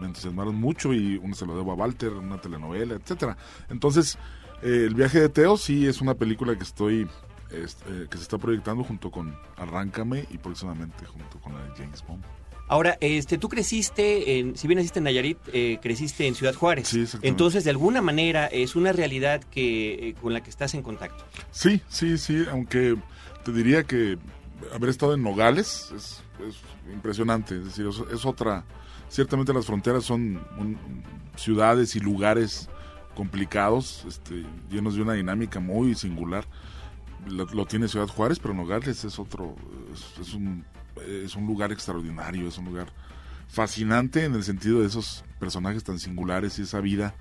me 0.00 0.06
entusiasmaron 0.06 0.54
mucho 0.54 0.92
y 0.92 1.16
uno 1.22 1.34
se 1.34 1.46
lo 1.46 1.56
debo 1.56 1.72
a 1.72 1.74
Walter, 1.74 2.12
una 2.12 2.40
telenovela, 2.40 2.94
etcétera. 2.94 3.36
Entonces, 3.68 4.18
eh, 4.62 4.84
El 4.88 4.94
viaje 4.94 5.20
de 5.20 5.28
Teo 5.28 5.56
sí 5.56 5.86
es 5.86 6.00
una 6.00 6.14
película 6.14 6.56
que 6.56 6.62
estoy 6.62 7.08
es- 7.50 7.76
eh, 7.88 8.06
que 8.10 8.16
se 8.16 8.22
está 8.24 8.38
proyectando 8.38 8.82
junto 8.82 9.10
con 9.12 9.36
Arráncame 9.56 10.26
y 10.30 10.38
próximamente 10.38 11.04
junto 11.06 11.38
con 11.40 11.54
la 11.54 11.62
de 11.64 11.70
James 11.76 12.04
Bond. 12.06 12.24
Ahora, 12.66 12.96
este, 13.00 13.36
tú 13.38 13.48
creciste, 13.48 14.38
en, 14.38 14.56
si 14.56 14.66
bien 14.66 14.78
naciste 14.78 14.98
en 14.98 15.04
Nayarit, 15.04 15.38
eh, 15.52 15.78
creciste 15.82 16.26
en 16.26 16.34
Ciudad 16.34 16.54
Juárez. 16.54 16.88
Sí. 16.88 17.04
Entonces, 17.22 17.64
de 17.64 17.70
alguna 17.70 18.00
manera, 18.00 18.46
es 18.46 18.74
una 18.74 18.92
realidad 18.92 19.42
que, 19.44 20.08
eh, 20.08 20.14
con 20.20 20.32
la 20.32 20.42
que 20.42 20.48
estás 20.50 20.72
en 20.74 20.82
contacto. 20.82 21.24
Sí, 21.50 21.82
sí, 21.88 22.16
sí, 22.16 22.44
aunque 22.50 22.96
te 23.44 23.52
diría 23.52 23.84
que 23.84 24.16
haber 24.74 24.88
estado 24.88 25.12
en 25.14 25.22
Nogales 25.22 25.92
es, 25.94 26.22
es 26.48 26.56
impresionante, 26.92 27.56
es 27.56 27.64
decir, 27.66 27.86
es, 27.86 27.96
es 28.14 28.24
otra, 28.24 28.64
ciertamente 29.10 29.52
las 29.52 29.66
fronteras 29.66 30.04
son 30.04 30.42
un- 30.58 30.78
ciudades 31.36 31.94
y 31.96 32.00
lugares 32.00 32.68
complicados, 33.14 34.04
este, 34.08 34.44
llenos 34.70 34.94
de 34.96 35.02
una 35.02 35.12
dinámica 35.12 35.60
muy 35.60 35.94
singular. 35.94 36.46
Lo, 37.28 37.44
lo 37.46 37.66
tiene 37.66 37.88
Ciudad 37.88 38.08
Juárez, 38.08 38.38
pero 38.38 38.54
Nogales 38.54 39.04
es 39.04 39.18
otro, 39.18 39.54
es, 39.92 40.26
es 40.28 40.34
un, 40.34 40.64
es 41.06 41.36
un 41.36 41.46
lugar 41.46 41.72
extraordinario, 41.72 42.48
es 42.48 42.58
un 42.58 42.66
lugar 42.66 42.88
fascinante 43.48 44.24
en 44.24 44.34
el 44.34 44.42
sentido 44.42 44.80
de 44.80 44.86
esos 44.86 45.24
personajes 45.38 45.84
tan 45.84 45.98
singulares 45.98 46.58
y 46.58 46.62
esa 46.62 46.80
vida 46.80 47.14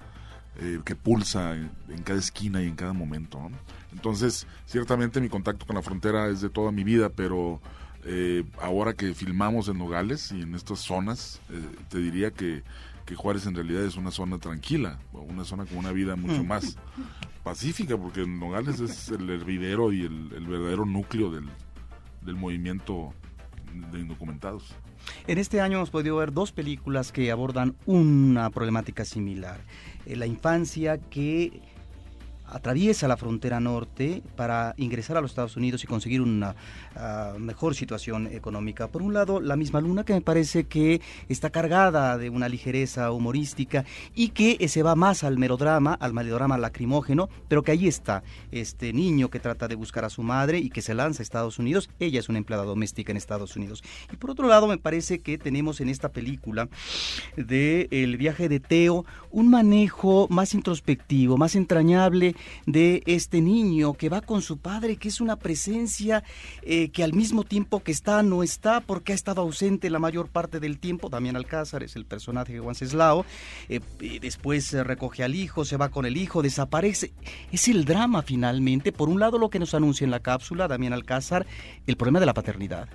eh, 0.59 0.79
que 0.85 0.95
pulsa 0.95 1.55
en, 1.55 1.71
en 1.89 2.03
cada 2.03 2.19
esquina 2.19 2.61
y 2.61 2.67
en 2.67 2.75
cada 2.75 2.93
momento. 2.93 3.39
¿no? 3.49 3.57
Entonces, 3.91 4.47
ciertamente 4.65 5.19
mi 5.19 5.29
contacto 5.29 5.65
con 5.65 5.75
la 5.75 5.81
frontera 5.81 6.27
es 6.27 6.41
de 6.41 6.49
toda 6.49 6.71
mi 6.71 6.83
vida, 6.83 7.09
pero 7.09 7.59
eh, 8.05 8.43
ahora 8.61 8.93
que 8.93 9.13
filmamos 9.13 9.67
en 9.69 9.77
Nogales 9.77 10.31
y 10.31 10.41
en 10.41 10.55
estas 10.55 10.79
zonas, 10.79 11.41
eh, 11.49 11.61
te 11.89 11.99
diría 11.99 12.31
que, 12.31 12.63
que 13.05 13.15
Juárez 13.15 13.45
en 13.45 13.55
realidad 13.55 13.83
es 13.83 13.95
una 13.95 14.11
zona 14.11 14.37
tranquila, 14.39 14.99
una 15.13 15.43
zona 15.45 15.65
con 15.65 15.77
una 15.77 15.91
vida 15.91 16.15
mucho 16.15 16.43
más 16.45 16.77
pacífica, 17.43 17.97
porque 17.97 18.25
Nogales 18.27 18.79
es 18.79 19.09
el 19.09 19.29
hervidero 19.29 19.91
y 19.91 20.01
el, 20.01 20.33
el 20.35 20.45
verdadero 20.47 20.85
núcleo 20.85 21.31
del, 21.31 21.49
del 22.21 22.35
movimiento 22.35 23.13
indocumentados. 23.93 24.75
En 25.27 25.37
este 25.37 25.61
año 25.61 25.77
hemos 25.77 25.89
podido 25.89 26.17
ver 26.17 26.31
dos 26.31 26.51
películas 26.51 27.11
que 27.11 27.31
abordan 27.31 27.75
una 27.85 28.49
problemática 28.49 29.05
similar. 29.05 29.59
Eh, 30.05 30.15
la 30.15 30.25
infancia 30.25 30.97
que 30.97 31.61
atraviesa 32.53 33.07
la 33.07 33.17
frontera 33.17 33.59
norte 33.59 34.21
para 34.35 34.75
ingresar 34.77 35.17
a 35.17 35.21
los 35.21 35.31
Estados 35.31 35.57
Unidos 35.57 35.83
y 35.83 35.87
conseguir 35.87 36.21
una 36.21 36.55
uh, 36.95 37.39
mejor 37.39 37.75
situación 37.75 38.27
económica. 38.27 38.87
Por 38.87 39.01
un 39.01 39.13
lado, 39.13 39.41
La 39.41 39.55
misma 39.55 39.81
luna, 39.81 40.03
que 40.05 40.13
me 40.13 40.21
parece 40.21 40.65
que 40.65 41.01
está 41.29 41.49
cargada 41.49 42.17
de 42.17 42.29
una 42.29 42.47
ligereza 42.47 43.11
humorística 43.11 43.85
y 44.15 44.29
que 44.29 44.67
se 44.67 44.83
va 44.83 44.95
más 44.95 45.23
al 45.23 45.37
melodrama, 45.37 45.95
al 45.95 46.13
melodrama 46.13 46.57
lacrimógeno, 46.57 47.29
pero 47.47 47.63
que 47.63 47.71
ahí 47.71 47.87
está 47.87 48.23
este 48.51 48.93
niño 48.93 49.29
que 49.29 49.39
trata 49.39 49.67
de 49.67 49.75
buscar 49.75 50.05
a 50.05 50.09
su 50.09 50.21
madre 50.23 50.59
y 50.59 50.69
que 50.69 50.81
se 50.81 50.93
lanza 50.93 51.21
a 51.21 51.23
Estados 51.23 51.59
Unidos. 51.59 51.89
Ella 51.99 52.19
es 52.19 52.29
una 52.29 52.37
empleada 52.37 52.63
doméstica 52.63 53.11
en 53.11 53.17
Estados 53.17 53.55
Unidos. 53.55 53.83
Y 54.11 54.17
por 54.17 54.29
otro 54.31 54.47
lado, 54.47 54.67
me 54.67 54.77
parece 54.77 55.19
que 55.19 55.37
tenemos 55.37 55.81
en 55.81 55.89
esta 55.89 56.09
película 56.09 56.69
de 57.35 57.87
El 57.91 58.17
viaje 58.17 58.47
de 58.47 58.59
Teo 58.59 59.05
un 59.31 59.49
manejo 59.49 60.27
más 60.29 60.53
introspectivo, 60.53 61.37
más 61.37 61.55
entrañable 61.55 62.35
de 62.65 63.03
este 63.05 63.41
niño 63.41 63.93
que 63.93 64.09
va 64.09 64.21
con 64.21 64.41
su 64.41 64.57
padre, 64.57 64.97
que 64.97 65.09
es 65.09 65.21
una 65.21 65.37
presencia 65.37 66.23
eh, 66.61 66.89
que 66.89 67.03
al 67.03 67.13
mismo 67.13 67.43
tiempo 67.43 67.81
que 67.81 67.91
está, 67.91 68.23
no 68.23 68.43
está, 68.43 68.81
porque 68.81 69.11
ha 69.11 69.15
estado 69.15 69.41
ausente 69.41 69.89
la 69.89 69.99
mayor 69.99 70.29
parte 70.29 70.59
del 70.59 70.79
tiempo. 70.79 71.09
Damián 71.09 71.35
Alcázar 71.35 71.83
es 71.83 71.95
el 71.95 72.05
personaje 72.05 72.53
de 72.53 72.59
Wenceslao. 72.59 73.25
Eh, 73.69 73.79
después 74.21 74.65
se 74.65 74.83
recoge 74.83 75.23
al 75.23 75.35
hijo, 75.35 75.65
se 75.65 75.77
va 75.77 75.89
con 75.89 76.05
el 76.05 76.17
hijo, 76.17 76.41
desaparece. 76.41 77.13
Es 77.51 77.67
el 77.67 77.85
drama 77.85 78.21
finalmente. 78.21 78.91
Por 78.91 79.09
un 79.09 79.19
lado, 79.19 79.37
lo 79.37 79.49
que 79.49 79.59
nos 79.59 79.73
anuncia 79.73 80.05
en 80.05 80.11
la 80.11 80.19
cápsula, 80.19 80.67
Damián 80.67 80.93
Alcázar, 80.93 81.45
el 81.87 81.97
problema 81.97 82.19
de 82.19 82.25
la 82.25 82.33
paternidad. 82.33 82.89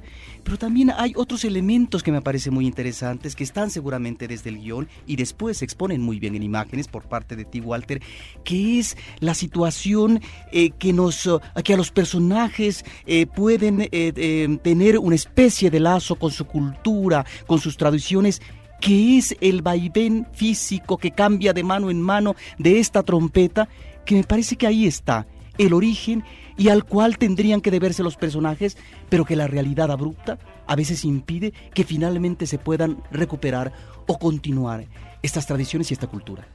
Pero 0.44 0.56
también 0.56 0.90
hay 0.96 1.12
otros 1.16 1.44
elementos 1.44 2.02
que 2.02 2.12
me 2.12 2.22
parecen 2.22 2.54
muy 2.54 2.66
interesantes, 2.66 3.36
que 3.36 3.44
están 3.44 3.70
seguramente 3.70 4.28
desde 4.28 4.50
el 4.50 4.58
guion 4.58 4.88
y 5.06 5.16
después 5.16 5.58
se 5.58 5.64
exponen 5.64 6.00
muy 6.00 6.18
bien 6.18 6.34
en 6.34 6.42
imágenes 6.42 6.88
por 6.88 7.04
parte 7.04 7.36
de 7.36 7.44
T. 7.44 7.60
Walter, 7.60 8.00
que 8.44 8.78
es 8.78 8.96
la 9.20 9.34
situación 9.38 10.20
eh, 10.52 10.70
que, 10.70 10.92
nos, 10.92 11.24
uh, 11.26 11.40
que 11.64 11.74
a 11.74 11.76
los 11.76 11.90
personajes 11.90 12.84
eh, 13.06 13.26
pueden 13.26 13.82
eh, 13.82 13.88
eh, 13.92 14.58
tener 14.62 14.98
una 14.98 15.14
especie 15.14 15.70
de 15.70 15.80
lazo 15.80 16.16
con 16.16 16.30
su 16.30 16.44
cultura, 16.44 17.24
con 17.46 17.58
sus 17.58 17.76
tradiciones 17.76 18.42
que 18.80 19.18
es 19.18 19.36
el 19.40 19.62
vaivén 19.62 20.26
físico 20.32 20.98
que 20.98 21.10
cambia 21.10 21.52
de 21.52 21.64
mano 21.64 21.90
en 21.90 22.00
mano 22.00 22.36
de 22.58 22.78
esta 22.78 23.02
trompeta, 23.02 23.68
que 24.04 24.14
me 24.14 24.24
parece 24.24 24.56
que 24.56 24.66
ahí 24.66 24.86
está 24.86 25.26
el 25.58 25.72
origen 25.72 26.22
y 26.56 26.68
al 26.68 26.84
cual 26.84 27.18
tendrían 27.18 27.60
que 27.60 27.72
deberse 27.72 28.04
los 28.04 28.16
personajes, 28.16 28.76
pero 29.08 29.24
que 29.24 29.36
la 29.36 29.48
realidad 29.48 29.90
abrupta 29.90 30.38
a 30.66 30.76
veces 30.76 31.04
impide 31.04 31.52
que 31.74 31.84
finalmente 31.84 32.46
se 32.46 32.58
puedan 32.58 33.02
recuperar 33.10 33.72
o 34.06 34.18
continuar 34.18 34.86
estas 35.22 35.46
tradiciones 35.46 35.90
y 35.90 35.94
esta 35.94 36.06
cultura. 36.06 36.46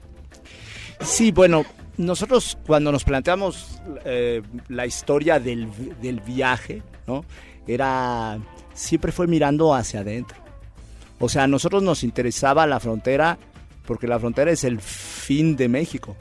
Sí, 1.04 1.32
bueno, 1.32 1.66
nosotros 1.98 2.58
cuando 2.66 2.92
nos 2.92 3.04
planteamos 3.04 3.82
eh, 4.06 4.42
la 4.70 4.86
historia 4.86 5.39
del, 5.39 5.70
del, 6.02 6.22
viaje, 6.22 6.82
¿no? 7.08 7.26
Era, 7.68 8.39
siempre 8.74 9.12
fue 9.12 9.28
mirando 9.28 9.74
hacia 9.74 10.00
adentro. 10.00 10.38
O 11.20 11.30
sea, 11.30 11.44
a 11.44 11.48
nosotros 11.48 11.84
nos 11.84 12.04
interesaba 12.04 12.66
la 12.68 12.80
frontera 12.80 13.38
porque 13.86 14.08
la 14.08 14.20
frontera 14.20 14.52
es 14.52 14.63
el 14.63 14.80
fin 14.80 15.56
de 15.56 15.68
México, 15.68 16.16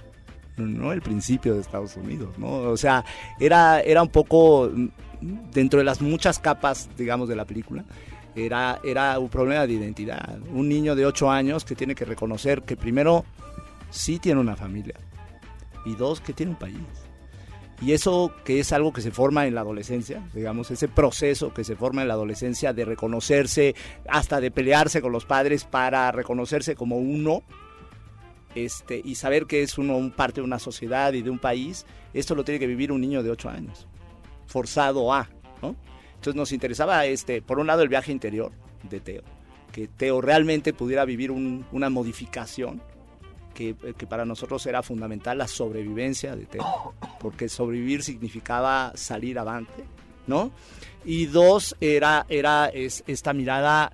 no 0.57 0.93
el 0.93 1.01
principio 1.01 1.55
de 1.55 1.61
Estados 1.61 1.97
Unidos, 1.97 2.37
¿no? 2.39 2.51
O 2.53 2.77
sea, 2.77 3.05
era, 3.39 3.81
era 3.81 4.03
un 4.03 4.09
poco, 4.09 4.71
dentro 5.21 5.79
de 5.79 5.85
las 5.85 6.01
muchas 6.01 6.39
capas, 6.39 6.89
digamos, 6.97 7.29
de 7.29 7.37
la 7.37 7.45
película, 7.45 7.85
era, 8.35 8.81
era 8.83 9.19
un 9.19 9.29
problema 9.29 9.67
de 9.67 9.75
identidad. 9.75 10.39
Un 10.53 10.69
niño 10.69 10.97
de 10.97 11.07
8 11.07 11.31
años 11.31 11.65
que 11.65 11.75
tiene 11.75 11.95
que 11.95 12.05
reconocer 12.05 12.63
que 12.63 12.77
primero 12.77 13.25
sí 13.93 14.19
tiene 14.19 14.41
una 14.41 14.57
familia 14.57 14.97
y 15.85 15.95
dos, 15.95 16.21
que 16.21 16.33
tiene 16.33 16.53
un 16.53 16.59
país. 16.59 16.77
Y 17.81 17.93
eso 17.93 18.33
que 18.45 18.61
es 18.61 18.73
algo 18.73 18.93
que 18.93 19.01
se 19.01 19.11
forma 19.11 19.47
en 19.47 19.57
la 19.57 19.63
adolescencia, 19.63 20.23
digamos, 20.35 20.71
ese 20.71 20.87
proceso 20.87 21.53
que 21.53 21.65
se 21.65 21.75
forma 21.75 22.03
en 22.03 22.09
la 22.09 22.15
adolescencia 22.15 22.73
de 22.73 22.85
reconocerse, 22.85 23.75
hasta 24.09 24.41
de 24.41 24.53
pelearse 24.53 25.03
con 25.03 25.11
los 25.11 25.25
padres 25.25 25.65
para 25.65 26.13
reconocerse 26.13 26.77
como 26.77 26.99
uno, 26.99 27.43
este, 28.55 29.01
y 29.05 29.17
saber 29.17 29.47
que 29.47 29.63
es 29.63 29.79
uno 29.79 29.97
un 29.97 30.13
parte 30.13 30.41
de 30.41 30.45
una 30.45 30.61
sociedad 30.61 31.13
y 31.13 31.23
de 31.23 31.31
un 31.31 31.41
país, 31.41 31.85
esto 32.15 32.37
lo 32.37 32.45
tiene 32.45 32.61
que 32.61 32.69
vivir 32.69 32.93
un 32.93 33.01
niño 33.01 33.23
de 33.23 33.31
8 33.31 33.49
años, 33.51 33.89
forzado 34.47 35.13
a, 35.13 35.29
¿no? 35.61 35.75
Entonces 36.15 36.37
nos 36.37 36.53
interesaba, 36.53 37.05
este, 37.07 37.43
por 37.43 37.59
un 37.59 37.67
lado, 37.67 37.83
el 37.83 37.89
viaje 37.89 38.13
interior 38.13 38.53
de 38.89 39.01
Teo, 39.01 39.23
que 39.73 39.89
Teo 39.89 40.21
realmente 40.21 40.73
pudiera 40.73 41.05
vivir 41.05 41.33
un, 41.33 41.67
una 41.73 41.91
modificación 41.91 42.81
que, 43.53 43.75
que, 43.75 44.07
para 44.07 44.25
nosotros 44.25 44.67
era 44.67 44.83
fundamental 44.83 45.39
la 45.39 45.49
sobrevivencia 45.49 46.37
de 46.37 46.47
Teo, 46.47 46.95
porque 47.21 47.49
sobrevivir 47.49 48.03
significaba 48.03 48.93
salir 48.95 49.39
avante, 49.39 49.85
¿no? 50.27 50.51
Y 51.05 51.27
dos, 51.27 51.77
era, 51.81 52.27
era 52.29 52.69
es, 52.69 53.05
esta 53.07 53.33
mirada 53.33 53.93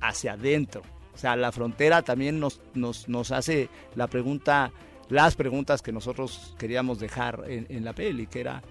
hacia 0.00 0.32
adentro. 0.32 0.82
O 1.14 1.18
sea, 1.18 1.36
la 1.36 1.52
frontera 1.52 2.02
también 2.02 2.40
nos, 2.40 2.60
nos, 2.74 3.08
nos 3.08 3.30
hace 3.30 3.68
la 3.94 4.08
pregunta, 4.08 4.72
las 5.08 5.36
preguntas 5.36 5.80
que 5.80 5.92
nosotros 5.92 6.54
queríamos 6.58 6.98
dejar 6.98 7.44
en, 7.46 7.66
en 7.68 7.84
la 7.84 7.92
peli, 7.92 8.26
que 8.26 8.40
era, 8.40 8.62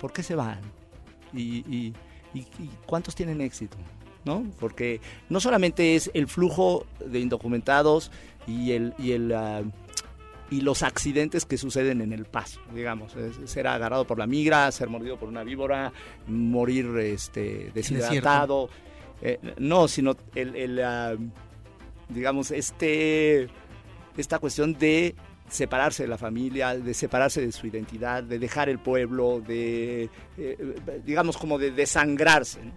¿por 0.00 0.12
qué 0.12 0.22
se 0.22 0.34
van? 0.34 0.60
¿Y, 1.32 1.58
y, 1.58 1.94
y, 2.34 2.40
y 2.40 2.70
cuántos 2.86 3.14
tienen 3.14 3.40
éxito? 3.40 3.76
¿no? 4.24 4.46
Porque 4.58 5.00
no 5.28 5.40
solamente 5.40 5.96
es 5.96 6.10
el 6.14 6.28
flujo 6.28 6.86
de 7.04 7.20
indocumentados 7.20 8.10
y 8.46 8.72
el 8.72 8.94
y 8.98 9.12
el 9.12 9.32
uh, 9.32 9.70
y 10.50 10.60
los 10.60 10.82
accidentes 10.82 11.46
que 11.46 11.56
suceden 11.56 12.02
en 12.02 12.12
el 12.12 12.26
paso, 12.26 12.60
digamos, 12.74 13.16
es, 13.16 13.50
ser 13.50 13.66
agarrado 13.66 14.06
por 14.06 14.18
la 14.18 14.26
migra, 14.26 14.70
ser 14.70 14.90
mordido 14.90 15.18
por 15.18 15.28
una 15.28 15.44
víbora, 15.44 15.92
morir 16.26 16.86
este 16.98 17.70
deshidratado, 17.72 18.68
eh, 19.22 19.38
no, 19.56 19.88
sino 19.88 20.14
el, 20.34 20.54
el 20.54 20.78
uh, 20.78 21.30
digamos 22.08 22.50
este 22.50 23.48
esta 24.16 24.38
cuestión 24.38 24.74
de 24.74 25.14
separarse 25.48 26.02
de 26.02 26.08
la 26.08 26.18
familia, 26.18 26.76
de 26.76 26.94
separarse 26.94 27.40
de 27.40 27.52
su 27.52 27.66
identidad, 27.66 28.22
de 28.22 28.38
dejar 28.38 28.68
el 28.68 28.78
pueblo, 28.78 29.40
de 29.40 30.10
eh, 30.36 30.74
digamos 31.04 31.36
como 31.38 31.58
de 31.58 31.70
desangrarse. 31.70 32.62
¿no? 32.62 32.72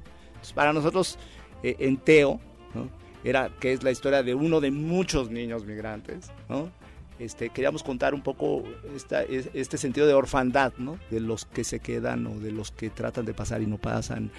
para 0.54 0.74
nosotros 0.74 1.18
eh, 1.64 1.76
en 1.80 1.98
Teo. 1.98 2.40
Era 3.26 3.50
que 3.60 3.74
es 3.74 3.84
la 3.84 3.92
historia 3.92 4.24
de 4.24 4.36
uno 4.36 4.62
de 4.62 4.72
muchos 4.72 5.32
niños 5.32 5.66
migrantes, 5.66 6.32
¿no? 6.48 6.70
Este, 7.18 7.50
queríamos 7.50 7.82
contar 7.82 8.14
un 8.14 8.22
poco 8.22 8.64
esta, 8.96 9.24
este 9.24 9.78
sentido 9.78 10.06
de 10.06 10.14
orfandad, 10.14 10.74
¿no? 10.78 11.00
De 11.10 11.20
los 11.20 11.46
que 11.46 11.64
se 11.64 11.80
quedan 11.80 12.28
o 12.28 12.40
de 12.40 12.52
los 12.52 12.72
que 12.72 12.90
tratan 12.90 13.26
de 13.26 13.34
pasar 13.34 13.62
y 13.62 13.66
no 13.66 13.78
pasan. 13.78 14.32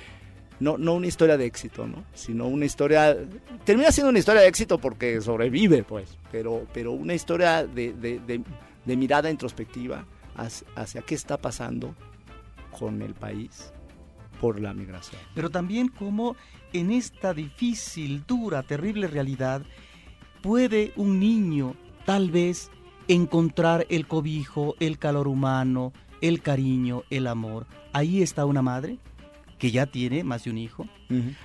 No, 0.61 0.79
no 0.79 0.95
una 0.95 1.07
historia 1.07 1.37
de 1.37 1.47
éxito, 1.47 1.87
¿no? 1.87 2.05
Sino 2.15 2.47
una 2.47 2.65
historia... 2.65 3.17
Termina 3.65 3.91
siendo 3.91 4.11
una 4.11 4.19
historia 4.19 4.43
de 4.43 4.49
éxito 4.49 4.79
porque 4.79 5.21
sobrevive, 5.21 5.83
pues. 5.83 6.17
Pero, 6.31 6.67
pero 6.73 6.93
una 6.93 7.15
historia 7.15 7.67
de, 7.67 7.93
de, 7.93 8.21
de, 8.21 8.43
de 8.85 8.97
mirada 8.97 9.31
introspectiva 9.31 10.07
hacia, 10.37 10.67
hacia 10.77 11.03
qué 11.03 11.15
está 11.15 11.39
pasando 11.39 11.95
con 12.79 13.03
el 13.03 13.15
país 13.15 13.73
por 14.41 14.61
la 14.61 14.75
migración. 14.75 15.21
Pero 15.35 15.51
también 15.51 15.89
cómo 15.89 16.37
en 16.79 16.91
esta 16.91 17.35
difícil, 17.35 18.25
dura, 18.27 18.63
terrible 18.63 19.07
realidad 19.07 19.63
puede 20.43 20.93
un 20.97 21.19
niño 21.19 21.75
tal 22.05 22.31
vez 22.31 22.71
encontrar 23.09 23.87
el 23.89 24.07
cobijo, 24.07 24.75
el 24.81 24.99
calor 24.99 25.29
humano, 25.29 25.93
el 26.21 26.43
cariño, 26.43 27.03
el 27.11 27.27
amor. 27.27 27.67
Ahí 27.93 28.23
está 28.23 28.45
una 28.47 28.63
madre 28.63 28.99
que 29.59 29.71
ya 29.71 29.87
tiene 29.87 30.23
más 30.23 30.45
de 30.45 30.51
un 30.51 30.59
hijo. 30.59 30.87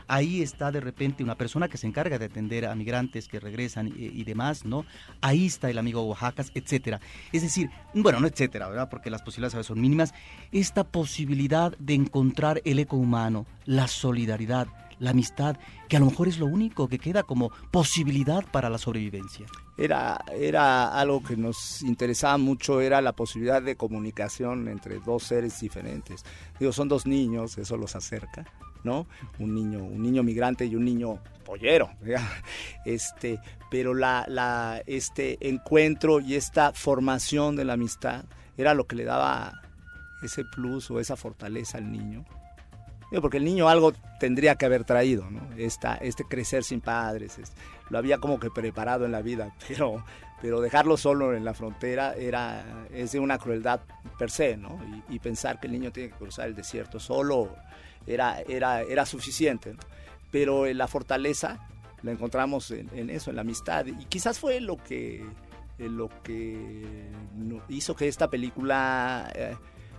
Ahí 0.08 0.41
está 0.41 0.72
de 0.72 0.80
repente 0.80 1.24
una 1.24 1.36
persona 1.36 1.67
que 1.67 1.78
se 1.78 1.88
encarga 1.88 2.17
de 2.17 2.26
atender 2.26 2.65
a 2.65 2.76
migrantes 2.76 3.28
que 3.28 3.39
regresan 3.39 3.88
y, 3.88 4.06
y 4.06 4.24
demás, 4.24 4.65
¿no? 4.65 4.86
Ahí 5.22 5.46
está 5.46 5.70
el 5.70 5.78
amigo 5.78 6.04
Oaxacas, 6.04 6.52
etcétera. 6.54 7.00
Es 7.32 7.41
decir, 7.44 7.70
bueno, 7.94 8.20
no 8.20 8.28
etcétera, 8.28 8.67
¿verdad? 8.67 8.89
Porque 8.89 9.10
las 9.10 9.22
posibilidades 9.22 9.54
a 9.54 9.58
veces 9.58 9.67
son 9.67 9.80
mínimas. 9.80 10.13
Esta 10.52 10.84
posibilidad 10.84 11.78
de 11.78 11.94
encontrar 11.94 12.62
el 12.65 12.80
eco 12.80 12.98
humano, 12.98 13.46
la 13.65 13.88
solidaridad, 13.88 14.67
la 15.02 15.12
amistad, 15.12 15.58
que 15.90 15.98
a 15.98 16.00
lo 16.00 16.06
mejor 16.06 16.28
es 16.28 16.38
lo 16.38 16.46
único 16.46 16.88
que 16.88 17.00
queda 17.00 17.24
como 17.24 17.52
posibilidad 17.72 18.46
para 18.52 18.70
la 18.70 18.78
sobrevivencia. 18.78 19.48
Era, 19.76 20.24
era 20.32 20.94
algo 20.94 21.24
que 21.24 21.36
nos 21.36 21.82
interesaba 21.82 22.38
mucho, 22.38 22.82
era 22.82 23.02
la 23.02 23.14
posibilidad 23.14 23.64
de 23.64 23.76
comunicación 23.76 24.68
entre 24.68 25.00
dos 25.00 25.24
seres 25.24 25.60
diferentes. 25.60 26.24
Digo, 26.60 26.72
son 26.72 26.88
dos 26.88 27.08
niños, 27.08 27.58
eso 27.58 27.78
los 27.78 27.96
acerca, 27.96 28.46
¿no? 28.84 29.08
Un 29.40 29.56
niño, 29.56 29.84
un 29.84 30.04
niño 30.04 30.22
migrante 30.22 30.68
y 30.68 30.76
un 30.76 30.86
niño 30.86 31.20
pollero, 31.44 31.90
este, 32.86 33.40
pero 33.72 33.96
la, 33.96 34.84
este 34.86 35.50
encuentro 35.50 36.20
y 36.20 36.36
esta 36.36 36.74
formación 36.74 37.56
de 37.56 37.66
la 37.66 37.74
amistad 37.74 38.26
era 38.56 38.76
lo 38.76 38.86
que 38.86 38.96
le 38.96 39.06
daba 39.06 39.62
ese 40.22 40.46
plus 40.46 40.92
o 40.92 41.00
esa 41.00 41.16
fortaleza 41.16 41.80
al 41.80 41.92
niño. 41.92 42.24
Porque 43.19 43.38
el 43.38 43.43
niño 43.43 43.67
algo 43.67 43.91
tendría 44.19 44.56
que 44.56 44.65
haber 44.65 44.86
traído, 44.86 45.30
¿no? 45.30 45.41
Esta, 45.58 45.95
este 45.95 46.24
crecer 46.24 46.63
sin 46.63 46.80
padres, 46.80 47.38
es- 47.39 47.52
lo 47.89 47.97
había 47.97 48.19
como 48.19 48.39
que 48.39 48.50
preparado 48.50 49.04
en 49.06 49.12
la 49.12 49.21
vida, 49.21 49.54
pero, 49.67 50.06
pero 50.41 50.62
dejarlo 50.62 50.95
solo 50.95 51.34
en 51.36 51.43
la 51.43 51.54
frontera 51.54 52.13
era, 52.15 52.63
es 52.93 53.12
de 53.12 53.19
una 53.19 53.38
crueldad 53.38 53.82
per 54.17 54.32
se, 54.32 54.56
¿no? 54.56 54.80
Y, 55.10 55.19
pensar 55.19 55.60
que 55.60 55.67
el 55.67 55.74
niño 55.74 55.91
tiene 55.91 56.10
que 56.12 56.15
cruzar 56.17 56.47
el 56.47 56.56
desierto 56.56 57.00
solo 57.00 57.54
era, 58.08 58.39
era, 58.41 58.82
era 58.82 59.06
suficiente. 59.06 59.76
Pero 60.32 60.65
eh, 60.65 60.74
la 60.74 60.88
fortaleza 60.88 61.67
la 62.04 62.12
encontramos 62.12 62.71
en, 62.71 63.10
eso, 63.10 63.30
en 63.30 63.36
la 63.36 63.41
amistad, 63.41 63.86
y 63.86 64.06
quizás 64.06 64.39
fue 64.39 64.62
lo 64.62 64.78
que, 64.78 65.17
eh, 65.78 65.89
lo 65.89 66.10
que 66.24 67.10
hizo 67.67 67.95
que 67.95 68.08
esta 68.08 68.30
película... 68.30 69.30
eh, 69.36 69.56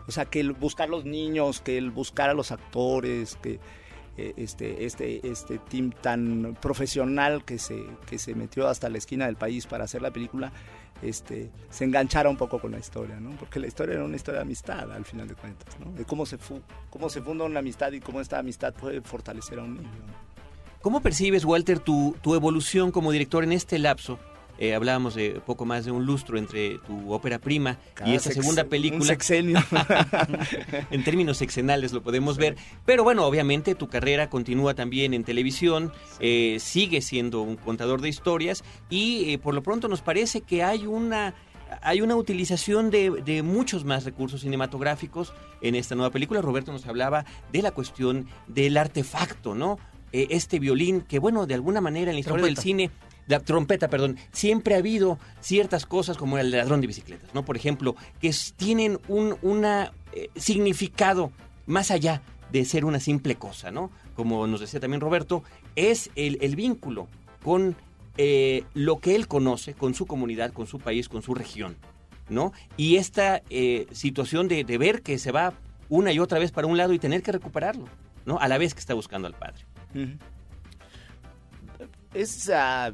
o 0.07 0.12
sea, 0.12 0.25
que 0.25 0.41
el 0.41 0.53
buscar 0.53 0.88
los 0.88 1.05
niños, 1.05 1.61
que 1.61 1.79
el 1.79 1.91
buscar 1.91 2.31
a 2.31 2.35
los 2.35 2.53
actores, 2.53 3.37
que 3.43 3.61
eh, 4.19 4.35
este, 4.37 4.85
este, 4.85 5.27
este 5.27 5.59
team 5.59 5.91
tan 5.91 6.57
profesional 6.61 7.45
que 7.45 7.59
se, 7.59 7.83
que 8.07 8.19
se 8.19 8.35
metió 8.35 8.69
hasta 8.69 8.91
la 8.91 8.99
esquina 8.99 9.27
del 9.27 9.37
país 9.37 9.67
para 9.67 9.85
hacer 9.85 10.03
la 10.03 10.11
película, 10.11 10.53
este, 11.01 11.51
se 11.71 11.85
enganchara 11.85 12.29
un 12.29 12.37
poco 12.37 12.59
con 12.61 12.73
la 12.73 12.79
historia, 12.79 13.19
¿no? 13.19 13.31
Porque 13.37 13.59
la 13.59 13.67
historia 13.67 13.95
era 13.95 14.05
una 14.05 14.17
historia 14.17 14.41
de 14.41 14.43
amistad, 14.43 14.93
al 14.93 15.05
final 15.05 15.29
de 15.29 15.35
cuentas, 15.35 15.79
¿no? 15.81 15.91
De 15.93 16.05
cómo 16.05 16.27
se, 16.27 16.37
fu 16.37 16.61
cómo 16.91 17.09
se 17.09 17.23
funda 17.23 17.45
una 17.45 17.61
amistad 17.61 17.91
y 17.93 18.01
cómo 18.01 18.21
esta 18.21 18.38
amistad 18.38 18.75
puede 18.75 19.01
fortalecer 19.01 19.59
a 19.59 19.62
un 19.62 19.75
niño. 19.77 19.88
¿Cómo 20.83 21.01
percibes, 21.01 21.45
Walter, 21.45 21.79
tu, 21.79 22.17
tu 22.21 22.35
evolución 22.35 22.91
como 22.91 23.12
director 23.12 23.45
en 23.45 23.53
este 23.53 23.79
lapso? 23.79 24.19
Eh, 24.59 24.75
hablábamos 24.75 25.15
de 25.15 25.41
poco 25.45 25.65
más 25.65 25.85
de 25.85 25.91
un 25.91 26.05
lustro 26.07 26.38
entre 26.38 26.79
tu 26.79 27.12
ópera 27.12 27.38
prima 27.41 27.79
Cada 27.95 28.11
y 28.11 28.15
esta 28.15 28.31
sex- 28.31 28.41
segunda 28.41 28.62
un 28.65 28.69
película. 28.69 29.05
sexenio. 29.07 29.59
en 30.91 31.05
términos 31.05 31.38
sexenales 31.38 31.93
lo 31.93 32.03
podemos 32.03 32.37
ver. 32.37 32.57
Pero 32.85 33.05
bueno, 33.05 33.25
obviamente 33.27 33.75
tu 33.75 33.88
carrera 33.88 34.29
continúa 34.31 34.75
también 34.75 35.15
en 35.15 35.25
televisión, 35.25 35.93
eh, 36.21 36.59
sigue 36.61 37.01
siendo 37.01 37.43
un 37.43 37.57
contador 37.57 38.01
de 38.01 38.09
historias 38.09 38.62
y 38.91 39.31
eh, 39.33 39.38
por 39.38 39.55
lo 39.55 39.62
pronto 39.62 39.88
nos 39.88 40.03
parece 40.03 40.43
que 40.43 40.62
hay 40.62 40.87
una 40.87 41.35
hay 41.81 42.03
una 42.03 42.17
utilización 42.17 42.91
de, 42.91 43.11
de 43.25 43.43
muchos 43.43 43.87
más 43.87 44.05
recursos 44.05 44.43
cinematográficos 44.43 45.33
en 45.62 45.75
esta 45.75 45.95
nueva 45.95 46.11
película. 46.12 46.43
Roberto 46.43 46.71
nos 46.71 46.87
hablaba 46.87 47.25
de 47.51 47.62
la 47.62 47.71
cuestión 47.71 48.27
del 48.47 48.77
artefacto, 48.77 49.55
¿no? 49.55 49.79
Eh, 50.12 50.27
este 50.31 50.59
violín 50.59 51.01
que, 51.01 51.19
bueno, 51.19 51.47
de 51.47 51.55
alguna 51.55 51.81
manera 51.81 52.11
en 52.11 52.17
la 52.17 52.21
historia 52.21 52.45
del 52.45 52.59
cine 52.59 52.91
la 53.27 53.41
trompeta, 53.41 53.89
perdón, 53.89 54.17
siempre 54.33 54.75
ha 54.75 54.79
habido 54.79 55.19
ciertas 55.41 55.87
cosas 55.87 56.17
como 56.17 56.39
el 56.39 56.51
ladrón 56.51 56.81
de 56.81 56.87
bicicletas, 56.87 57.35
¿no? 57.35 57.45
Por 57.45 57.57
ejemplo, 57.57 57.97
que 58.21 58.35
tienen 58.57 58.99
un 59.09 59.37
una, 59.43 59.93
eh, 60.13 60.29
significado 60.37 61.33
más 61.67 61.91
allá 61.91 62.23
de 62.51 62.65
ser 62.65 62.85
una 62.85 63.01
simple 63.01 63.37
cosa, 63.37 63.71
¿no? 63.71 63.91
Como 64.15 64.47
nos 64.47 64.61
decía 64.61 64.81
también 64.81 65.01
Roberto, 65.01 65.43
es 65.77 66.11
el, 66.17 66.39
el 66.43 66.57
vínculo 66.57 67.09
con 67.43 67.77
eh, 68.19 68.65
lo 68.75 68.99
que 68.99 69.15
él 69.15 69.27
conoce, 69.27 69.75
con 69.75 69.95
su 69.95 70.07
comunidad, 70.07 70.53
con 70.53 70.67
su 70.67 70.79
país, 70.79 71.09
con 71.09 71.23
su 71.23 71.35
región, 71.35 71.77
¿no? 72.29 72.53
Y 72.77 72.97
esta 72.97 73.43
eh, 73.49 73.87
situación 73.93 74.49
de, 74.49 74.65
de 74.65 74.79
ver 74.79 75.03
que 75.03 75.19
se 75.19 75.33
va 75.33 75.55
una 75.89 76.13
y 76.13 76.19
otra 76.19 76.39
vez 76.39 76.53
para 76.53 76.67
un 76.67 76.77
lado 76.77 76.93
y 76.93 76.99
tener 76.99 77.23
que 77.23 77.33
recuperarlo, 77.33 77.87
¿no? 78.27 78.39
A 78.39 78.49
la 78.49 78.59
vez 78.59 78.75
que 78.75 78.81
está 78.81 78.95
buscando 78.95 79.29
al 79.29 79.35
padre. 79.35 79.65
Es, 82.15 82.51
ah, 82.51 82.93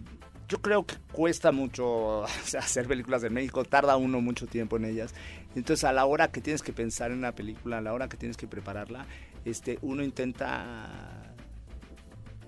yo 0.49 0.61
creo 0.63 0.87
que 0.87 0.97
cuesta 1.13 1.53
mucho 1.53 2.25
hacer 2.59 2.89
películas 2.89 3.23
de 3.23 3.31
México, 3.31 3.65
tarda 3.65 3.97
uno 3.97 4.21
mucho 4.21 4.47
tiempo 4.47 4.77
en 4.77 4.87
ellas. 4.87 5.15
Entonces, 5.55 5.85
a 5.85 5.93
la 5.93 6.07
hora 6.07 6.29
que 6.29 6.41
tienes 6.41 6.63
que 6.63 6.73
pensar 6.73 7.11
en 7.11 7.19
una 7.19 7.33
película, 7.33 7.79
a 7.79 7.81
la 7.81 7.93
hora 7.93 8.09
que 8.09 8.17
tienes 8.17 8.37
que 8.37 8.47
prepararla, 8.47 9.07
este, 9.45 9.79
uno 9.83 10.03
intenta 10.03 11.35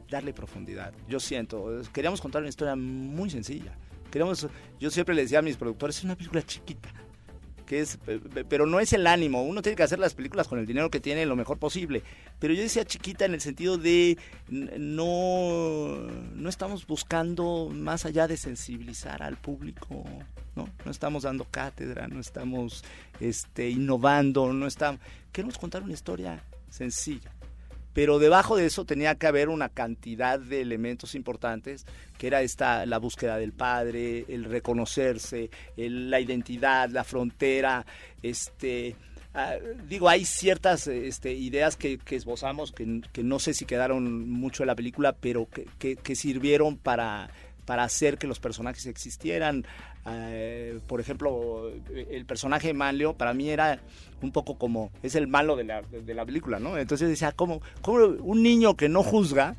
darle 0.08 0.32
profundidad. 0.32 0.92
Yo 1.08 1.20
siento, 1.20 1.82
queríamos 1.92 2.20
contar 2.20 2.42
una 2.42 2.48
historia 2.48 2.74
muy 2.74 3.30
sencilla. 3.30 3.76
Queríamos, 4.10 4.48
yo 4.80 4.90
siempre 4.90 5.14
le 5.14 5.22
decía 5.22 5.38
a 5.38 5.42
mis 5.42 5.56
productores, 5.56 5.98
es 5.98 6.04
una 6.04 6.16
película 6.16 6.42
chiquita. 6.42 6.90
Que 7.70 7.78
es, 7.78 7.98
pe- 7.98 8.18
pe- 8.18 8.44
pero 8.44 8.66
no 8.66 8.80
es 8.80 8.92
el 8.94 9.06
ánimo, 9.06 9.44
uno 9.44 9.62
tiene 9.62 9.76
que 9.76 9.84
hacer 9.84 10.00
las 10.00 10.14
películas 10.14 10.48
con 10.48 10.58
el 10.58 10.66
dinero 10.66 10.90
que 10.90 10.98
tiene 10.98 11.24
lo 11.24 11.36
mejor 11.36 11.58
posible. 11.60 12.02
Pero 12.40 12.52
yo 12.52 12.62
decía 12.62 12.84
chiquita 12.84 13.26
en 13.26 13.34
el 13.34 13.40
sentido 13.40 13.78
de 13.78 14.18
no, 14.48 15.96
no 16.34 16.48
estamos 16.48 16.84
buscando 16.84 17.70
más 17.72 18.06
allá 18.06 18.26
de 18.26 18.36
sensibilizar 18.36 19.22
al 19.22 19.36
público, 19.36 20.04
¿no? 20.56 20.68
No 20.84 20.90
estamos 20.90 21.22
dando 21.22 21.44
cátedra, 21.44 22.08
no 22.08 22.18
estamos 22.18 22.82
este, 23.20 23.70
innovando, 23.70 24.52
no 24.52 24.66
estamos... 24.66 25.00
Queremos 25.30 25.56
contar 25.56 25.84
una 25.84 25.92
historia 25.92 26.42
sencilla. 26.70 27.30
Pero 27.92 28.18
debajo 28.18 28.56
de 28.56 28.66
eso 28.66 28.84
tenía 28.84 29.16
que 29.16 29.26
haber 29.26 29.48
una 29.48 29.68
cantidad 29.68 30.38
de 30.38 30.60
elementos 30.60 31.14
importantes, 31.14 31.86
que 32.18 32.28
era 32.28 32.42
esta 32.42 32.86
la 32.86 32.98
búsqueda 32.98 33.36
del 33.36 33.52
padre, 33.52 34.24
el 34.28 34.44
reconocerse, 34.44 35.50
la 35.76 36.20
identidad, 36.20 36.88
la 36.90 37.02
frontera, 37.04 37.84
este 38.22 38.94
ah, 39.34 39.54
digo, 39.88 40.08
hay 40.08 40.24
ciertas 40.24 40.86
este, 40.86 41.32
ideas 41.32 41.76
que, 41.76 41.98
esbozamos 42.10 42.72
que, 42.72 43.00
que 43.12 43.22
no 43.24 43.38
sé 43.38 43.54
si 43.54 43.64
quedaron 43.64 44.28
mucho 44.30 44.62
en 44.62 44.68
la 44.68 44.74
película, 44.76 45.12
pero 45.12 45.48
que- 45.78 45.96
que 45.96 46.14
sirvieron 46.16 46.76
para, 46.76 47.30
para 47.64 47.84
hacer 47.84 48.18
que 48.18 48.26
los 48.26 48.40
personajes 48.40 48.86
existieran. 48.86 49.64
Eh, 50.06 50.80
por 50.86 51.00
ejemplo, 51.00 51.70
el 51.94 52.24
personaje 52.24 52.68
de 52.68 52.74
Manlio 52.74 53.14
para 53.14 53.34
mí 53.34 53.50
era 53.50 53.80
un 54.22 54.32
poco 54.32 54.56
como, 54.56 54.90
es 55.02 55.14
el 55.14 55.28
malo 55.28 55.56
de 55.56 55.64
la, 55.64 55.82
de 55.82 56.14
la 56.14 56.24
película, 56.24 56.58
¿no? 56.58 56.78
Entonces 56.78 57.08
decía, 57.08 57.32
¿cómo, 57.32 57.60
cómo 57.82 57.98
un 58.22 58.42
niño 58.42 58.76
que 58.76 58.88
no 58.88 59.02
juzga, 59.02 59.56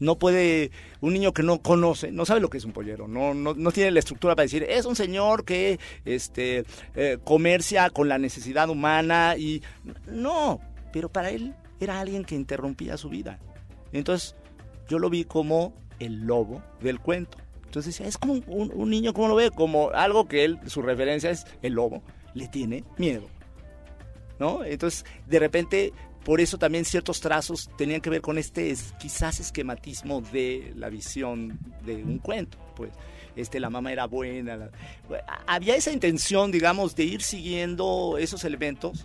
no 0.00 0.18
puede, 0.18 0.70
un 1.00 1.12
niño 1.12 1.32
que 1.32 1.42
no 1.42 1.58
conoce, 1.60 2.10
no 2.10 2.26
sabe 2.26 2.40
lo 2.40 2.50
que 2.50 2.58
es 2.58 2.64
un 2.64 2.72
pollero, 2.72 3.06
no, 3.06 3.34
no, 3.34 3.54
no 3.54 3.72
tiene 3.72 3.92
la 3.92 4.00
estructura 4.00 4.34
para 4.34 4.44
decir, 4.44 4.64
es 4.68 4.84
un 4.84 4.96
señor 4.96 5.44
que 5.44 5.78
este, 6.04 6.64
eh, 6.96 7.18
comercia 7.22 7.90
con 7.90 8.08
la 8.08 8.18
necesidad 8.18 8.68
humana 8.68 9.36
y 9.36 9.62
no, 10.06 10.60
pero 10.92 11.08
para 11.08 11.30
él 11.30 11.54
era 11.80 12.00
alguien 12.00 12.24
que 12.24 12.34
interrumpía 12.34 12.96
su 12.96 13.08
vida. 13.08 13.38
Entonces 13.92 14.34
yo 14.88 14.98
lo 14.98 15.08
vi 15.10 15.24
como 15.24 15.72
el 15.98 16.26
lobo 16.26 16.62
del 16.80 17.00
cuento. 17.00 17.38
Entonces 17.74 18.00
es 18.02 18.16
como 18.18 18.34
un, 18.46 18.88
niño, 18.88 19.12
¿cómo 19.12 19.26
lo 19.26 19.34
ve? 19.34 19.50
Como 19.50 19.90
algo 19.90 20.28
que 20.28 20.44
él, 20.44 20.60
su 20.66 20.80
referencia 20.80 21.30
es 21.30 21.44
el 21.60 21.72
lobo, 21.72 22.04
le 22.32 22.46
tiene 22.46 22.84
miedo. 22.98 23.26
¿No? 24.38 24.62
Entonces, 24.62 25.04
de 25.26 25.40
repente, 25.40 25.92
por 26.24 26.40
eso 26.40 26.56
también 26.56 26.84
ciertos 26.84 27.20
trazos 27.20 27.68
tenían 27.76 28.00
que 28.00 28.10
ver 28.10 28.20
con 28.20 28.38
este 28.38 28.70
es- 28.70 28.92
quizás 29.00 29.40
esquematismo 29.40 30.20
de 30.20 30.72
la 30.76 30.88
visión 30.88 31.58
de 31.84 31.96
un 32.04 32.18
cuento. 32.18 32.58
Pues, 32.76 32.92
este, 33.34 33.58
la 33.58 33.70
mamá 33.70 33.90
era 33.90 34.06
buena. 34.06 34.70
había 35.48 35.74
esa 35.74 35.90
intención, 35.90 36.52
digamos, 36.52 36.94
de 36.94 37.02
ir 37.02 37.22
siguiendo 37.22 38.18
esos 38.20 38.44
elementos, 38.44 39.04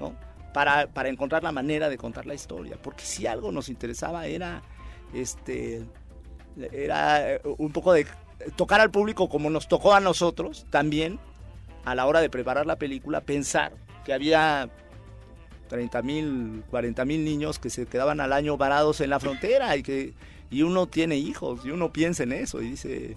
¿no? 0.00 0.14
Para, 0.54 0.86
para 0.86 1.10
encontrar 1.10 1.42
la 1.42 1.52
manera 1.52 1.90
de 1.90 1.98
contar 1.98 2.24
la 2.24 2.32
historia. 2.32 2.78
Porque 2.80 3.04
si 3.04 3.26
algo 3.26 3.52
nos 3.52 3.68
interesaba 3.68 4.26
era, 4.26 4.62
este, 5.12 5.84
era 6.72 7.34
eh, 7.34 7.40
un 7.58 7.72
poco 7.72 7.92
de 7.92 8.06
tocar 8.56 8.80
al 8.80 8.90
público 8.90 9.28
como 9.28 9.50
nos 9.50 9.68
tocó 9.68 9.94
a 9.94 10.00
nosotros 10.00 10.66
también 10.70 11.18
a 11.84 11.94
la 11.94 12.06
hora 12.06 12.20
de 12.20 12.30
preparar 12.30 12.66
la 12.66 12.76
película, 12.76 13.20
pensar 13.22 13.72
que 14.04 14.12
había 14.12 14.68
30 15.68 16.02
mil, 16.02 16.64
40 16.70 17.04
mil 17.04 17.24
niños 17.24 17.58
que 17.58 17.70
se 17.70 17.86
quedaban 17.86 18.20
al 18.20 18.32
año 18.32 18.56
varados 18.56 19.00
en 19.00 19.10
la 19.10 19.20
frontera 19.20 19.76
y 19.76 19.82
que 19.82 20.14
y 20.50 20.62
uno 20.62 20.86
tiene 20.86 21.16
hijos 21.16 21.60
y 21.64 21.70
uno 21.70 21.92
piensa 21.92 22.22
en 22.22 22.32
eso 22.32 22.62
y 22.62 22.70
dice 22.70 23.16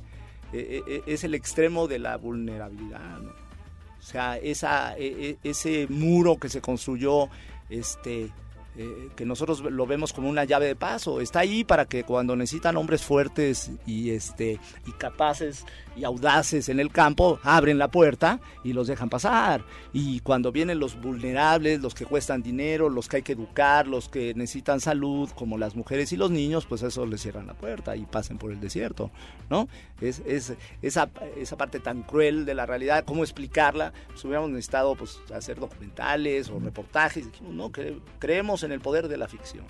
eh, 0.53 0.81
eh, 0.85 1.01
es 1.05 1.23
el 1.23 1.33
extremo 1.33 1.87
de 1.87 1.99
la 1.99 2.17
vulnerabilidad 2.17 3.21
o 3.21 4.03
sea 4.03 4.37
esa 4.37 4.97
e- 4.97 5.37
e- 5.43 5.49
ese 5.49 5.87
muro 5.89 6.37
que 6.37 6.49
se 6.49 6.59
construyó 6.59 7.29
este 7.69 8.29
eh, 8.77 9.09
que 9.15 9.25
nosotros 9.25 9.61
lo 9.61 9.85
vemos 9.85 10.13
como 10.13 10.29
una 10.29 10.45
llave 10.45 10.67
de 10.67 10.75
paso. 10.75 11.19
Está 11.21 11.39
ahí 11.39 11.63
para 11.63 11.85
que 11.85 12.03
cuando 12.03 12.35
necesitan 12.35 12.77
hombres 12.77 13.03
fuertes 13.03 13.71
y, 13.85 14.11
este, 14.11 14.59
y 14.87 14.91
capaces 14.93 15.65
y 15.95 16.03
audaces 16.03 16.69
en 16.69 16.79
el 16.79 16.91
campo, 16.91 17.39
abren 17.43 17.77
la 17.77 17.89
puerta 17.89 18.39
y 18.63 18.73
los 18.73 18.87
dejan 18.87 19.09
pasar. 19.09 19.63
Y 19.93 20.21
cuando 20.21 20.51
vienen 20.51 20.79
los 20.79 20.99
vulnerables, 20.99 21.81
los 21.81 21.93
que 21.93 22.05
cuestan 22.05 22.41
dinero, 22.41 22.89
los 22.89 23.07
que 23.07 23.17
hay 23.17 23.23
que 23.23 23.33
educar, 23.33 23.87
los 23.87 24.07
que 24.09 24.33
necesitan 24.33 24.79
salud, 24.79 25.29
como 25.35 25.57
las 25.57 25.75
mujeres 25.75 26.11
y 26.13 26.17
los 26.17 26.31
niños, 26.31 26.65
pues 26.65 26.81
eso 26.83 27.05
les 27.05 27.21
cierran 27.21 27.47
la 27.47 27.53
puerta 27.53 27.95
y 27.95 28.05
pasen 28.05 28.37
por 28.37 28.51
el 28.51 28.59
desierto, 28.59 29.11
¿no? 29.49 29.67
Es, 29.99 30.21
es 30.25 30.53
esa, 30.81 31.09
esa 31.35 31.57
parte 31.57 31.79
tan 31.79 32.03
cruel 32.03 32.45
de 32.45 32.55
la 32.55 32.65
realidad, 32.65 33.03
¿cómo 33.05 33.23
explicarla? 33.23 33.93
Pues 34.07 34.23
hubiéramos 34.23 34.49
necesitado 34.49 34.95
pues, 34.95 35.19
hacer 35.33 35.59
documentales 35.59 36.49
o 36.49 36.59
reportajes. 36.59 37.27
No, 37.41 37.71
cre- 37.71 37.99
creemos 38.19 38.63
en 38.63 38.71
el 38.71 38.79
poder 38.79 39.07
de 39.07 39.17
la 39.17 39.27
ficción. 39.27 39.65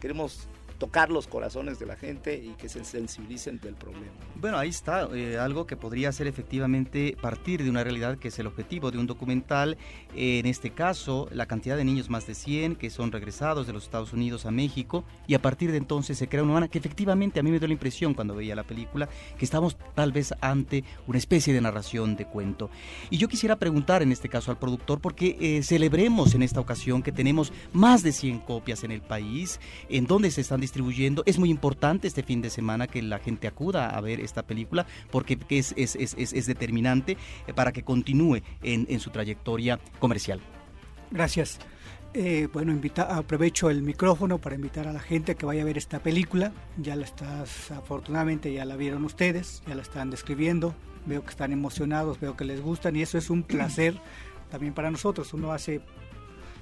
Queremos 0.00 0.48
tocar 0.78 1.10
los 1.10 1.26
corazones 1.26 1.78
de 1.78 1.86
la 1.86 1.96
gente 1.96 2.36
y 2.36 2.50
que 2.54 2.68
se 2.68 2.84
sensibilicen 2.84 3.58
del 3.60 3.74
problema. 3.74 4.12
Bueno, 4.40 4.58
ahí 4.58 4.68
está, 4.68 5.08
eh, 5.14 5.38
algo 5.38 5.66
que 5.66 5.76
podría 5.76 6.12
ser 6.12 6.26
efectivamente 6.26 7.16
partir 7.20 7.62
de 7.62 7.70
una 7.70 7.84
realidad 7.84 8.18
que 8.18 8.28
es 8.28 8.38
el 8.38 8.46
objetivo 8.46 8.90
de 8.90 8.98
un 8.98 9.06
documental. 9.06 9.76
Eh, 10.14 10.38
en 10.38 10.46
este 10.46 10.70
caso, 10.70 11.28
la 11.30 11.46
cantidad 11.46 11.76
de 11.76 11.84
niños, 11.84 12.10
más 12.10 12.26
de 12.26 12.34
100, 12.34 12.76
que 12.76 12.90
son 12.90 13.12
regresados 13.12 13.66
de 13.66 13.72
los 13.72 13.84
Estados 13.84 14.12
Unidos 14.12 14.46
a 14.46 14.50
México, 14.50 15.04
y 15.26 15.34
a 15.34 15.42
partir 15.42 15.70
de 15.70 15.78
entonces 15.78 16.18
se 16.18 16.28
crea 16.28 16.42
una 16.42 16.52
humana 16.52 16.68
que 16.68 16.78
efectivamente 16.78 17.40
a 17.40 17.42
mí 17.42 17.50
me 17.50 17.58
dio 17.58 17.68
la 17.68 17.74
impresión 17.74 18.14
cuando 18.14 18.34
veía 18.34 18.54
la 18.54 18.64
película 18.64 19.08
que 19.38 19.44
estamos 19.44 19.76
tal 19.94 20.12
vez 20.12 20.34
ante 20.40 20.84
una 21.06 21.18
especie 21.18 21.54
de 21.54 21.60
narración 21.60 22.16
de 22.16 22.26
cuento. 22.26 22.70
Y 23.10 23.18
yo 23.18 23.28
quisiera 23.28 23.56
preguntar 23.56 24.02
en 24.02 24.12
este 24.12 24.28
caso 24.28 24.50
al 24.50 24.58
productor, 24.58 25.00
porque 25.00 25.36
eh, 25.40 25.62
celebremos 25.62 26.34
en 26.34 26.42
esta 26.42 26.60
ocasión 26.60 27.02
que 27.02 27.12
tenemos 27.12 27.52
más 27.72 28.02
de 28.02 28.12
100 28.12 28.40
copias 28.40 28.84
en 28.84 28.90
el 28.90 29.00
país, 29.00 29.60
en 29.88 30.06
donde 30.06 30.30
se 30.30 30.40
están 30.40 30.60
distribuyendo. 30.60 30.73
Es 31.26 31.38
muy 31.38 31.50
importante 31.50 32.08
este 32.08 32.22
fin 32.22 32.42
de 32.42 32.50
semana 32.50 32.86
que 32.86 33.00
la 33.00 33.18
gente 33.18 33.46
acuda 33.46 33.90
a 33.90 34.00
ver 34.00 34.20
esta 34.20 34.42
película 34.42 34.86
porque 35.10 35.38
es, 35.48 35.72
es, 35.76 35.94
es, 35.94 36.14
es, 36.16 36.46
determinante 36.46 37.16
eh, 37.46 37.52
para 37.54 37.72
que 37.72 37.82
continúe 37.82 38.40
en, 38.62 38.86
en 38.88 38.98
su 38.98 39.10
trayectoria 39.10 39.78
comercial. 40.00 40.40
Gracias. 41.10 41.60
Eh, 42.12 42.48
bueno, 42.52 42.72
invita, 42.72 43.16
aprovecho 43.16 43.70
el 43.70 43.82
micrófono 43.82 44.38
para 44.38 44.54
invitar 44.54 44.88
a 44.88 44.92
la 44.92 45.00
gente 45.00 45.32
a 45.32 45.34
que 45.34 45.46
vaya 45.46 45.62
a 45.62 45.64
ver 45.64 45.78
esta 45.78 46.00
película. 46.00 46.52
Ya 46.76 46.96
la 46.96 47.04
estás, 47.04 47.70
afortunadamente 47.70 48.52
ya 48.52 48.64
la 48.64 48.76
vieron 48.76 49.04
ustedes, 49.04 49.62
ya 49.66 49.74
la 49.74 49.82
están 49.82 50.10
describiendo. 50.10 50.74
Veo 51.06 51.22
que 51.22 51.30
están 51.30 51.52
emocionados, 51.52 52.18
veo 52.18 52.36
que 52.36 52.44
les 52.44 52.60
gustan 52.60 52.96
y 52.96 53.02
eso 53.02 53.18
es 53.18 53.30
un 53.30 53.42
placer 53.44 54.00
también 54.50 54.74
para 54.74 54.90
nosotros. 54.90 55.34
Uno 55.34 55.52
hace 55.52 55.80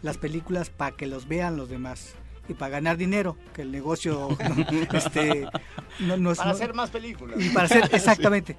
las 0.03 0.19
películas 0.19 0.69
para 0.71 0.97
que 0.97 1.07
los 1.07 1.29
vean 1.29 1.57
los 1.57 1.69
demás 1.69 2.15
y 2.53 2.55
para 2.55 2.71
ganar 2.71 2.97
dinero, 2.97 3.37
que 3.55 3.63
el 3.63 3.71
negocio 3.73 4.29
este, 4.93 5.49
no, 6.01 6.17
no 6.17 6.31
es- 6.33 6.39
Para 6.39 6.51
no- 6.51 6.57
hacer 6.57 6.75
más 6.75 6.91
películas. 6.91 7.41
Y 7.41 7.49
para 7.51 7.67
hacer, 7.67 7.89
exactamente. 7.93 8.57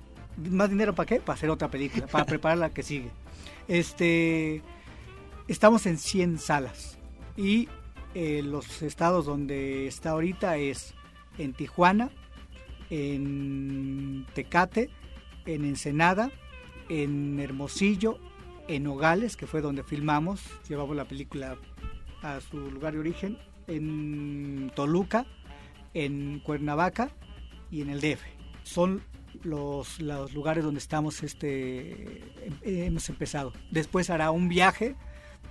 ¿Más 0.50 0.70
dinero 0.70 0.94
para 0.94 1.06
qué? 1.08 1.16
Para 1.20 1.36
hacer 1.36 1.50
otra 1.50 1.70
película, 1.70 2.08
para 2.08 2.26
preparar 2.34 2.58
la 2.58 2.70
que 2.72 2.84
sigue. 2.84 3.10
Este, 3.68 4.62
estamos 5.48 5.86
en 5.86 5.98
100 5.98 6.38
salas 6.40 6.98
y 7.38 7.70
eh, 8.16 8.42
los 8.44 8.82
estados 8.82 9.26
donde 9.26 9.88
está 9.88 10.12
ahorita 10.12 10.58
es 10.58 10.94
en 11.38 11.54
Tijuana, 11.54 12.10
en 12.90 14.26
Tecate, 14.34 14.90
en 15.46 15.66
Ensenada, 15.66 16.32
en 16.90 17.40
Hermosillo, 17.40 18.20
en 18.68 18.84
Nogales, 18.84 19.36
que 19.36 19.48
fue 19.48 19.62
donde 19.62 19.84
filmamos, 19.84 20.42
llevamos 20.70 20.96
la 20.96 21.06
película 21.06 21.58
a 22.22 22.40
su 22.40 22.58
lugar 22.72 22.94
de 22.94 23.00
origen, 23.00 23.38
en 23.68 24.72
Toluca, 24.76 25.26
en 25.94 26.40
Cuernavaca 26.40 27.12
y 27.72 27.82
en 27.82 27.90
el 27.90 28.02
DF. 28.02 28.22
Son 28.64 29.04
los, 29.44 30.00
los 30.00 30.34
lugares 30.34 30.64
donde 30.64 30.80
estamos 30.80 31.24
este 31.24 32.20
em- 32.46 32.60
hemos 32.64 33.10
empezado. 33.10 33.54
Después 33.72 34.10
hará 34.10 34.32
un 34.32 34.50
viaje 34.50 34.96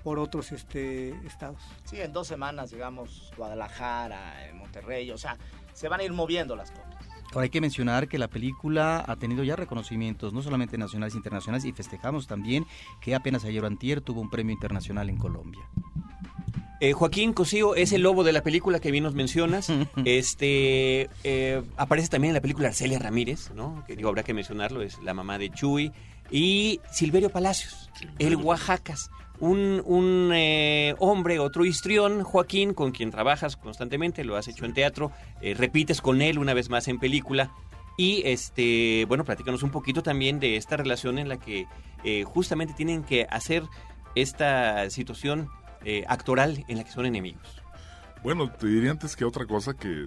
por 0.03 0.19
otros 0.19 0.53
este 0.53 1.11
estados. 1.27 1.63
Sí, 1.85 2.01
en 2.01 2.13
dos 2.13 2.27
semanas 2.27 2.71
llegamos 2.71 3.33
Guadalajara, 3.37 4.49
eh, 4.49 4.53
Monterrey, 4.53 5.11
o 5.11 5.19
sea, 5.19 5.37
se 5.73 5.89
van 5.89 6.01
a 6.01 6.05
ir 6.05 6.13
moviendo 6.13 6.57
las 6.57 6.71
cosas. 6.71 6.93
Ahora 7.33 7.45
hay 7.45 7.51
que 7.51 7.63
mencionar 7.63 8.09
que 8.09 8.19
la 8.19 8.29
película 8.29 9.03
ha 9.07 9.17
tenido 9.17 9.43
ya 9.43 9.57
reconocimientos, 9.57 10.35
no 10.35 10.43
solamente 10.43 10.77
nacionales 10.77 11.15
e 11.15 11.17
internacionales, 11.17 11.65
y 11.65 11.73
festejamos 11.73 12.27
también 12.27 12.67
que 13.01 13.15
apenas 13.15 13.45
ayer 13.45 13.65
o 13.65 13.67
antier 13.67 14.03
tuvo 14.03 14.21
un 14.21 14.29
premio 14.29 14.53
internacional 14.53 15.09
en 15.09 15.17
Colombia. 15.17 15.63
Eh, 16.83 16.95
Joaquín 16.95 17.33
Cosío 17.33 17.77
es 17.77 17.93
el 17.93 18.03
lobo 18.03 18.25
de 18.25 18.33
la 18.33 18.43
película 18.43 18.81
que 18.81 18.91
bien 18.91 19.05
nos 19.05 19.15
mencionas. 19.15 19.69
este 20.05 21.09
eh, 21.23 21.63
aparece 21.77 22.09
también 22.09 22.31
en 22.31 22.35
la 22.35 22.41
película 22.41 22.67
Arcelia 22.67 22.99
Ramírez, 22.99 23.53
¿no? 23.55 23.85
Que 23.87 23.95
digo, 23.95 24.09
habrá 24.09 24.25
que 24.25 24.35
mencionarlo, 24.35 24.83
es 24.83 25.01
la 25.01 25.15
mamá 25.15 25.39
de 25.39 25.49
Chuy. 25.51 25.93
Y 26.33 26.81
Silverio 26.91 27.31
Palacios, 27.31 27.89
el 28.19 28.35
Oaxacas. 28.35 29.11
Un, 29.39 29.81
un 29.87 30.33
eh, 30.35 30.97
hombre, 30.99 31.39
otro 31.39 31.65
histrión, 31.65 32.25
Joaquín, 32.25 32.75
con 32.75 32.91
quien 32.91 33.13
trabajas 33.13 33.57
constantemente, 33.57 34.25
lo 34.25 34.37
has 34.37 34.49
hecho 34.49 34.65
en 34.65 34.75
teatro, 34.75 35.13
repites 35.41 36.01
con 36.01 36.21
él 36.21 36.37
una 36.37 36.53
vez 36.53 36.69
más 36.69 36.89
en 36.89 36.99
película. 36.99 37.53
Y 37.97 38.23
este, 38.25 39.05
bueno, 39.07 39.25
platícanos 39.25 39.63
un 39.63 39.71
poquito 39.71 40.03
también 40.03 40.41
de 40.41 40.57
esta 40.57 40.77
relación 40.77 41.21
en 41.21 41.29
la 41.29 41.39
que 41.39 41.69
justamente 42.25 42.75
tienen 42.75 43.05
que 43.05 43.29
hacer 43.31 43.63
esta 44.17 44.91
situación 44.91 45.49
eh, 45.85 46.05
actoral 46.09 46.65
en 46.69 46.79
la 46.79 46.85
que 46.85 46.91
son 46.91 47.07
enemigos. 47.07 47.63
Bueno, 48.23 48.51
te 48.51 48.67
diría 48.67 48.91
antes 48.91 49.17
que 49.17 49.25
otra 49.25 49.47
cosa 49.47 49.75
que 49.75 50.07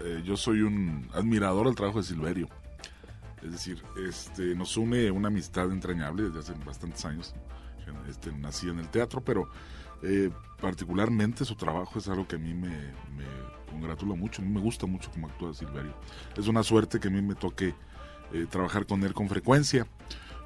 eh, 0.00 0.22
yo 0.24 0.36
soy 0.36 0.62
un 0.62 1.08
admirador 1.14 1.66
del 1.66 1.74
trabajo 1.74 1.98
de 1.98 2.04
Silverio. 2.04 2.48
Es 3.42 3.52
decir, 3.52 3.82
este, 4.08 4.54
nos 4.54 4.76
une 4.76 5.10
una 5.10 5.28
amistad 5.28 5.70
entrañable 5.70 6.24
desde 6.24 6.38
hace 6.40 6.64
bastantes 6.64 7.04
años. 7.04 7.34
Este, 8.08 8.32
nací 8.32 8.68
en 8.68 8.78
el 8.78 8.88
teatro, 8.88 9.22
pero 9.22 9.48
eh, 10.02 10.30
particularmente 10.60 11.44
su 11.44 11.54
trabajo 11.54 11.98
es 11.98 12.08
algo 12.08 12.26
que 12.26 12.36
a 12.36 12.38
mí 12.38 12.54
me, 12.54 12.68
me 12.68 13.24
congratula 13.70 14.14
mucho. 14.14 14.42
A 14.42 14.44
mí 14.44 14.50
me 14.50 14.60
gusta 14.60 14.86
mucho 14.86 15.10
cómo 15.12 15.28
actúa 15.28 15.54
Silverio. 15.54 15.94
Es 16.36 16.48
una 16.48 16.62
suerte 16.62 16.98
que 17.00 17.08
a 17.08 17.10
mí 17.10 17.22
me 17.22 17.34
toque 17.34 17.74
eh, 18.32 18.46
trabajar 18.50 18.86
con 18.86 19.02
él 19.04 19.14
con 19.14 19.28
frecuencia. 19.28 19.86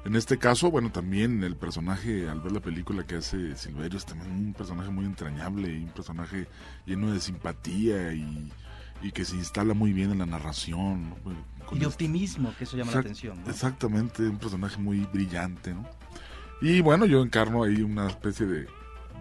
En 0.03 0.15
este 0.15 0.37
caso, 0.39 0.71
bueno, 0.71 0.91
también 0.91 1.43
el 1.43 1.55
personaje, 1.55 2.27
al 2.27 2.41
ver 2.41 2.51
la 2.53 2.59
película 2.59 3.05
que 3.05 3.15
hace 3.17 3.55
Silverio, 3.55 3.97
es 3.99 4.05
también 4.05 4.31
un 4.31 4.53
personaje 4.53 4.89
muy 4.89 5.05
entrañable 5.05 5.71
y 5.71 5.83
un 5.83 5.91
personaje 5.91 6.47
lleno 6.87 7.11
de 7.11 7.19
simpatía 7.19 8.11
y, 8.13 8.51
y 9.03 9.11
que 9.11 9.25
se 9.25 9.35
instala 9.35 9.75
muy 9.75 9.93
bien 9.93 10.11
en 10.11 10.17
la 10.19 10.25
narración. 10.25 11.11
¿no? 11.11 11.15
Con 11.65 11.77
Y 11.77 11.81
este- 11.81 11.85
optimismo, 11.85 12.51
que 12.57 12.63
eso 12.63 12.77
llama 12.77 12.93
la 12.93 12.99
atención. 13.01 13.43
¿no? 13.43 13.49
Exactamente, 13.51 14.23
un 14.23 14.37
personaje 14.39 14.79
muy 14.79 15.05
brillante, 15.13 15.73
¿no? 15.73 15.87
Y 16.63 16.81
bueno, 16.81 17.05
yo 17.05 17.21
encarno 17.23 17.63
ahí 17.63 17.81
una 17.83 18.07
especie 18.07 18.45
de, 18.47 18.67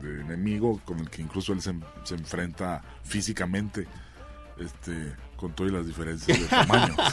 de 0.02 0.20
enemigo 0.22 0.80
con 0.86 0.98
el 1.00 1.10
que 1.10 1.20
incluso 1.22 1.52
él 1.52 1.60
se, 1.60 1.74
se 2.04 2.14
enfrenta 2.14 2.82
físicamente, 3.02 3.86
este, 4.58 5.14
con 5.40 5.52
todas 5.52 5.72
las 5.72 5.86
diferencias 5.86 6.38
de 6.38 6.46
tamaño. 6.46 6.94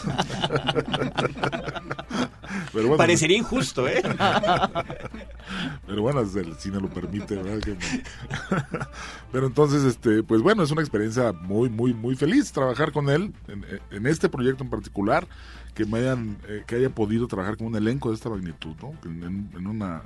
Pero 2.73 2.87
bueno, 2.89 2.97
Parecería 2.97 3.37
injusto, 3.37 3.87
¿eh? 3.87 4.03
Pero 5.87 6.01
bueno, 6.01 6.19
el 6.19 6.55
cine 6.57 6.81
lo 6.81 6.89
permite, 6.89 7.35
¿verdad? 7.37 7.59
Que 7.59 7.71
no. 7.71 7.79
Pero 9.31 9.47
entonces, 9.47 9.83
este, 9.83 10.23
pues 10.23 10.41
bueno, 10.41 10.63
es 10.63 10.71
una 10.71 10.81
experiencia 10.81 11.31
muy, 11.31 11.69
muy, 11.69 11.93
muy 11.93 12.17
feliz 12.17 12.51
trabajar 12.51 12.91
con 12.91 13.09
él 13.09 13.33
en, 13.47 13.65
en 13.91 14.05
este 14.05 14.27
proyecto 14.27 14.65
en 14.65 14.69
particular, 14.69 15.25
que 15.73 15.85
me 15.85 15.99
hayan, 15.99 16.37
eh, 16.49 16.63
que 16.67 16.75
haya 16.75 16.89
podido 16.89 17.27
trabajar 17.27 17.55
con 17.55 17.67
un 17.67 17.75
elenco 17.77 18.09
de 18.09 18.15
esta 18.15 18.29
magnitud, 18.29 18.75
¿no? 18.81 18.91
En, 19.09 19.49
en 19.55 19.67
una 19.67 20.03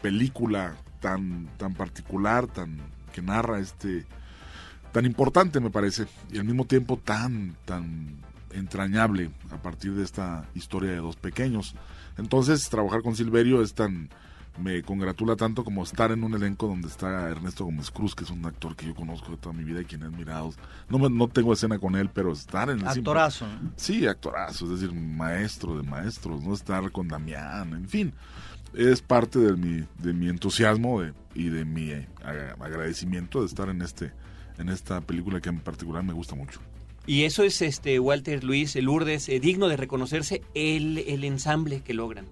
película 0.00 0.76
tan, 1.00 1.48
tan 1.56 1.74
particular, 1.74 2.46
tan 2.46 2.78
que 3.12 3.20
narra 3.20 3.58
este, 3.58 4.06
tan 4.92 5.04
importante 5.06 5.58
me 5.60 5.70
parece, 5.70 6.06
y 6.30 6.38
al 6.38 6.44
mismo 6.44 6.64
tiempo 6.66 6.98
tan, 7.02 7.56
tan 7.64 8.16
entrañable 8.52 9.30
a 9.50 9.56
partir 9.60 9.94
de 9.94 10.04
esta 10.04 10.46
historia 10.54 10.90
de 10.90 10.98
dos 10.98 11.16
pequeños. 11.16 11.74
Entonces, 12.18 12.68
trabajar 12.68 13.02
con 13.02 13.16
Silverio 13.16 13.62
es 13.62 13.74
tan 13.74 14.08
me 14.58 14.82
congratula 14.82 15.34
tanto 15.34 15.64
como 15.64 15.82
estar 15.82 16.12
en 16.12 16.22
un 16.24 16.34
elenco 16.34 16.66
donde 16.66 16.86
está 16.86 17.30
Ernesto 17.30 17.64
Gómez 17.64 17.90
Cruz, 17.90 18.14
que 18.14 18.24
es 18.24 18.28
un 18.30 18.44
actor 18.44 18.76
que 18.76 18.84
yo 18.84 18.94
conozco 18.94 19.30
de 19.30 19.38
toda 19.38 19.54
mi 19.54 19.64
vida 19.64 19.80
y 19.80 19.86
quien 19.86 20.02
he 20.02 20.04
admirado. 20.04 20.52
No, 20.90 20.98
me- 20.98 21.08
no 21.08 21.26
tengo 21.28 21.54
escena 21.54 21.78
con 21.78 21.96
él, 21.96 22.10
pero 22.12 22.32
estar 22.34 22.68
en 22.68 22.80
el 22.80 22.84
simple- 22.92 23.00
Actorazo. 23.00 23.46
¿no? 23.46 23.72
Sí, 23.76 24.06
actorazo, 24.06 24.66
es 24.66 24.72
decir, 24.78 24.92
maestro 24.94 25.78
de 25.78 25.88
maestros, 25.88 26.42
no 26.44 26.52
estar 26.52 26.90
con 26.92 27.08
Damián, 27.08 27.72
en 27.72 27.88
fin. 27.88 28.12
Es 28.74 29.00
parte 29.00 29.38
de 29.38 29.54
mi, 29.56 29.86
de 29.98 30.12
mi 30.12 30.28
entusiasmo 30.28 31.00
de- 31.00 31.14
y 31.34 31.48
de 31.48 31.64
mi 31.64 31.90
eh, 31.90 32.06
agra- 32.22 32.54
agradecimiento 32.60 33.40
de 33.40 33.46
estar 33.46 33.70
en 33.70 33.80
este 33.80 34.12
en 34.58 34.68
esta 34.68 35.00
película 35.00 35.40
que 35.40 35.48
en 35.48 35.60
particular 35.60 36.02
me 36.02 36.12
gusta 36.12 36.34
mucho. 36.34 36.60
Y 37.06 37.24
eso 37.24 37.42
es, 37.42 37.62
este 37.62 37.98
Walter 37.98 38.44
Luis 38.44 38.76
Lourdes, 38.76 39.28
eh, 39.28 39.40
digno 39.40 39.68
de 39.68 39.76
reconocerse 39.76 40.42
el, 40.54 40.98
el 40.98 41.24
ensamble 41.24 41.80
que 41.82 41.94
logran. 41.94 42.26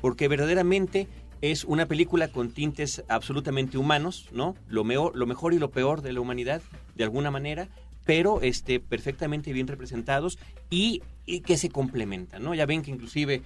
Porque 0.00 0.28
verdaderamente 0.28 1.08
es 1.40 1.64
una 1.64 1.86
película 1.86 2.28
con 2.28 2.50
tintes 2.50 3.04
absolutamente 3.08 3.76
humanos, 3.76 4.28
¿no? 4.32 4.54
Lo, 4.66 4.82
meo- 4.84 5.12
lo 5.14 5.26
mejor 5.26 5.52
y 5.52 5.58
lo 5.58 5.70
peor 5.70 6.00
de 6.00 6.12
la 6.14 6.20
humanidad, 6.20 6.62
de 6.94 7.04
alguna 7.04 7.30
manera, 7.30 7.68
pero 8.06 8.40
este, 8.40 8.80
perfectamente 8.80 9.52
bien 9.52 9.66
representados 9.66 10.38
y, 10.70 11.02
y 11.26 11.40
que 11.40 11.56
se 11.58 11.68
complementan, 11.68 12.42
¿no? 12.42 12.54
Ya 12.54 12.64
ven 12.64 12.82
que 12.82 12.90
inclusive 12.90 13.42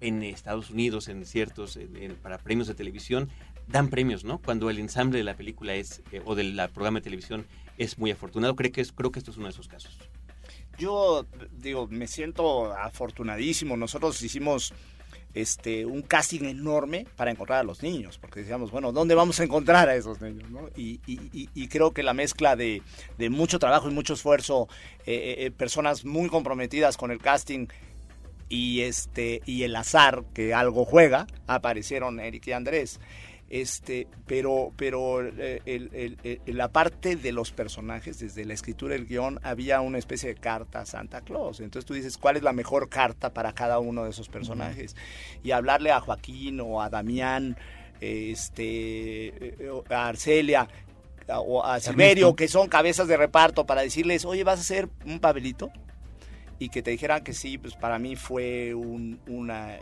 en 0.00 0.22
Estados 0.22 0.70
Unidos, 0.70 1.08
en 1.08 1.24
ciertos, 1.26 1.78
para 2.22 2.38
premios 2.38 2.68
de 2.68 2.74
televisión, 2.74 3.28
dan 3.68 3.88
premios, 3.88 4.24
¿no? 4.24 4.38
Cuando 4.38 4.70
el 4.70 4.78
ensamble 4.78 5.18
de 5.18 5.24
la 5.24 5.36
película 5.36 5.74
es, 5.74 6.02
eh, 6.12 6.22
o 6.24 6.34
del 6.34 6.56
programa 6.72 6.98
de 6.98 7.04
televisión 7.04 7.46
es 7.76 7.98
muy 7.98 8.10
afortunado. 8.10 8.56
Creo 8.56 8.72
que, 8.72 8.80
es, 8.80 8.92
creo 8.92 9.12
que 9.12 9.18
esto 9.18 9.30
es 9.30 9.36
uno 9.36 9.46
de 9.46 9.52
esos 9.52 9.68
casos. 9.68 9.96
Yo 10.78 11.26
digo, 11.52 11.88
me 11.88 12.06
siento 12.06 12.72
afortunadísimo. 12.72 13.76
Nosotros 13.76 14.20
hicimos 14.22 14.72
este 15.34 15.84
un 15.84 16.02
casting 16.02 16.44
enorme 16.44 17.06
para 17.16 17.30
encontrar 17.30 17.60
a 17.60 17.62
los 17.62 17.82
niños, 17.82 18.18
porque 18.18 18.40
decíamos, 18.40 18.70
bueno, 18.70 18.92
¿dónde 18.92 19.14
vamos 19.14 19.38
a 19.40 19.44
encontrar 19.44 19.88
a 19.88 19.96
esos 19.96 20.20
niños? 20.20 20.50
no? 20.50 20.68
Y, 20.76 21.68
creo 21.68 21.92
que 21.92 22.02
la 22.02 22.14
mezcla 22.14 22.56
de, 22.56 22.82
mucho 23.30 23.58
trabajo 23.58 23.90
y 23.90 23.92
mucho 23.92 24.14
esfuerzo, 24.14 24.68
eh, 25.04 25.36
eh, 25.38 25.50
personas 25.50 26.04
muy 26.04 26.28
comprometidas 26.28 26.96
con 26.96 27.10
el 27.10 27.18
casting 27.18 27.66
y 28.48 28.80
este 28.80 29.42
y 29.44 29.64
el 29.64 29.76
azar 29.76 30.24
que 30.32 30.54
algo 30.54 30.84
juega, 30.84 31.26
aparecieron 31.46 32.20
Eric 32.20 32.46
y 32.46 32.52
Andrés. 32.52 33.00
Este, 33.50 34.06
pero, 34.26 34.72
pero 34.76 35.26
eh, 35.26 35.62
el- 35.64 35.88
el- 35.94 36.18
el- 36.22 36.56
la 36.56 36.68
parte 36.68 37.16
de 37.16 37.32
los 37.32 37.50
personajes, 37.50 38.18
desde 38.18 38.44
la 38.44 38.52
escritura 38.52 38.92
del 38.92 39.06
guion, 39.06 39.40
había 39.42 39.80
una 39.80 39.96
especie 39.96 40.28
de 40.28 40.34
carta 40.34 40.80
a 40.80 40.84
Santa 40.86 41.22
Claus. 41.22 41.60
Entonces 41.60 41.86
tú 41.86 41.94
dices, 41.94 42.18
¿cuál 42.18 42.36
es 42.36 42.42
la 42.42 42.52
mejor 42.52 42.90
carta 42.90 43.32
para 43.32 43.54
cada 43.54 43.78
uno 43.78 44.04
de 44.04 44.10
esos 44.10 44.28
personajes? 44.28 44.96
Y 45.42 45.52
hablarle 45.52 45.90
a 45.92 46.00
Joaquín 46.00 46.60
o 46.60 46.82
a 46.82 46.90
Damián, 46.90 47.56
este, 48.00 49.28
eh, 49.28 49.70
a 49.90 50.08
Arcelia 50.08 50.68
o 51.28 51.64
a 51.64 51.78
Silverio, 51.80 52.34
que 52.36 52.48
son 52.48 52.68
cabezas 52.68 53.08
de 53.08 53.16
reparto, 53.16 53.66
para 53.66 53.82
decirles, 53.82 54.24
oye, 54.24 54.44
¿vas 54.44 54.58
a 54.58 54.62
hacer 54.62 54.88
un 55.04 55.20
Pabelito? 55.20 55.70
Y 56.60 56.70
que 56.70 56.82
te 56.82 56.90
dijeran 56.90 57.22
que 57.22 57.32
sí, 57.32 57.56
pues 57.58 57.74
para 57.76 57.98
mí 57.98 58.16
fue 58.16 58.74
un, 58.74 59.20
una 59.28 59.76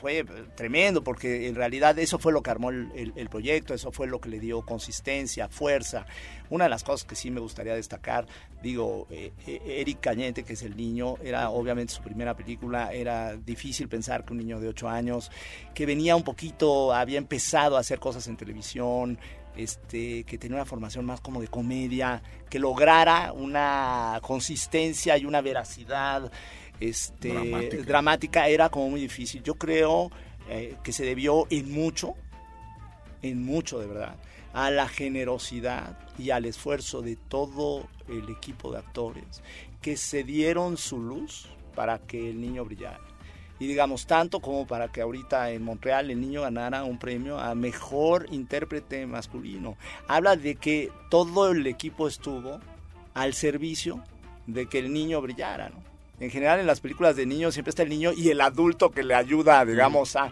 fue 0.00 0.24
tremendo 0.56 1.04
porque 1.04 1.46
en 1.46 1.54
realidad 1.54 1.96
eso 1.98 2.18
fue 2.18 2.32
lo 2.32 2.42
que 2.42 2.50
armó 2.50 2.70
el, 2.70 3.12
el- 3.14 3.28
proyecto, 3.28 3.74
eso 3.74 3.92
fue 3.92 4.06
lo 4.06 4.20
que 4.20 4.28
le 4.28 4.40
dio 4.40 4.62
consistencia, 4.62 5.48
fuerza. 5.48 6.06
Una 6.50 6.64
de 6.64 6.70
las 6.70 6.82
cosas 6.84 7.06
que 7.06 7.14
sí 7.14 7.30
me 7.30 7.40
gustaría 7.40 7.74
destacar, 7.74 8.26
digo, 8.62 9.06
eh, 9.10 9.32
eh, 9.46 9.60
Eric 9.80 10.00
Cañete, 10.00 10.42
que 10.44 10.54
es 10.54 10.62
el 10.62 10.76
niño, 10.76 11.16
era 11.22 11.50
obviamente 11.50 11.92
su 11.92 12.02
primera 12.02 12.34
película, 12.36 12.92
era 12.92 13.36
difícil 13.36 13.88
pensar 13.88 14.24
que 14.24 14.32
un 14.32 14.38
niño 14.38 14.60
de 14.60 14.68
8 14.68 14.88
años, 14.88 15.30
que 15.74 15.86
venía 15.86 16.16
un 16.16 16.22
poquito, 16.24 16.92
había 16.92 17.18
empezado 17.18 17.76
a 17.76 17.80
hacer 17.80 17.98
cosas 18.00 18.26
en 18.28 18.36
televisión, 18.36 19.18
este, 19.56 20.24
que 20.24 20.38
tenía 20.38 20.56
una 20.56 20.64
formación 20.64 21.04
más 21.04 21.20
como 21.20 21.40
de 21.40 21.48
comedia, 21.48 22.22
que 22.48 22.58
lograra 22.58 23.32
una 23.32 24.18
consistencia 24.22 25.16
y 25.18 25.24
una 25.24 25.40
veracidad 25.40 26.30
este, 26.80 27.28
Dramática. 27.30 27.82
dramática, 27.84 28.48
era 28.48 28.68
como 28.68 28.90
muy 28.90 29.00
difícil. 29.00 29.42
Yo 29.42 29.54
creo 29.54 30.10
eh, 30.48 30.76
que 30.82 30.92
se 30.92 31.04
debió 31.04 31.46
en 31.50 31.72
mucho, 31.72 32.14
en 33.22 33.44
mucho 33.44 33.78
de 33.78 33.86
verdad, 33.86 34.16
a 34.52 34.70
la 34.70 34.88
generosidad 34.88 35.98
y 36.18 36.30
al 36.30 36.44
esfuerzo 36.44 37.02
de 37.02 37.16
todo 37.16 37.88
el 38.08 38.28
equipo 38.30 38.72
de 38.72 38.78
actores 38.78 39.42
que 39.82 39.96
se 39.96 40.24
dieron 40.24 40.76
su 40.76 40.98
luz 40.98 41.46
para 41.74 41.98
que 41.98 42.30
el 42.30 42.40
niño 42.40 42.64
brillara. 42.64 43.00
Y 43.58 43.66
digamos, 43.66 44.06
tanto 44.06 44.40
como 44.40 44.66
para 44.66 44.88
que 44.88 45.00
ahorita 45.00 45.50
en 45.50 45.62
Montreal 45.62 46.10
el 46.10 46.20
niño 46.20 46.42
ganara 46.42 46.84
un 46.84 46.98
premio 46.98 47.38
a 47.38 47.54
mejor 47.54 48.26
intérprete 48.30 49.06
masculino. 49.06 49.76
Habla 50.08 50.36
de 50.36 50.56
que 50.56 50.90
todo 51.10 51.50
el 51.50 51.66
equipo 51.66 52.06
estuvo 52.06 52.60
al 53.14 53.32
servicio 53.32 54.02
de 54.46 54.66
que 54.66 54.78
el 54.78 54.92
niño 54.92 55.20
brillara, 55.20 55.70
¿no? 55.70 55.86
En 56.18 56.30
general 56.30 56.60
en 56.60 56.66
las 56.66 56.80
películas 56.80 57.16
de 57.16 57.26
niños 57.26 57.54
siempre 57.54 57.70
está 57.70 57.82
el 57.82 57.90
niño 57.90 58.12
y 58.12 58.30
el 58.30 58.40
adulto 58.40 58.90
que 58.90 59.02
le 59.02 59.14
ayuda, 59.14 59.64
digamos, 59.66 60.16
a, 60.16 60.30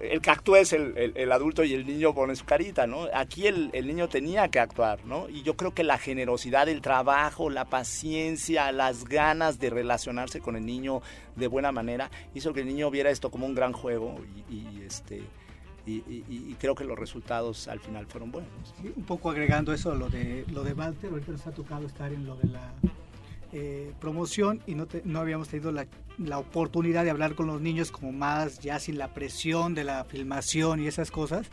el 0.00 0.20
que 0.20 0.30
actúa 0.30 0.58
es 0.60 0.72
el, 0.72 1.14
el- 1.16 1.32
adulto 1.32 1.62
y 1.64 1.72
el 1.74 1.86
niño 1.86 2.14
pone 2.14 2.34
su 2.34 2.44
carita, 2.44 2.86
¿no? 2.86 3.06
Aquí 3.14 3.46
el, 3.46 3.70
el 3.72 3.86
niño 3.86 4.08
tenía 4.08 4.48
que 4.48 4.58
actuar, 4.58 5.04
¿no? 5.04 5.28
Y 5.28 5.42
yo 5.42 5.56
creo 5.56 5.72
que 5.72 5.84
la 5.84 5.98
generosidad, 5.98 6.68
el 6.68 6.82
trabajo, 6.82 7.48
la 7.48 7.64
paciencia, 7.66 8.72
las 8.72 9.04
ganas 9.04 9.58
de 9.60 9.70
relacionarse 9.70 10.40
con 10.40 10.56
el 10.56 10.66
niño 10.66 11.00
de 11.36 11.46
buena 11.46 11.70
manera, 11.72 12.10
hizo 12.34 12.52
que 12.52 12.60
el 12.60 12.66
niño 12.66 12.90
viera 12.90 13.10
esto 13.10 13.30
como 13.30 13.46
un 13.46 13.54
gran 13.54 13.72
juego 13.72 14.16
y, 14.50 14.54
y, 14.54 14.82
este... 14.86 15.22
Y, 15.84 15.94
y- 16.08 16.24
y 16.28 16.56
creo 16.60 16.76
que 16.76 16.84
los 16.84 16.96
resultados 16.96 17.66
al 17.66 17.80
final 17.80 18.06
fueron 18.06 18.30
buenos. 18.30 18.50
Un 18.96 19.02
poco 19.04 19.30
agregando 19.30 19.72
eso 19.72 19.92
lo 19.96 20.08
de 20.08 20.44
lo 20.52 20.62
de 20.62 20.74
Walter, 20.74 21.10
ahorita 21.10 21.32
nos 21.32 21.44
ha 21.48 21.50
tocado 21.50 21.86
estar 21.86 22.12
en 22.12 22.24
lo 22.24 22.36
de 22.36 22.46
la 22.50 22.72
eh, 23.52 23.92
promoción 24.00 24.62
y 24.66 24.74
no, 24.74 24.86
no 25.04 25.20
habíamos 25.20 25.48
tenido 25.48 25.72
la, 25.72 25.86
la 26.18 26.38
oportunidad 26.38 27.04
de 27.04 27.10
hablar 27.10 27.34
con 27.34 27.46
los 27.46 27.60
niños 27.60 27.90
como 27.90 28.12
más 28.12 28.60
ya 28.60 28.78
sin 28.78 28.98
la 28.98 29.12
presión 29.12 29.74
de 29.74 29.84
la 29.84 30.04
filmación 30.04 30.80
y 30.80 30.86
esas 30.86 31.10
cosas. 31.10 31.48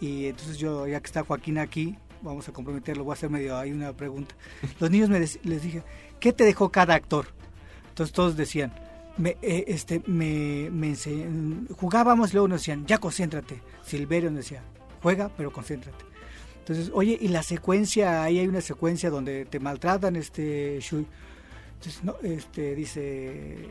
Y 0.00 0.26
entonces 0.26 0.58
yo, 0.58 0.86
ya 0.86 1.00
que 1.00 1.06
está 1.06 1.22
Joaquín 1.22 1.58
aquí, 1.58 1.96
vamos 2.22 2.48
a 2.48 2.52
comprometerlo, 2.52 3.04
voy 3.04 3.12
a 3.12 3.14
hacer 3.14 3.30
medio 3.30 3.56
ahí 3.56 3.72
una 3.72 3.92
pregunta. 3.92 4.34
Los 4.80 4.90
niños 4.90 5.08
me 5.08 5.20
les 5.20 5.62
dije, 5.62 5.82
¿qué 6.20 6.32
te 6.32 6.44
dejó 6.44 6.70
cada 6.70 6.94
actor? 6.94 7.26
Entonces 7.88 8.12
todos 8.12 8.36
decían, 8.36 8.72
me, 9.16 9.36
eh, 9.42 9.64
este, 9.68 10.02
me, 10.06 10.70
jugábamos 11.76 12.32
luego 12.32 12.48
nos 12.48 12.60
decían, 12.60 12.86
ya 12.86 12.98
concéntrate. 12.98 13.60
Silverio 13.84 14.30
nos 14.30 14.44
decía, 14.44 14.62
juega, 15.02 15.30
pero 15.36 15.52
concéntrate. 15.52 16.11
Entonces, 16.62 16.90
oye, 16.94 17.18
y 17.20 17.28
la 17.28 17.42
secuencia, 17.42 18.22
ahí 18.22 18.38
hay 18.38 18.46
una 18.46 18.60
secuencia 18.60 19.10
donde 19.10 19.44
te 19.46 19.58
maltratan, 19.60 20.14
este, 20.16 20.78
Shui. 20.80 21.06
Entonces, 21.74 22.04
no, 22.04 22.14
este, 22.22 22.74
dice, 22.76 23.66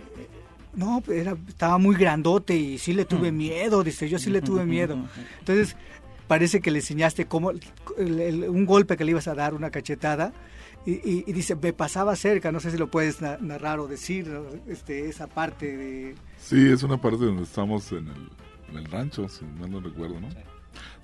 no, 0.75 1.01
era, 1.09 1.37
estaba 1.47 1.77
muy 1.77 1.95
grandote 1.95 2.55
y 2.55 2.77
sí 2.77 2.93
le 2.93 3.05
tuve 3.05 3.31
miedo, 3.31 3.83
dice, 3.83 4.09
yo 4.09 4.19
sí 4.19 4.29
le 4.29 4.41
tuve 4.41 4.65
miedo. 4.65 4.97
Entonces, 5.39 5.77
parece 6.27 6.59
que 6.59 6.71
le 6.71 6.79
enseñaste 6.79 7.25
cómo, 7.27 7.51
el- 7.51 7.61
el- 8.19 8.49
un 8.49 8.65
golpe 8.65 8.97
que 8.97 9.05
le 9.05 9.11
ibas 9.11 9.27
a 9.29 9.35
dar, 9.35 9.53
una 9.53 9.69
cachetada, 9.69 10.33
y, 10.85 10.93
y- 10.93 11.23
y 11.27 11.31
dice, 11.33 11.55
me 11.55 11.71
pasaba 11.73 12.15
cerca, 12.17 12.51
no 12.51 12.59
sé 12.59 12.71
si 12.71 12.77
lo 12.77 12.89
puedes 12.91 13.21
na- 13.21 13.37
narrar 13.39 13.79
o 13.79 13.87
decir, 13.87 14.27
¿no? 14.27 14.43
este, 14.67 15.07
esa 15.07 15.27
parte 15.27 15.77
de... 15.77 16.15
Sí, 16.39 16.69
es 16.71 16.83
una 16.83 16.99
parte 16.99 17.23
donde 17.25 17.43
estamos 17.43 17.89
en 17.93 18.07
el, 18.09 18.29
en 18.71 18.77
el 18.77 18.85
rancho, 18.85 19.29
si 19.29 19.45
mal 19.45 19.71
no 19.71 19.79
recuerdo, 19.79 20.19
¿no? 20.19 20.27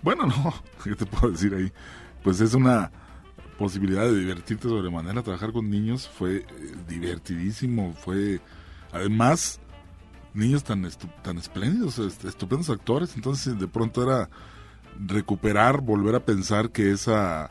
Bueno, 0.01 0.26
no, 0.28 0.53
¿qué 0.84 0.95
te 0.95 1.05
puedo 1.05 1.32
decir 1.32 1.53
ahí? 1.53 1.72
Pues 2.24 2.39
es 2.41 2.53
una 2.53 2.91
posibilidad 3.57 4.03
de 4.03 4.15
divertirte 4.20 4.68
sobremanera. 4.68 5.24
Trabajar 5.24 5.51
con 5.51 5.70
niños 5.70 6.07
fue 6.07 6.38
eh, 6.38 6.45
divertidísimo, 6.88 7.93
fue 7.93 8.39
además 8.91 9.59
niños 10.34 10.63
tan 10.63 10.88
tan 11.24 11.38
espléndidos, 11.38 11.97
est- 11.99 12.26
estupendos 12.26 12.70
actores. 12.70 13.15
Entonces 13.15 13.57
de 13.59 13.68
pronto 13.68 14.03
era 14.03 14.30
recuperar, 14.99 15.82
volver 15.82 16.15
a 16.15 16.26
pensar 16.26 16.70
que 16.72 16.91
esa 16.91 17.49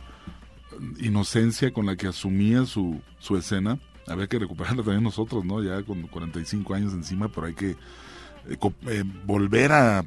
inocencia 0.99 1.73
con 1.73 1.87
la 1.87 1.97
que 1.97 2.09
asumía 2.09 2.65
su, 2.67 3.01
su 3.19 3.37
escena, 3.37 3.79
había 4.09 4.27
que 4.29 4.39
recuperarla 4.39 4.83
también 4.83 5.03
nosotros, 5.03 5.45
¿no? 5.45 5.63
Ya 5.63 5.83
con 5.83 6.03
45 6.07 6.75
años 6.75 6.93
encima, 6.93 7.29
pero 7.29 7.47
hay 7.47 7.55
que 7.55 7.71
eh, 7.71 8.59
eh, 8.87 9.05
volver 9.25 9.73
a- 9.73 10.05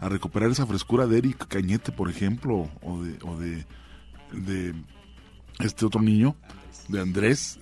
a 0.00 0.08
recuperar 0.08 0.50
esa 0.50 0.66
frescura 0.66 1.06
de 1.06 1.18
Eric 1.18 1.46
Cañete, 1.48 1.92
por 1.92 2.08
ejemplo, 2.08 2.68
o 2.82 3.02
de, 3.02 3.18
o 3.24 3.36
de, 3.36 4.74
este 5.60 5.84
otro 5.84 6.00
niño, 6.00 6.36
de 6.88 7.00
Andrés. 7.00 7.58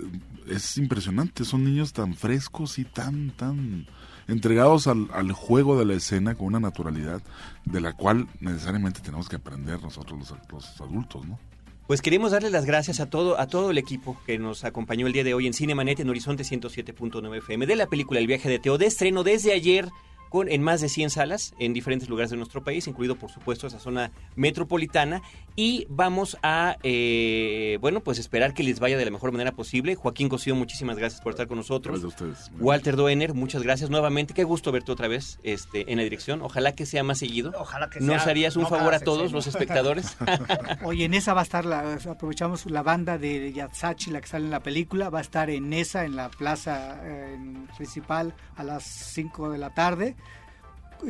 Es 0.47 0.77
impresionante, 0.79 1.45
son 1.45 1.65
niños 1.65 1.93
tan 1.93 2.15
frescos 2.15 2.79
y 2.79 2.85
tan, 2.85 3.31
tan 3.31 3.87
entregados 4.29 4.87
al, 4.87 5.09
al 5.13 5.33
juego 5.33 5.79
de 5.79 5.87
la 5.87 5.95
escena 5.95 6.35
con 6.35 6.49
una 6.49 6.61
naturalidad 6.61 7.23
de 7.65 7.81
la 7.81 7.95
cual 7.95 8.29
necesariamente 8.41 9.01
tenemos 9.01 9.29
que 9.29 9.37
aprender 9.37 9.83
nosotros 9.83 10.19
los, 10.19 10.35
los 10.53 10.81
adultos, 10.81 11.27
¿no? 11.27 11.39
Pues 11.87 12.03
queremos 12.03 12.33
darle 12.33 12.51
las 12.51 12.65
gracias 12.65 12.99
a 12.99 13.09
todo, 13.09 13.39
a 13.39 13.47
todo 13.47 13.71
el 13.71 13.79
equipo 13.79 14.19
que 14.27 14.41
nos 14.41 14.65
acompañó 14.65 15.07
el 15.07 15.13
día 15.13 15.23
de 15.23 15.35
hoy 15.35 15.47
en 15.47 15.55
Cinemanet 15.55 16.01
en 16.01 16.11
Horizonte 16.11 16.43
107.9 16.43 17.39
FM 17.39 17.65
de 17.65 17.77
la 17.77 17.87
película 17.87 18.19
El 18.19 18.27
viaje 18.27 18.49
de 18.49 18.59
Teo 18.59 18.77
de 18.77 18.87
estreno 18.87 19.23
desde 19.23 19.53
ayer 19.53 19.89
con, 20.37 20.51
en 20.51 20.63
más 20.63 20.83
de 20.83 20.91
100 20.91 21.09
salas 21.09 21.55
en 21.59 21.73
diferentes 21.73 22.11
lugares 22.11 22.31
de 22.31 22.37
nuestro 22.37 22.63
país, 22.63 22.87
incluido 22.87 23.17
por 23.17 23.31
supuesto 23.31 23.67
esa 23.67 23.79
zona 23.79 24.13
metropolitana. 24.35 25.23
Y 25.57 25.87
vamos 25.89 26.37
a, 26.43 26.77
eh, 26.83 27.79
bueno, 27.81 28.01
pues 28.01 28.19
esperar 28.19 28.53
que 28.53 28.63
les 28.63 28.79
vaya 28.79 28.99
de 28.99 29.05
la 29.07 29.11
mejor 29.11 29.33
manera 29.33 29.53
posible. 29.53 29.95
Joaquín 29.95 30.29
Cosío, 30.29 30.55
muchísimas 30.55 30.99
gracias 30.99 31.23
por 31.23 31.33
estar 31.33 31.47
con 31.47 31.57
nosotros. 31.57 32.03
Gracias 32.03 32.21
a 32.21 32.27
ustedes. 32.27 32.51
Walter 32.61 32.97
Doener, 32.97 33.33
muchas 33.33 33.63
gracias 33.63 33.89
nuevamente. 33.89 34.35
Qué 34.35 34.45
gusto 34.45 34.73
verte 34.73 34.93
otra 34.93 35.09
vez 35.09 35.39
este, 35.43 35.91
en 35.91 35.97
la 35.97 36.03
dirección. 36.05 36.43
Ojalá 36.43 36.73
que 36.73 36.85
sea 36.85 37.03
más 37.03 37.17
seguido. 37.19 37.53
Ojalá 37.59 37.89
que 37.89 38.01
¿Nos 38.01 38.23
sea- 38.23 38.33
harías 38.33 38.57
un 38.57 38.65
no 38.65 38.69
favor 38.69 38.93
a 38.93 39.01
todos 39.01 39.31
sexenio. 39.31 39.37
los 39.37 39.47
espectadores? 39.47 40.17
Oye, 40.85 41.07
en 41.07 41.15
esa 41.15 41.33
va 41.33 41.41
a 41.41 41.45
estar, 41.45 41.65
la, 41.65 41.95
aprovechamos 41.95 42.67
la 42.67 42.83
banda 42.83 43.17
de 43.17 43.51
Yatsachi, 43.55 44.11
la 44.11 44.21
que 44.21 44.27
sale 44.29 44.45
en 44.45 44.51
la 44.51 44.61
película, 44.61 45.09
va 45.09 45.21
a 45.21 45.23
estar 45.23 45.49
en 45.49 45.73
esa, 45.73 46.05
en 46.05 46.17
la 46.17 46.29
plaza 46.29 47.01
eh, 47.03 47.39
principal, 47.79 48.35
a 48.57 48.63
las 48.65 48.85
5 48.85 49.49
de 49.51 49.59
la 49.59 49.73
tarde. 49.73 50.17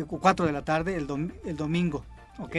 4 0.06 0.46
de 0.46 0.52
la 0.52 0.62
tarde 0.64 0.96
el, 0.96 1.06
dom- 1.06 1.32
el 1.44 1.56
domingo, 1.56 2.04
¿ok? 2.38 2.56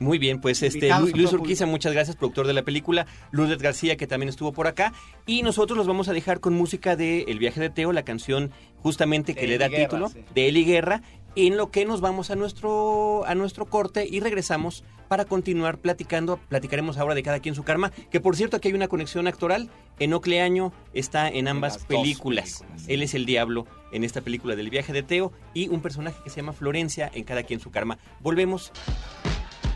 Muy 0.00 0.18
bien, 0.18 0.40
pues 0.40 0.62
este 0.62 0.90
Luis 1.12 1.32
Urquiza, 1.32 1.66
muchas 1.66 1.92
gracias, 1.92 2.14
productor 2.16 2.46
de 2.46 2.52
la 2.52 2.62
película, 2.62 3.06
Lourdes 3.32 3.58
García, 3.58 3.96
que 3.96 4.06
también 4.06 4.28
estuvo 4.28 4.52
por 4.52 4.68
acá, 4.68 4.92
y 5.26 5.42
nosotros 5.42 5.76
los 5.76 5.88
vamos 5.88 6.08
a 6.08 6.12
dejar 6.12 6.38
con 6.38 6.54
música 6.54 6.94
de 6.94 7.22
El 7.22 7.40
viaje 7.40 7.60
de 7.60 7.68
Teo, 7.68 7.90
la 7.92 8.04
canción 8.04 8.52
justamente 8.76 9.34
que 9.34 9.40
De 9.40 9.46
le 9.48 9.58
da 9.58 9.66
Guerra, 9.66 9.82
título, 9.88 10.08
sí. 10.10 10.20
de 10.34 10.48
Eli 10.48 10.64
Guerra, 10.64 11.02
en 11.34 11.56
lo 11.56 11.72
que 11.72 11.84
nos 11.84 12.00
vamos 12.00 12.30
a 12.30 12.36
nuestro, 12.36 13.24
a 13.26 13.34
nuestro 13.34 13.66
corte 13.66 14.06
y 14.08 14.20
regresamos 14.20 14.84
para 15.08 15.24
continuar 15.24 15.78
platicando, 15.78 16.38
platicaremos 16.48 16.98
ahora 16.98 17.14
de 17.14 17.22
cada 17.22 17.40
quien 17.40 17.54
su 17.54 17.64
karma, 17.64 17.90
que 18.10 18.20
por 18.20 18.36
cierto 18.36 18.56
aquí 18.56 18.68
hay 18.68 18.74
una 18.74 18.88
conexión 18.88 19.26
actoral, 19.26 19.70
Enoc 19.98 20.26
Leaño 20.26 20.72
está 20.92 21.28
en 21.28 21.48
ambas 21.48 21.78
películas. 21.86 22.64
él 22.86 23.02
es 23.02 23.14
el 23.14 23.26
diablo 23.26 23.66
en 23.90 24.04
esta 24.04 24.20
película 24.20 24.54
del 24.54 24.70
viaje 24.70 24.92
de 24.92 25.02
Teo 25.02 25.32
y 25.54 25.68
un 25.68 25.80
personaje 25.80 26.18
que 26.22 26.30
se 26.30 26.36
llama 26.36 26.52
Florencia 26.52 27.10
en 27.12 27.24
cada 27.24 27.42
quien 27.42 27.60
su 27.60 27.70
karma. 27.70 27.98
Volvemos 28.20 28.70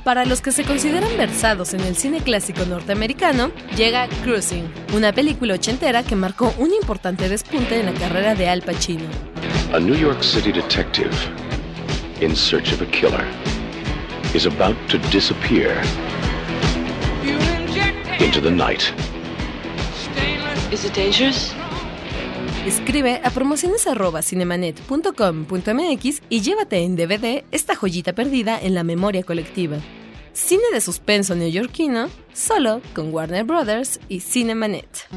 Para 0.04 0.24
los 0.24 0.40
que 0.40 0.52
se 0.52 0.64
consideran 0.64 1.16
versados 1.16 1.74
en 1.74 1.80
el 1.80 1.96
cine 1.96 2.20
clásico 2.20 2.64
norteamericano, 2.64 3.50
llega 3.76 4.08
Cruising, 4.22 4.68
una 4.94 5.12
película 5.12 5.54
ochentera 5.54 6.02
que 6.02 6.16
marcó 6.16 6.52
un 6.58 6.72
importante 6.72 7.28
despunte 7.28 7.80
en 7.80 7.86
la 7.86 7.94
carrera 7.94 8.34
de 8.34 8.48
Al 8.48 8.62
Pacino. 8.62 9.04
A 9.72 9.78
New 9.78 9.96
York 9.96 10.22
City 10.22 10.52
detective 10.52 11.14
in 12.20 12.36
search 12.36 12.72
of 12.72 12.82
a 12.82 12.86
killer 12.86 13.24
is 14.34 14.46
about 14.46 14.76
to 14.88 14.98
disappear 15.10 15.80
into 18.18 18.40
the 18.40 18.50
night. 18.50 18.92
Is 20.70 20.84
it 20.84 20.94
dangerous? 20.94 21.52
Escribe 22.66 23.20
a 23.24 23.30
promociones@cinemanet.com.mx 23.30 26.22
y 26.30 26.40
llévate 26.40 26.84
en 26.84 26.96
DVD 26.96 27.44
esta 27.50 27.74
joyita 27.74 28.14
perdida 28.14 28.58
en 28.60 28.74
la 28.74 28.84
memoria 28.84 29.22
colectiva. 29.22 29.78
Cine 30.32 30.62
de 30.72 30.80
suspenso 30.80 31.34
neoyorquino, 31.34 32.08
solo 32.32 32.80
con 32.94 33.12
Warner 33.12 33.44
Brothers 33.44 34.00
y 34.08 34.20
Cinemanet. 34.20 35.08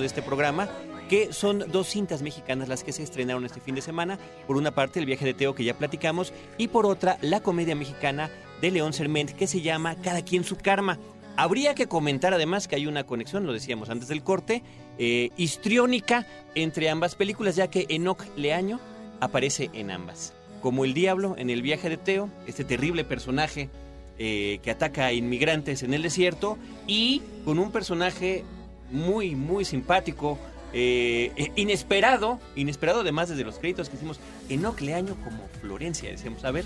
De 0.00 0.06
este 0.06 0.22
programa, 0.22 0.68
que 1.08 1.32
son 1.32 1.64
dos 1.70 1.88
cintas 1.88 2.22
mexicanas 2.22 2.68
las 2.68 2.84
que 2.84 2.92
se 2.92 3.02
estrenaron 3.02 3.44
este 3.44 3.60
fin 3.60 3.74
de 3.74 3.80
semana. 3.80 4.18
Por 4.46 4.56
una 4.56 4.72
parte, 4.72 5.00
El 5.00 5.06
viaje 5.06 5.24
de 5.24 5.34
Teo, 5.34 5.54
que 5.54 5.64
ya 5.64 5.76
platicamos, 5.76 6.32
y 6.58 6.68
por 6.68 6.86
otra, 6.86 7.18
la 7.22 7.40
comedia 7.40 7.74
mexicana 7.74 8.30
de 8.60 8.70
León 8.70 8.92
Serment, 8.92 9.30
que 9.30 9.46
se 9.46 9.60
llama 9.60 9.96
Cada 10.02 10.22
quien 10.22 10.44
su 10.44 10.56
karma. 10.56 10.98
Habría 11.36 11.74
que 11.74 11.86
comentar 11.86 12.34
además 12.34 12.66
que 12.66 12.76
hay 12.76 12.86
una 12.86 13.04
conexión, 13.04 13.46
lo 13.46 13.52
decíamos 13.52 13.90
antes 13.90 14.08
del 14.08 14.22
corte, 14.22 14.62
eh, 14.98 15.30
histriónica 15.36 16.26
entre 16.54 16.90
ambas 16.90 17.14
películas, 17.14 17.54
ya 17.54 17.68
que 17.68 17.86
Enoch 17.88 18.24
Leaño 18.36 18.80
aparece 19.20 19.70
en 19.72 19.90
ambas. 19.90 20.34
Como 20.60 20.84
el 20.84 20.94
diablo 20.94 21.36
en 21.38 21.50
el 21.50 21.62
viaje 21.62 21.88
de 21.88 21.96
Teo, 21.96 22.28
este 22.48 22.64
terrible 22.64 23.04
personaje 23.04 23.70
eh, 24.18 24.58
que 24.64 24.72
ataca 24.72 25.06
a 25.06 25.12
inmigrantes 25.12 25.84
en 25.84 25.94
el 25.94 26.02
desierto, 26.02 26.58
y 26.88 27.22
con 27.44 27.60
un 27.60 27.70
personaje 27.70 28.44
muy, 28.90 29.34
muy 29.34 29.64
simpático, 29.64 30.38
eh, 30.72 31.52
inesperado, 31.56 32.38
inesperado 32.56 33.00
además 33.00 33.28
desde 33.28 33.44
los 33.44 33.58
créditos 33.58 33.88
que 33.88 33.96
hicimos, 33.96 34.20
Enoch 34.48 34.80
Leaño 34.80 35.14
como 35.24 35.48
Florencia, 35.60 36.10
decíamos, 36.10 36.44
a 36.44 36.50
ver. 36.50 36.64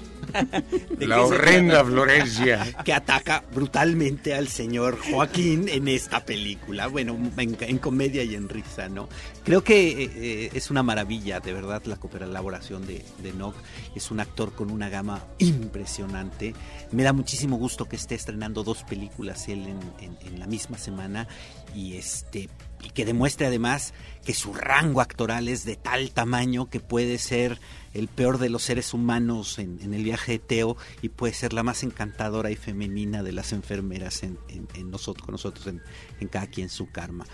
¿de 0.99 1.07
La 1.07 1.23
horrenda? 1.23 1.85
Florencia. 1.85 2.65
que 2.85 2.93
ataca 2.93 3.43
brutalmente 3.55 4.35
al 4.35 4.49
señor 4.49 4.99
Joaquín 5.11 5.69
en 5.69 5.89
esta 5.89 6.25
película. 6.25 6.87
Bueno, 6.89 7.17
en, 7.37 7.57
en 7.61 7.79
comedia 7.79 8.23
y 8.23 8.35
en 8.35 8.49
risa, 8.49 8.89
¿no? 8.89 9.09
Creo 9.45 9.65
que 9.65 10.03
eh, 10.05 10.11
eh, 10.15 10.51
es 10.53 10.71
una 10.71 10.83
maravilla, 10.83 11.41
de 11.41 11.53
verdad, 11.53 11.83
la 11.87 11.97
colaboración 11.97 12.87
de, 12.87 13.05
de 13.23 13.29
Enoch. 13.31 13.57
Es 13.95 14.11
un 14.11 14.21
actor 14.21 14.53
con 14.55 14.71
una 14.71 14.89
gama 14.89 15.25
impresionante. 15.39 16.55
Me 16.93 17.03
da 17.03 17.13
muchísimo 17.13 17.57
gusto 17.57 17.89
que 17.89 17.97
esté 17.97 18.15
estrenando 18.15 18.63
dos 18.63 18.85
películas 18.85 19.49
él 19.49 19.67
en, 19.67 19.81
en- 20.01 20.19
en 20.27 20.39
la 20.41 20.47
misma 20.47 20.79
semana 20.79 21.27
y 21.75 21.97
este 21.97 22.49
y 22.85 22.91
que 22.91 23.05
demuestre 23.05 23.47
además 23.47 23.95
que 24.25 24.35
su 24.35 24.53
rango 24.53 25.01
actoral 25.01 25.47
es 25.49 25.65
de 25.65 25.77
tal 25.77 26.11
tamaño 26.11 26.69
que 26.69 26.81
puede 26.81 27.17
ser 27.19 27.61
el 27.95 28.09
peor 28.09 28.39
de 28.39 28.49
los 28.49 28.63
seres 28.63 28.95
humanos 28.95 29.59
en, 29.59 29.79
en 29.83 29.93
el 29.95 30.05
viaje 30.05 30.33
de 30.33 30.39
Teo 30.39 30.77
y 31.03 31.09
puede 31.11 31.35
ser 31.35 31.53
la 31.53 31.63
más 31.63 31.83
encantadora 31.83 32.51
y 32.51 32.57
femenina 32.57 33.23
de 33.23 33.33
las 33.33 33.53
enfermeras 33.53 34.23
en, 34.23 34.39
en- 34.49 34.69
en 34.75 34.91
nosotros, 34.91 35.25
con 35.27 35.33
nosotros 35.33 35.67
en, 35.67 35.83
en 36.21 36.29
cada 36.29 36.47
quien 36.47 36.69
su 36.69 36.91
karma. 36.91 37.25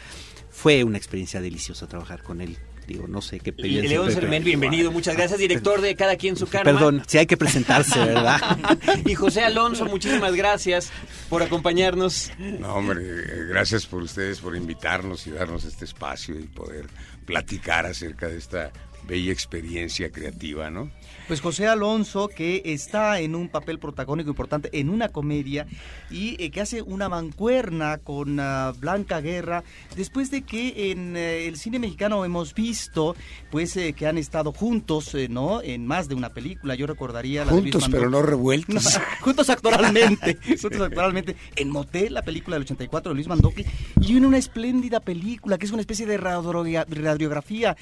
Fue 0.51 0.83
una 0.85 0.99
experiencia 0.99 1.41
deliciosa 1.41 1.87
trabajar 1.87 2.23
con 2.23 2.41
él. 2.41 2.57
Digo, 2.89 3.07
no 3.07 3.21
sé 3.21 3.39
qué 3.39 3.53
León. 3.53 4.11
Serment, 4.11 4.43
bienvenido, 4.47 4.91
muchas 4.91 5.15
gracias, 5.15 5.39
director 5.39 5.83
de 5.83 5.95
Cada 5.95 6.17
quien 6.17 6.37
su 6.37 6.47
karma. 6.47 6.73
Perdón, 6.73 7.03
si 7.07 7.19
hay 7.19 7.27
que 7.27 7.37
presentarse, 7.37 7.99
¿verdad? 7.99 8.41
y 9.05 9.15
José 9.15 9.43
Alonso, 9.45 9.85
muchísimas 9.85 10.35
gracias 10.35 10.91
por 11.29 11.43
acompañarnos. 11.43 12.31
No, 12.39 12.75
hombre, 12.77 13.03
eh, 13.05 13.45
gracias 13.51 13.85
por 13.87 14.03
ustedes, 14.03 14.41
por 14.41 14.57
invitarnos 14.57 15.27
y 15.27 15.33
darnos 15.33 15.65
este 15.67 15.85
espacio 15.85 16.41
y 16.41 16.45
poder 16.45 16.87
platicar 17.27 17.85
acerca 17.85 18.27
de 18.27 18.39
esta 18.39 18.73
bella 19.09 19.33
experiencia 19.33 20.13
creativa, 20.13 20.71
¿no? 20.71 20.91
Pues 21.29 21.43
José 21.43 21.67
Alonso, 21.67 22.29
que 22.29 22.63
está 22.65 23.21
en 23.21 23.35
un 23.35 23.49
papel 23.51 23.79
protagónico 23.79 24.31
importante 24.31 24.71
en 24.73 24.89
una 24.89 25.11
comedia 25.11 25.67
y 26.11 26.43
eh, 26.43 26.51
que 26.51 26.63
hace 26.63 26.81
una 26.81 27.11
mancuerna 27.11 27.99
con 27.99 28.41
ah, 28.41 28.73
Blanca 28.79 29.21
Guerra, 29.21 29.63
después 29.95 30.31
de 30.31 30.41
que 30.43 30.91
en 30.91 31.19
eh, 31.19 31.47
el 31.47 31.59
cine 31.59 31.79
mexicano 31.79 32.25
hemos 32.25 32.55
visto 32.55 33.15
pues 33.51 33.77
eh, 33.77 33.93
que 33.93 34.07
han 34.07 34.17
estado 34.17 34.53
juntos, 34.53 35.15
¿no? 35.29 35.61
En 35.61 35.87
más 35.87 36.09
de 36.09 36.15
una 36.15 36.31
película. 36.31 36.75
Yo 36.75 36.87
recordaría 36.87 37.45
la 37.45 37.53
de 37.53 37.61
Luis 37.61 37.73
Juntos, 37.75 37.91
pero 37.91 38.05
Mandoki. 38.05 38.23
no 38.23 38.27
revueltos. 38.27 38.85
No, 38.99 39.01
juntos 39.21 39.51
actoralmente, 39.51 40.39
juntos 40.63 40.81
actoralmente. 40.81 41.37
En 41.57 41.69
Motel, 41.69 42.15
la 42.15 42.23
película 42.23 42.57
del 42.57 42.63
84 42.63 43.11
de 43.11 43.15
Luis 43.15 43.29
Mandoki, 43.29 43.65
y 44.01 44.17
en 44.17 44.25
una 44.25 44.39
espléndida 44.39 45.01
película 45.01 45.59
que 45.59 45.67
es 45.67 45.73
una 45.73 45.83
especie 45.83 46.07
de 46.07 46.19
radiogra- 46.19 46.87
radiografía 46.89 47.77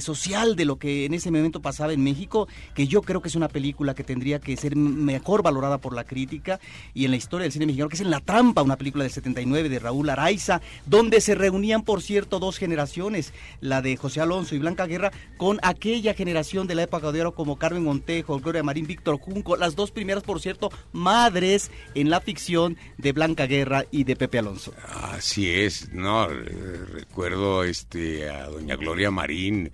social 0.00 0.54
de 0.54 0.64
lo 0.64 0.76
que 0.78 1.04
en 1.06 1.14
ese 1.14 1.30
momento 1.32 1.60
pasaba 1.60 1.92
en 1.92 2.04
México, 2.04 2.46
que 2.74 2.86
yo 2.92 3.00
creo 3.00 3.22
que 3.22 3.28
es 3.28 3.36
una 3.36 3.48
película 3.48 3.94
que 3.94 4.04
tendría 4.04 4.38
que 4.38 4.54
ser 4.54 4.76
mejor 4.76 5.42
valorada 5.42 5.78
por 5.78 5.94
la 5.94 6.04
crítica 6.04 6.60
y 6.92 7.06
en 7.06 7.10
la 7.10 7.16
historia 7.16 7.44
del 7.44 7.52
cine 7.52 7.64
mexicano, 7.64 7.88
que 7.88 7.94
es 7.94 8.02
En 8.02 8.10
la 8.10 8.20
Trampa, 8.20 8.60
una 8.60 8.76
película 8.76 9.04
del 9.04 9.10
79 9.10 9.70
de 9.70 9.78
Raúl 9.78 10.10
Araiza, 10.10 10.60
donde 10.84 11.22
se 11.22 11.34
reunían, 11.34 11.84
por 11.84 12.02
cierto, 12.02 12.38
dos 12.38 12.58
generaciones, 12.58 13.32
la 13.62 13.80
de 13.80 13.96
José 13.96 14.20
Alonso 14.20 14.54
y 14.54 14.58
Blanca 14.58 14.84
Guerra, 14.84 15.10
con 15.38 15.58
aquella 15.62 16.12
generación 16.12 16.66
de 16.66 16.74
la 16.74 16.82
época 16.82 17.12
de 17.12 17.22
oro 17.22 17.34
como 17.34 17.56
Carmen 17.56 17.82
Montejo, 17.82 18.38
Gloria 18.40 18.62
Marín, 18.62 18.86
Víctor 18.86 19.18
Junco, 19.18 19.56
las 19.56 19.74
dos 19.74 19.90
primeras, 19.90 20.22
por 20.22 20.42
cierto, 20.42 20.70
madres 20.92 21.70
en 21.94 22.10
la 22.10 22.20
ficción 22.20 22.76
de 22.98 23.12
Blanca 23.12 23.46
Guerra 23.46 23.86
y 23.90 24.04
de 24.04 24.16
Pepe 24.16 24.38
Alonso. 24.38 24.74
Así 25.14 25.48
es, 25.48 25.90
no, 25.94 26.28
recuerdo 26.28 27.64
este 27.64 28.28
a 28.28 28.48
doña 28.48 28.76
Gloria 28.76 29.10
Marín 29.10 29.72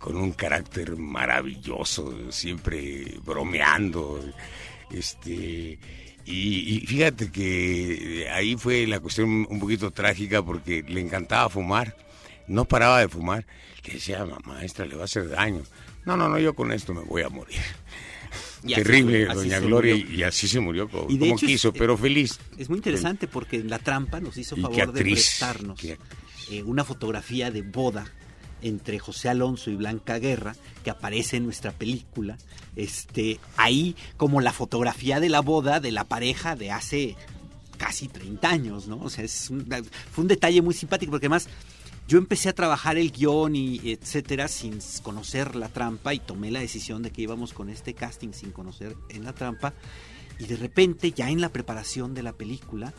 con 0.00 0.16
un 0.16 0.32
carácter 0.32 0.96
maravilloso, 0.96 2.32
siempre 2.32 3.18
bromeando, 3.24 4.18
este 4.90 5.78
y, 6.24 6.76
y 6.76 6.86
fíjate 6.86 7.30
que 7.30 8.28
ahí 8.32 8.56
fue 8.56 8.86
la 8.86 8.98
cuestión 9.00 9.46
un 9.48 9.60
poquito 9.60 9.90
trágica 9.90 10.42
porque 10.42 10.82
le 10.88 11.00
encantaba 11.00 11.48
fumar, 11.48 11.96
no 12.48 12.64
paraba 12.64 13.00
de 13.00 13.08
fumar, 13.08 13.46
le 13.86 13.94
decía, 13.94 14.24
mamá, 14.24 14.40
maestra, 14.44 14.86
le 14.86 14.96
va 14.96 15.02
a 15.02 15.04
hacer 15.04 15.28
daño. 15.28 15.62
No, 16.04 16.16
no, 16.16 16.28
no, 16.28 16.38
yo 16.38 16.54
con 16.54 16.72
esto 16.72 16.94
me 16.94 17.02
voy 17.02 17.22
a 17.22 17.28
morir. 17.28 17.58
Y 18.62 18.74
Terrible, 18.74 19.24
así 19.26 19.36
doña 19.36 19.58
Gloria, 19.58 19.94
y 19.96 20.22
así 20.22 20.46
se 20.46 20.60
murió 20.60 20.86
como, 20.86 21.08
Y 21.10 21.14
de 21.14 21.20
como 21.20 21.34
hecho 21.34 21.46
es- 21.46 21.52
quiso, 21.52 21.72
pero 21.72 21.96
feliz. 21.96 22.38
Es 22.58 22.68
muy 22.68 22.76
interesante 22.76 23.26
porque 23.26 23.64
La 23.64 23.78
Trampa 23.78 24.20
nos 24.20 24.36
hizo 24.36 24.54
favor 24.54 24.92
de 24.92 25.00
prestarnos 25.00 25.82
eh, 25.82 25.96
una 26.64 26.84
fotografía 26.84 27.50
de 27.50 27.62
boda 27.62 28.04
entre 28.62 28.98
José 28.98 29.28
Alonso 29.28 29.70
y 29.70 29.76
Blanca 29.76 30.18
Guerra 30.18 30.54
que 30.84 30.90
aparece 30.90 31.36
en 31.36 31.44
nuestra 31.44 31.72
película. 31.72 32.38
Este, 32.76 33.38
ahí 33.56 33.96
como 34.16 34.40
la 34.40 34.52
fotografía 34.52 35.20
de 35.20 35.28
la 35.28 35.40
boda 35.40 35.80
de 35.80 35.92
la 35.92 36.04
pareja 36.04 36.56
de 36.56 36.70
hace 36.70 37.16
casi 37.78 38.08
30 38.08 38.48
años, 38.48 38.86
¿no? 38.88 38.98
O 39.00 39.10
sea, 39.10 39.24
es 39.24 39.50
un- 39.50 39.66
fue 40.12 40.22
un 40.22 40.28
detalle 40.28 40.60
muy 40.62 40.74
simpático 40.74 41.10
porque 41.10 41.26
además 41.26 41.48
yo 42.08 42.18
empecé 42.18 42.48
a 42.48 42.54
trabajar 42.54 42.98
el 42.98 43.12
guion 43.12 43.54
y 43.56 43.80
etcétera 43.92 44.48
sin 44.48 44.78
conocer 45.02 45.54
la 45.56 45.68
trampa 45.68 46.12
y 46.12 46.18
tomé 46.18 46.50
la 46.50 46.60
decisión 46.60 47.02
de 47.02 47.10
que 47.10 47.22
íbamos 47.22 47.52
con 47.52 47.70
este 47.70 47.94
casting 47.94 48.32
sin 48.32 48.50
conocer 48.50 48.96
en 49.08 49.24
la 49.24 49.32
trampa 49.32 49.72
y 50.38 50.44
de 50.46 50.56
repente 50.56 51.12
ya 51.12 51.30
en 51.30 51.40
la 51.40 51.50
preparación 51.50 52.12
de 52.14 52.22
la 52.22 52.32
película 52.32 52.92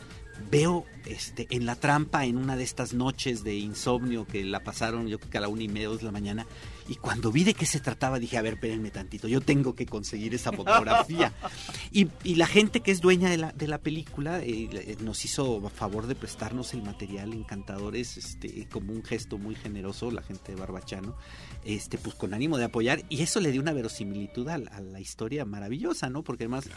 veo 0.50 0.84
este 1.06 1.48
en 1.50 1.66
la 1.66 1.74
trampa 1.74 2.24
en 2.26 2.36
una 2.36 2.56
de 2.56 2.62
estas 2.62 2.94
noches 2.94 3.42
de 3.42 3.56
insomnio 3.56 4.24
que 4.26 4.44
la 4.44 4.60
pasaron 4.62 5.08
yo 5.08 5.18
creo 5.18 5.30
que 5.30 5.38
a 5.38 5.40
la 5.40 5.48
una 5.48 5.62
y 5.64 5.68
media 5.68 5.88
dos 5.88 5.98
de 5.98 6.04
la 6.04 6.12
mañana 6.12 6.46
y 6.88 6.94
cuando 6.94 7.32
vi 7.32 7.42
de 7.42 7.54
qué 7.54 7.66
se 7.66 7.80
trataba 7.80 8.20
dije 8.20 8.38
a 8.38 8.42
ver 8.42 8.54
espérenme 8.54 8.90
tantito 8.92 9.26
yo 9.26 9.40
tengo 9.40 9.74
que 9.74 9.84
conseguir 9.86 10.32
esa 10.34 10.52
fotografía 10.52 11.32
y, 11.92 12.06
y 12.22 12.36
la 12.36 12.46
gente 12.46 12.80
que 12.80 12.92
es 12.92 13.00
dueña 13.00 13.28
de 13.30 13.36
la, 13.36 13.50
de 13.52 13.66
la 13.66 13.78
película 13.78 14.40
eh, 14.42 14.68
le- 14.70 14.96
nos 15.02 15.24
hizo 15.24 15.68
favor 15.70 16.06
de 16.06 16.14
prestarnos 16.14 16.72
el 16.72 16.82
material 16.82 17.32
encantadores 17.32 18.16
este 18.16 18.68
como 18.68 18.92
un 18.92 19.02
gesto 19.02 19.38
muy 19.38 19.56
generoso 19.56 20.10
la 20.12 20.22
gente 20.22 20.52
de 20.52 20.60
Barbachano 20.60 21.16
este 21.64 21.98
pues 21.98 22.14
con 22.14 22.32
ánimo 22.32 22.58
de 22.58 22.64
apoyar 22.64 23.02
y 23.08 23.22
eso 23.22 23.40
le 23.40 23.50
dio 23.50 23.60
una 23.60 23.72
verosimilitud 23.72 24.46
a 24.48 24.58
la 24.58 25.00
historia 25.00 25.44
maravillosa 25.44 26.10
no 26.10 26.22
porque 26.22 26.44
además 26.44 26.68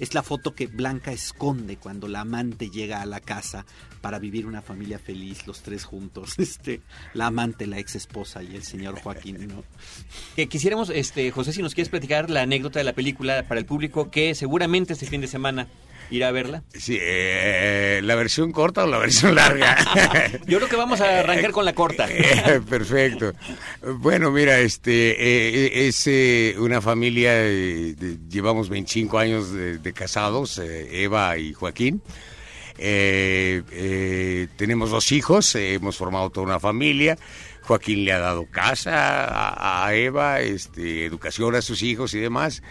es 0.00 0.14
la 0.14 0.22
foto 0.22 0.54
que 0.54 0.66
Blanca 0.66 1.12
esconde 1.12 1.76
cuando 1.76 2.08
la 2.08 2.22
amante 2.22 2.70
llega 2.70 3.02
a 3.02 3.06
la 3.06 3.20
casa 3.20 3.64
para 4.00 4.18
vivir 4.18 4.46
una 4.46 4.62
familia 4.62 4.98
feliz 4.98 5.46
los 5.46 5.62
tres 5.62 5.84
juntos. 5.84 6.34
Este 6.50 6.80
la 7.14 7.26
amante 7.26 7.66
la 7.66 7.78
ex 7.78 7.94
esposa 7.94 8.42
y 8.42 8.56
el 8.56 8.62
señor 8.62 9.00
Joaquín 9.00 9.46
no 9.46 9.62
Que 10.34 10.48
quisiéramos, 10.48 10.90
este, 10.90 11.30
José, 11.30 11.52
si 11.52 11.62
nos 11.62 11.74
quieres 11.74 11.90
platicar 11.90 12.30
la 12.30 12.42
anécdota 12.42 12.78
de 12.78 12.84
la 12.84 12.94
película 12.94 13.46
para 13.46 13.60
el 13.60 13.66
público 13.66 14.10
que 14.10 14.34
seguramente 14.34 14.94
este 14.94 15.06
fin 15.06 15.20
de 15.20 15.28
semana 15.28 15.68
irá 16.10 16.28
a 16.28 16.32
verla. 16.32 16.62
Sí, 16.74 16.98
eh, 17.00 18.00
¿la 18.02 18.14
versión 18.14 18.52
corta 18.52 18.84
o 18.84 18.86
la 18.86 18.98
versión 18.98 19.34
larga? 19.34 19.76
Yo 20.46 20.58
creo 20.58 20.68
que 20.68 20.76
vamos 20.76 21.00
a 21.00 21.20
arrancar 21.20 21.52
con 21.52 21.64
la 21.64 21.72
corta. 21.72 22.06
Eh, 22.10 22.60
Perfecto. 22.68 23.32
Bueno, 23.98 24.30
mira, 24.30 24.58
este 24.58 25.10
eh, 25.18 25.86
es 25.88 26.06
eh, 26.06 26.54
una 26.58 26.80
familia, 26.80 27.32
eh, 27.36 27.94
de- 27.96 28.18
llevamos 28.28 28.68
25 28.68 29.18
años 29.18 29.52
de, 29.52 29.78
de 29.78 29.92
casados, 29.92 30.58
eh, 30.58 31.02
Eva 31.04 31.36
y 31.38 31.52
Joaquín. 31.52 32.02
Tenemos 34.56 34.90
dos 34.90 35.12
hijos, 35.12 35.54
hemos 35.54 35.96
formado 35.96 36.30
toda 36.30 36.46
una 36.46 36.60
familia. 36.60 37.16
Joaquín 37.62 38.04
le 38.04 38.12
ha 38.12 38.18
dado 38.18 38.46
casa 38.50 39.24
a, 39.26 39.86
a 39.86 39.94
Eva, 39.94 40.40
este, 40.40 41.04
educación 41.04 41.54
a 41.54 41.62
sus 41.62 41.82
hijos 41.82 42.14
y 42.14 42.18
demás. 42.18 42.62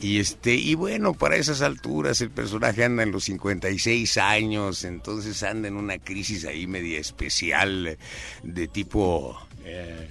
Y 0.00 0.18
este 0.18 0.54
y 0.54 0.74
bueno, 0.74 1.14
para 1.14 1.36
esas 1.36 1.62
alturas 1.62 2.20
el 2.20 2.30
personaje 2.30 2.84
anda 2.84 3.02
en 3.02 3.12
los 3.12 3.24
56 3.24 4.18
años, 4.18 4.84
entonces 4.84 5.42
anda 5.42 5.68
en 5.68 5.76
una 5.76 5.98
crisis 5.98 6.44
ahí 6.44 6.66
media 6.66 6.98
especial 6.98 7.96
de 8.42 8.68
tipo 8.68 9.38
eh, 9.64 10.08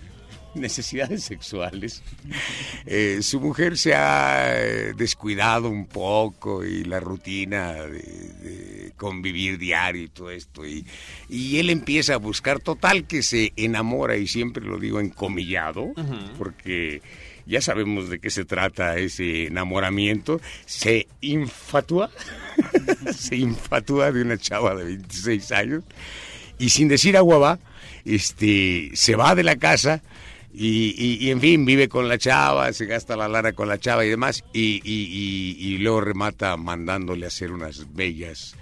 necesidades 0.55 1.23
sexuales. 1.23 2.01
Eh, 2.85 3.19
su 3.21 3.39
mujer 3.39 3.77
se 3.77 3.93
ha 3.93 4.55
eh, 4.57 4.93
descuidado 4.95 5.69
un 5.69 5.85
poco 5.85 6.63
y 6.65 6.83
la 6.83 6.99
rutina 6.99 7.73
de, 7.73 7.99
de 7.99 8.93
convivir 8.97 9.57
diario 9.57 10.03
y 10.03 10.09
todo 10.09 10.31
esto. 10.31 10.65
Y, 10.65 10.85
y 11.29 11.57
él 11.57 11.69
empieza 11.69 12.15
a 12.15 12.17
buscar, 12.17 12.59
total 12.59 13.05
que 13.05 13.21
se 13.21 13.53
enamora, 13.55 14.17
y 14.17 14.27
siempre 14.27 14.65
lo 14.65 14.79
digo 14.79 14.99
encomillado, 14.99 15.93
porque 16.37 17.01
ya 17.45 17.61
sabemos 17.61 18.09
de 18.09 18.19
qué 18.19 18.29
se 18.29 18.45
trata 18.45 18.97
ese 18.97 19.47
enamoramiento, 19.47 20.41
se 20.65 21.07
infatúa, 21.21 22.09
se 23.17 23.35
infatúa 23.35 24.11
de 24.11 24.21
una 24.21 24.37
chava 24.37 24.75
de 24.75 24.85
26 24.85 25.51
años 25.51 25.83
y 26.57 26.69
sin 26.69 26.87
decir 26.87 27.17
agua 27.17 27.37
va, 27.37 27.59
este, 28.05 28.91
se 28.93 29.15
va 29.15 29.35
de 29.35 29.43
la 29.43 29.55
casa 29.57 30.01
y, 30.53 30.95
y- 30.97 31.17
y, 31.27 31.31
en 31.31 31.41
fin, 31.41 31.65
vive 31.65 31.89
con 31.89 32.07
la 32.07 32.17
chava, 32.17 32.71
se 32.71 32.85
gasta 32.85 33.17
la 33.17 33.27
lana 33.27 33.51
con 33.51 33.67
la 33.67 33.77
chava 33.77 34.05
y 34.05 34.09
demás 34.09 34.43
y, 34.53 34.81
y- 34.85 35.77
luego 35.79 35.99
remata 36.01 36.55
mandándole 36.55 37.25
a 37.25 37.27
hacer 37.27 37.51
unas 37.51 37.93
bellas 37.93 38.55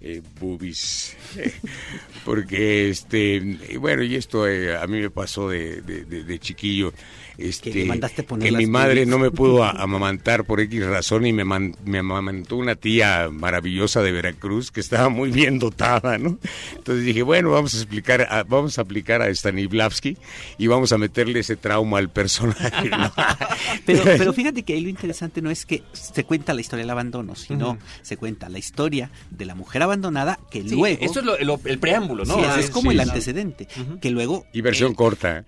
eh, 0.00 0.22
boobies. 0.40 1.16
Porque, 2.24 2.90
este, 2.90 3.40
bueno, 3.78 4.02
y 4.02 4.16
esto 4.16 4.46
eh, 4.48 4.76
a 4.76 4.86
mí 4.86 5.00
me 5.00 5.10
pasó 5.10 5.48
de- 5.48 5.80
de- 5.82 6.04
de 6.04 6.38
chiquillo. 6.38 6.92
Este, 7.38 7.72
le 7.74 7.84
mandaste 7.84 8.22
poner 8.22 8.46
que 8.46 8.50
las 8.52 8.60
mi 8.60 8.66
madre 8.66 9.04
no 9.06 9.18
me 9.18 9.30
pudo 9.30 9.62
amamantar 9.64 10.44
por 10.44 10.60
X 10.60 10.86
razón 10.86 11.26
y 11.26 11.32
me, 11.32 11.44
man- 11.44 11.76
me 11.84 11.98
amamantó 11.98 12.56
una 12.56 12.74
tía 12.76 13.28
maravillosa 13.30 14.02
de 14.02 14.12
Veracruz 14.12 14.70
que 14.70 14.80
estaba 14.80 15.08
muy 15.08 15.30
bien 15.30 15.58
dotada, 15.58 16.18
¿no? 16.18 16.38
Entonces 16.76 17.04
dije, 17.04 17.22
bueno, 17.22 17.50
vamos 17.50 17.74
a 17.74 17.76
explicar, 17.78 18.22
a- 18.30 18.42
vamos 18.44 18.78
a 18.78 18.82
aplicar 18.82 19.20
a 19.22 19.28
Stanislavski 19.34 20.16
y 20.58 20.66
vamos 20.66 20.92
a 20.92 20.98
meterle 20.98 21.40
ese 21.40 21.56
trauma 21.56 21.98
al 21.98 22.08
personaje. 22.10 22.88
¿no? 22.88 23.12
Pero, 23.84 24.02
pero 24.04 24.32
fíjate 24.34 24.62
que 24.62 24.72
ahí 24.74 24.80
lo 24.80 24.88
interesante 24.88 25.40
no 25.42 25.50
es 25.50 25.66
que 25.66 25.82
se 25.92 26.24
cuenta 26.24 26.54
la 26.54 26.60
historia 26.60 26.82
del 26.84 26.90
abandono, 26.90 27.34
sino 27.36 27.78
se 28.02 28.16
cuenta 28.16 28.48
la 28.48 28.58
historia 28.58 29.10
de 29.30 29.44
la 29.44 29.54
mujer 29.54 29.82
abandonada 29.82 30.38
que 30.50 30.62
Sí, 30.62 30.70
luego... 30.70 30.98
esto 31.04 31.20
es 31.20 31.26
lo- 31.26 31.38
lo- 31.38 31.60
el 31.64 31.78
preámbulo, 31.78 32.24
¿no? 32.24 32.34
Sí, 32.36 32.40
Ah, 32.44 32.56
es 32.60 32.70
como 32.70 32.90
sí, 32.90 32.96
el 32.96 33.00
antecedente, 33.00 33.68
que 34.00 34.10
luego... 34.10 34.46
Y 34.52 34.60
versión 34.60 34.90
él- 34.90 34.96
corta. 34.96 35.44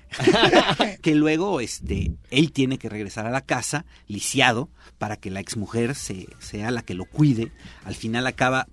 que 1.03 1.15
luego 1.15 1.61
este 1.79 2.13
él 2.31 2.53
tiene 2.53 2.79
que 2.79 2.89
regresar 2.89 3.27
a 3.27 3.31
la 3.31 3.41
casa 3.41 3.85
lisiado 4.07 4.69
para 4.99 5.17
que 5.17 5.31
la 5.31 5.41
exmujer 5.41 5.95
se, 5.95 6.27
sea 6.39 6.71
la 6.71 6.83
que 6.83 6.95
lo 6.95 7.05
cuide. 7.05 7.53
Al 7.85 7.95
final 7.95 8.27
acaba 8.27 8.67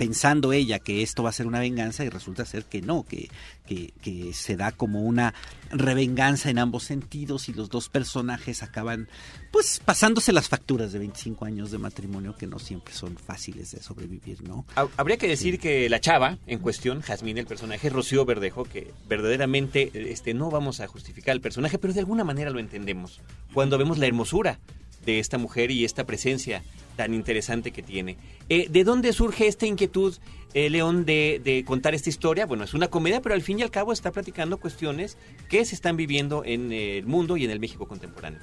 pensando 0.00 0.54
ella 0.54 0.78
que 0.78 1.02
esto 1.02 1.22
va 1.22 1.28
a 1.28 1.32
ser 1.34 1.46
una 1.46 1.60
venganza 1.60 2.06
y 2.06 2.08
resulta 2.08 2.46
ser 2.46 2.64
que 2.64 2.80
no, 2.80 3.02
que, 3.04 3.28
que, 3.66 3.92
que 4.00 4.32
se 4.32 4.56
da 4.56 4.72
como 4.72 5.02
una 5.02 5.34
revenganza 5.70 6.48
en 6.48 6.58
ambos 6.58 6.84
sentidos 6.84 7.50
y 7.50 7.52
los 7.52 7.68
dos 7.68 7.90
personajes 7.90 8.62
acaban 8.62 9.08
pues 9.52 9.82
pasándose 9.84 10.32
las 10.32 10.48
facturas 10.48 10.92
de 10.92 11.00
25 11.00 11.44
años 11.44 11.70
de 11.70 11.76
matrimonio 11.76 12.34
que 12.34 12.46
no 12.46 12.58
siempre 12.58 12.94
son 12.94 13.18
fáciles 13.18 13.72
de 13.72 13.82
sobrevivir, 13.82 14.42
¿no? 14.42 14.64
Ha- 14.74 14.88
Habría 14.96 15.18
que 15.18 15.28
decir 15.28 15.58
que 15.60 15.90
la 15.90 16.00
chava 16.00 16.38
en 16.46 16.60
cuestión, 16.60 17.02
Jazmín, 17.02 17.36
el 17.36 17.46
personaje, 17.46 17.90
Rocío 17.90 18.24
Verdejo, 18.24 18.64
que 18.64 18.94
verdaderamente 19.06 19.90
este, 20.12 20.32
no 20.32 20.50
vamos 20.50 20.80
a 20.80 20.86
justificar 20.86 21.34
el 21.34 21.42
personaje, 21.42 21.76
pero 21.78 21.92
de 21.92 22.00
alguna 22.00 22.24
manera 22.24 22.48
lo 22.50 22.58
entendemos. 22.58 23.20
Cuando 23.52 23.76
vemos 23.76 23.98
la 23.98 24.06
hermosura 24.06 24.58
de 25.04 25.18
esta 25.18 25.38
mujer 25.38 25.70
y 25.70 25.84
esta 25.84 26.04
presencia 26.04 26.62
tan 26.96 27.14
interesante 27.14 27.70
que 27.70 27.82
tiene. 27.82 28.16
Eh, 28.48 28.66
¿De 28.68 28.84
dónde 28.84 29.12
surge 29.12 29.46
esta 29.46 29.66
inquietud, 29.66 30.14
eh, 30.54 30.68
León, 30.68 31.04
de, 31.04 31.40
de 31.42 31.64
contar 31.64 31.94
esta 31.94 32.10
historia? 32.10 32.46
Bueno, 32.46 32.64
es 32.64 32.74
una 32.74 32.88
comedia, 32.88 33.22
pero 33.22 33.34
al 33.34 33.42
fin 33.42 33.58
y 33.58 33.62
al 33.62 33.70
cabo 33.70 33.92
está 33.92 34.10
platicando 34.10 34.58
cuestiones 34.58 35.16
que 35.48 35.64
se 35.64 35.74
están 35.74 35.96
viviendo 35.96 36.44
en 36.44 36.72
el 36.72 37.06
mundo 37.06 37.36
y 37.36 37.44
en 37.44 37.50
el 37.50 37.60
México 37.60 37.88
contemporáneo. 37.88 38.40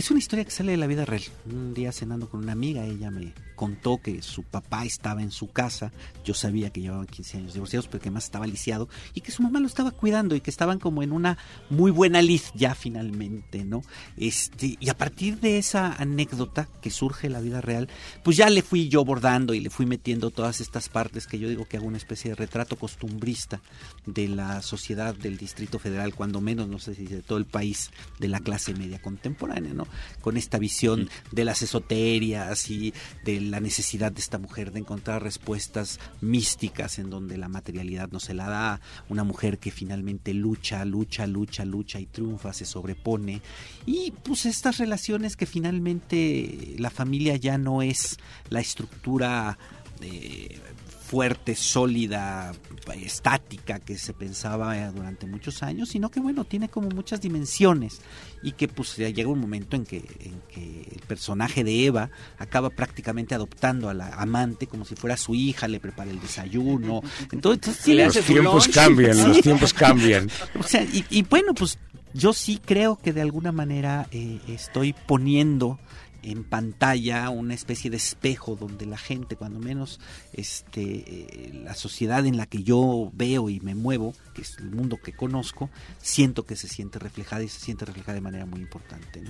Es 0.00 0.10
una 0.10 0.18
historia 0.18 0.46
que 0.46 0.50
sale 0.50 0.70
de 0.70 0.78
la 0.78 0.86
vida 0.86 1.04
real. 1.04 1.20
Un 1.44 1.74
día 1.74 1.92
cenando 1.92 2.26
con 2.26 2.40
una 2.40 2.52
amiga, 2.52 2.86
ella 2.86 3.10
me 3.10 3.34
contó 3.54 4.00
que 4.02 4.22
su 4.22 4.42
papá 4.42 4.86
estaba 4.86 5.20
en 5.20 5.30
su 5.30 5.52
casa. 5.52 5.92
Yo 6.24 6.32
sabía 6.32 6.70
que 6.70 6.80
llevaban 6.80 7.04
15 7.06 7.36
años 7.36 7.52
divorciados, 7.52 7.86
pero 7.88 8.00
que 8.00 8.08
además 8.08 8.24
estaba 8.24 8.46
lisiado 8.46 8.88
y 9.12 9.20
que 9.20 9.30
su 9.30 9.42
mamá 9.42 9.60
lo 9.60 9.66
estaba 9.66 9.90
cuidando 9.90 10.34
y 10.34 10.40
que 10.40 10.48
estaban 10.48 10.78
como 10.78 11.02
en 11.02 11.12
una 11.12 11.36
muy 11.68 11.90
buena 11.90 12.22
lid 12.22 12.40
ya 12.54 12.74
finalmente, 12.74 13.66
¿no? 13.66 13.82
Este, 14.16 14.78
y 14.80 14.88
a 14.88 14.96
partir 14.96 15.38
de 15.40 15.58
esa 15.58 15.92
anécdota 15.92 16.66
que 16.80 16.88
surge 16.88 17.26
en 17.26 17.34
la 17.34 17.42
vida 17.42 17.60
real, 17.60 17.90
pues 18.24 18.38
ya 18.38 18.48
le 18.48 18.62
fui 18.62 18.88
yo 18.88 19.04
bordando 19.04 19.52
y 19.52 19.60
le 19.60 19.68
fui 19.68 19.84
metiendo 19.84 20.30
todas 20.30 20.62
estas 20.62 20.88
partes 20.88 21.26
que 21.26 21.38
yo 21.38 21.46
digo 21.46 21.66
que 21.66 21.76
hago 21.76 21.86
una 21.86 21.98
especie 21.98 22.30
de 22.30 22.36
retrato 22.36 22.76
costumbrista 22.76 23.60
de 24.06 24.28
la 24.28 24.62
sociedad 24.62 25.14
del 25.14 25.36
Distrito 25.36 25.78
Federal, 25.78 26.14
cuando 26.14 26.40
menos, 26.40 26.66
no 26.68 26.78
sé 26.78 26.94
si 26.94 27.04
de 27.04 27.20
todo 27.20 27.36
el 27.36 27.44
país, 27.44 27.90
de 28.18 28.28
la 28.28 28.40
clase 28.40 28.72
media 28.72 29.02
contemporánea, 29.02 29.74
¿no? 29.74 29.86
Con 30.20 30.36
esta 30.36 30.58
visión 30.58 31.08
de 31.32 31.44
las 31.44 31.62
esoterias 31.62 32.70
y 32.70 32.92
de 33.24 33.40
la 33.40 33.60
necesidad 33.60 34.12
de 34.12 34.20
esta 34.20 34.38
mujer 34.38 34.72
de 34.72 34.80
encontrar 34.80 35.22
respuestas 35.22 36.00
místicas 36.20 36.98
en 36.98 37.10
donde 37.10 37.38
la 37.38 37.48
materialidad 37.48 38.10
no 38.10 38.20
se 38.20 38.34
la 38.34 38.48
da, 38.48 38.80
una 39.08 39.24
mujer 39.24 39.58
que 39.58 39.70
finalmente 39.70 40.34
lucha, 40.34 40.84
lucha, 40.84 41.26
lucha, 41.26 41.64
lucha 41.64 42.00
y 42.00 42.06
triunfa, 42.06 42.52
se 42.52 42.64
sobrepone. 42.64 43.42
Y 43.86 44.12
pues 44.22 44.46
estas 44.46 44.78
relaciones 44.78 45.36
que 45.36 45.46
finalmente 45.46 46.74
la 46.78 46.90
familia 46.90 47.36
ya 47.36 47.58
no 47.58 47.82
es 47.82 48.18
la 48.48 48.60
estructura 48.60 49.58
eh, 50.00 50.58
fuerte, 51.10 51.56
sólida, 51.56 52.52
estática 52.94 53.78
que 53.78 53.96
se 53.98 54.12
pensaba 54.12 54.76
eh, 54.76 54.90
durante 54.94 55.26
muchos 55.26 55.62
años, 55.62 55.90
sino 55.90 56.10
que 56.10 56.20
bueno, 56.20 56.44
tiene 56.44 56.68
como 56.68 56.88
muchas 56.88 57.20
dimensiones 57.20 58.00
y 58.42 58.52
que 58.52 58.68
pues 58.68 58.96
ya 58.96 59.08
llega 59.08 59.28
un 59.28 59.40
momento 59.40 59.76
en 59.76 59.84
que, 59.84 59.98
en 59.98 60.40
que 60.48 60.88
el 60.92 61.00
personaje 61.06 61.62
de 61.64 61.86
Eva 61.86 62.10
acaba 62.38 62.70
prácticamente 62.70 63.34
adoptando 63.34 63.88
a 63.88 63.94
la 63.94 64.08
amante 64.14 64.66
como 64.66 64.84
si 64.84 64.96
fuera 64.96 65.16
su 65.16 65.34
hija, 65.34 65.68
le 65.68 65.80
prepara 65.80 66.10
el 66.10 66.20
desayuno, 66.20 67.02
entonces 67.32 67.78
hace 67.78 67.94
Los 67.94 68.24
tiempos 68.24 68.66
lunch. 68.66 68.74
cambian, 68.74 69.28
los 69.28 69.40
tiempos 69.42 69.72
cambian. 69.72 70.30
O 70.58 70.62
sea, 70.62 70.82
y, 70.82 71.04
y 71.10 71.22
bueno, 71.22 71.54
pues 71.54 71.78
yo 72.12 72.32
sí 72.32 72.60
creo 72.64 72.96
que 72.96 73.12
de 73.12 73.22
alguna 73.22 73.52
manera 73.52 74.08
eh, 74.10 74.40
estoy 74.48 74.94
poniendo 75.06 75.78
en 76.22 76.44
pantalla 76.44 77.28
una 77.30 77.54
especie 77.54 77.90
de 77.90 77.96
espejo 77.96 78.56
donde 78.56 78.86
la 78.86 78.98
gente, 78.98 79.36
cuando 79.36 79.58
menos 79.58 80.00
este, 80.32 80.82
eh, 80.82 81.60
la 81.64 81.74
sociedad 81.74 82.26
en 82.26 82.36
la 82.36 82.46
que 82.46 82.62
yo 82.62 83.10
veo 83.14 83.50
y 83.50 83.60
me 83.60 83.74
muevo, 83.74 84.14
que 84.34 84.42
es 84.42 84.58
el 84.58 84.70
mundo 84.70 84.98
que 85.02 85.12
conozco, 85.12 85.70
siento 85.98 86.44
que 86.44 86.56
se 86.56 86.68
siente 86.68 86.98
reflejada 86.98 87.42
y 87.42 87.48
se 87.48 87.60
siente 87.60 87.84
reflejada 87.84 88.14
de 88.14 88.20
manera 88.20 88.46
muy 88.46 88.60
importante. 88.60 89.22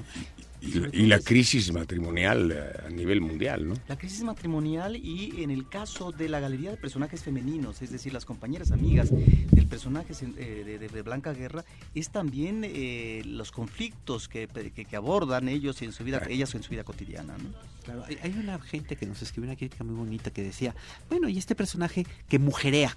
Y, 0.63 0.73
la- 0.79 0.89
y 0.93 1.07
la 1.07 1.19
crisis 1.21 1.73
matrimonial 1.73 2.53
eh, 2.53 2.87
a 2.87 2.91
nivel 2.91 3.21
mundial, 3.21 3.67
¿no? 3.69 3.75
La 3.89 3.97
crisis 3.97 4.23
matrimonial 4.23 4.95
y 4.97 5.43
en 5.43 5.51
el 5.51 5.69
caso 5.69 6.13
de 6.13 6.29
la 6.29 6.39
galería 6.41 6.71
de 6.71 6.77
personajes 6.77 7.23
femeninos, 7.23 7.81
es 7.83 7.91
decir, 7.91 8.13
las 8.13 8.25
compañeras 8.27 8.71
amigas 8.71 9.11
del 9.11 9.67
personaje 9.67 10.13
eh, 10.37 10.63
de, 10.67 10.79
de- 10.79 10.89
de 10.89 11.03
Blanca 11.03 11.33
Guerra, 11.33 11.65
es 11.95 12.11
también 12.11 12.63
eh, 12.65 13.23
los 13.25 13.53
conflictos 13.53 14.29
que, 14.29 14.49
que- 14.49 14.85
que 14.85 14.97
abordan 14.97 15.49
ellos 15.49 15.81
en 15.83 15.93
su 15.93 16.05
vida, 16.05 16.21
ellas 16.29 16.55
en 16.55 16.63
su 16.63 16.71
vida 16.71 16.85
cotidiana, 16.85 17.37
¿no? 17.39 17.49
Claro, 17.85 18.05
hay, 18.07 18.19
hay 18.23 18.33
una 18.39 18.59
gente 18.61 18.97
que 18.97 19.07
nos 19.07 19.23
escribió 19.23 19.49
una 19.49 19.57
crítica 19.57 19.83
muy 19.85 19.95
bonita 19.95 20.31
que 20.31 20.43
decía, 20.43 20.75
bueno, 21.09 21.29
y 21.31 21.39
este 21.39 21.55
personaje 21.55 22.07
que 22.29 22.39
mujerea, 22.39 22.95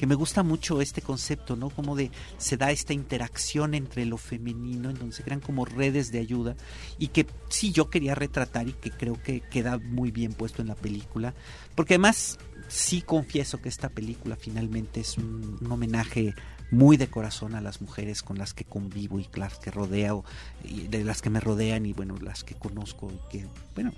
que 0.00 0.06
me 0.06 0.14
gusta 0.14 0.42
mucho 0.42 0.80
este 0.80 1.02
concepto, 1.02 1.56
¿no? 1.56 1.68
Como 1.68 1.94
de 1.94 2.10
se 2.38 2.56
da 2.56 2.70
esta 2.70 2.94
interacción 2.94 3.74
entre 3.74 4.06
lo 4.06 4.16
femenino, 4.16 4.88
en 4.88 4.96
donde 4.96 5.14
se 5.14 5.22
crean 5.22 5.40
como 5.40 5.66
redes 5.66 6.10
de 6.10 6.20
ayuda 6.20 6.56
y 6.98 7.08
que 7.08 7.26
sí 7.50 7.70
yo 7.70 7.90
quería 7.90 8.14
retratar 8.14 8.66
y 8.66 8.72
que 8.72 8.90
creo 8.90 9.22
que 9.22 9.42
queda 9.42 9.76
muy 9.76 10.10
bien 10.10 10.32
puesto 10.32 10.62
en 10.62 10.68
la 10.68 10.74
película, 10.74 11.34
porque 11.74 11.96
además 11.96 12.38
sí 12.66 13.02
confieso 13.02 13.60
que 13.60 13.68
esta 13.68 13.90
película 13.90 14.36
finalmente 14.36 15.00
es 15.00 15.18
un, 15.18 15.58
homenaje 15.68 16.32
muy 16.70 16.96
de 16.96 17.08
corazón 17.08 17.54
a 17.54 17.60
las 17.60 17.82
mujeres 17.82 18.22
con 18.22 18.38
las 18.38 18.54
que 18.54 18.64
convivo 18.64 19.20
y 19.20 19.28
las 19.34 19.58
que 19.58 19.70
rodeo 19.70 20.24
y 20.64 20.86
de 20.86 21.04
las 21.04 21.20
que 21.20 21.28
me 21.28 21.40
rodean 21.40 21.84
y 21.84 21.92
bueno 21.92 22.16
las 22.22 22.42
que 22.42 22.54
conozco 22.54 23.12
y 23.12 23.36
que 23.36 23.46
bueno 23.74 23.92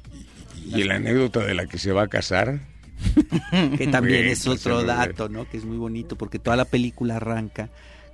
Y 0.66 0.82
la 0.82 0.96
anécdota 0.96 1.46
de 1.46 1.54
la 1.54 1.66
que 1.66 1.78
se 1.78 1.92
va 1.92 2.02
a 2.02 2.08
casar. 2.08 2.58
que 3.78 3.86
también 3.88 4.26
es 4.26 4.46
otro 4.46 4.82
dato, 4.82 5.28
¿no? 5.28 5.48
Que 5.48 5.56
es 5.56 5.64
muy 5.64 5.76
bonito 5.76 6.16
porque 6.16 6.38
toda 6.38 6.56
la 6.56 6.64
película 6.64 7.16
arranca 7.16 7.70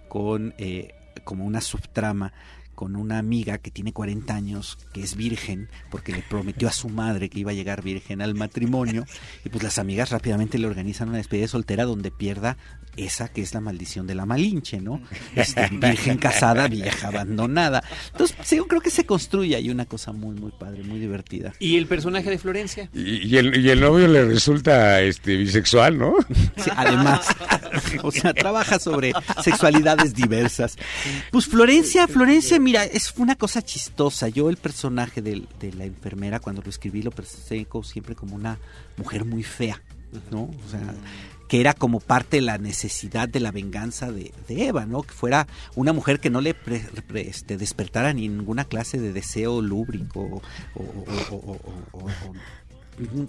con 0.09 0.55
eh, 0.59 0.95
como 1.25 1.45
una 1.45 1.61
subtrama 1.61 2.33
con 2.79 2.95
una 2.95 3.19
amiga 3.19 3.59
que 3.59 3.73
tiene 3.73 3.93
40 3.93 4.33
años, 4.33 4.79
que 4.93 5.03
es 5.03 5.17
virgen, 5.17 5.69
porque 5.91 6.13
le 6.13 6.23
prometió 6.23 6.69
a 6.69 6.73
su 6.73 6.89
madre 6.89 7.29
que 7.29 7.41
iba 7.41 7.51
a 7.51 7.55
llegar 7.55 7.83
virgen 7.83 8.23
al 8.23 8.37
matrimonio, 8.37 9.05
y 9.45 9.49
pues 9.49 9.65
las 9.65 9.81
amigas 9.81 10.11
rápidamente 10.11 10.59
le 10.59 10.69
organizan 10.69 11.09
una 11.09 11.17
despedida 11.17 11.49
soltera 11.49 11.85
donde 11.85 12.13
pierda 12.13 12.57
esa 13.05 13.29
que 13.29 13.43
es 13.43 13.55
la 13.55 13.61
maldición 13.61 14.07
de 14.07 14.15
la 14.15 14.27
Malinche, 14.27 14.81
¿no? 14.81 15.01
Este, 15.35 15.69
virgen 15.71 16.19
casada, 16.19 16.69
vieja 16.69 17.09
abandonada. 17.09 17.83
Entonces, 18.13 18.37
sí, 18.43 18.57
yo 18.57 18.67
creo 18.67 18.81
que 18.81 18.91
se 18.91 19.07
construye 19.07 19.55
ahí 19.57 19.71
una 19.71 19.87
cosa 19.87 20.13
muy, 20.13 20.35
muy 20.35 20.51
padre, 20.53 20.83
muy 20.83 20.99
divertida. 20.99 21.53
¿Y 21.59 21.77
el 21.77 21.87
personaje 21.87 22.29
de 22.31 22.39
Florencia? 22.39 22.89
Y, 22.93 23.27
y 23.27 23.37
el, 23.37 23.57
y 23.65 23.71
el 23.71 23.81
novio 23.81 24.09
le 24.09 24.25
resulta 24.25 25.01
este 25.03 25.37
bisexual, 25.37 25.99
¿no? 25.99 26.15
Sí, 26.59 26.71
además, 26.77 27.27
o 28.03 28.11
sea, 28.11 28.35
trabaja 28.35 28.79
sobre 28.79 29.13
sexualidades 29.43 30.15
diversas. 30.15 30.77
Pues 31.31 31.47
Florencia, 31.47 32.09
Florencia, 32.09 32.59
mira, 32.59 32.85
es 32.85 33.15
una 33.17 33.37
cosa 33.37 33.63
chistosa. 33.63 34.29
Yo 34.29 34.51
el 34.51 34.57
personaje 34.57 35.23
del- 35.23 35.47
de, 35.61 35.73
la 35.73 35.85
enfermera, 35.85 36.41
cuando 36.41 36.63
lo 36.63 36.71
escribí, 36.71 37.03
lo 37.03 37.11
percebo 37.13 37.85
siempre 37.85 38.15
como 38.15 38.35
una 38.35 38.59
mujer 38.97 39.25
muy 39.25 39.43
fea, 39.45 39.81
¿no? 40.31 40.43
O 40.43 40.71
sea, 40.71 40.81
que 41.49 41.61
era 41.61 41.73
como 41.75 41.99
parte 42.01 42.37
de 42.37 42.43
la 42.43 42.59
necesidad 42.59 43.29
de 43.29 43.41
la 43.41 43.51
venganza 43.51 44.13
de, 44.13 44.33
de 44.47 44.67
Eva, 44.67 44.85
¿no? 44.87 45.03
Que 45.03 45.13
fuera 45.13 45.47
una 45.75 45.93
mujer 45.93 46.21
que 46.21 46.29
no 46.31 46.41
le 46.41 46.53
pre- 46.55 46.87
este, 47.15 47.57
despertara 47.57 48.13
ninguna 48.13 48.65
clase 48.67 48.99
de 49.01 49.13
deseo 49.13 49.63
lúbrico 49.63 50.43
o- 50.75 52.11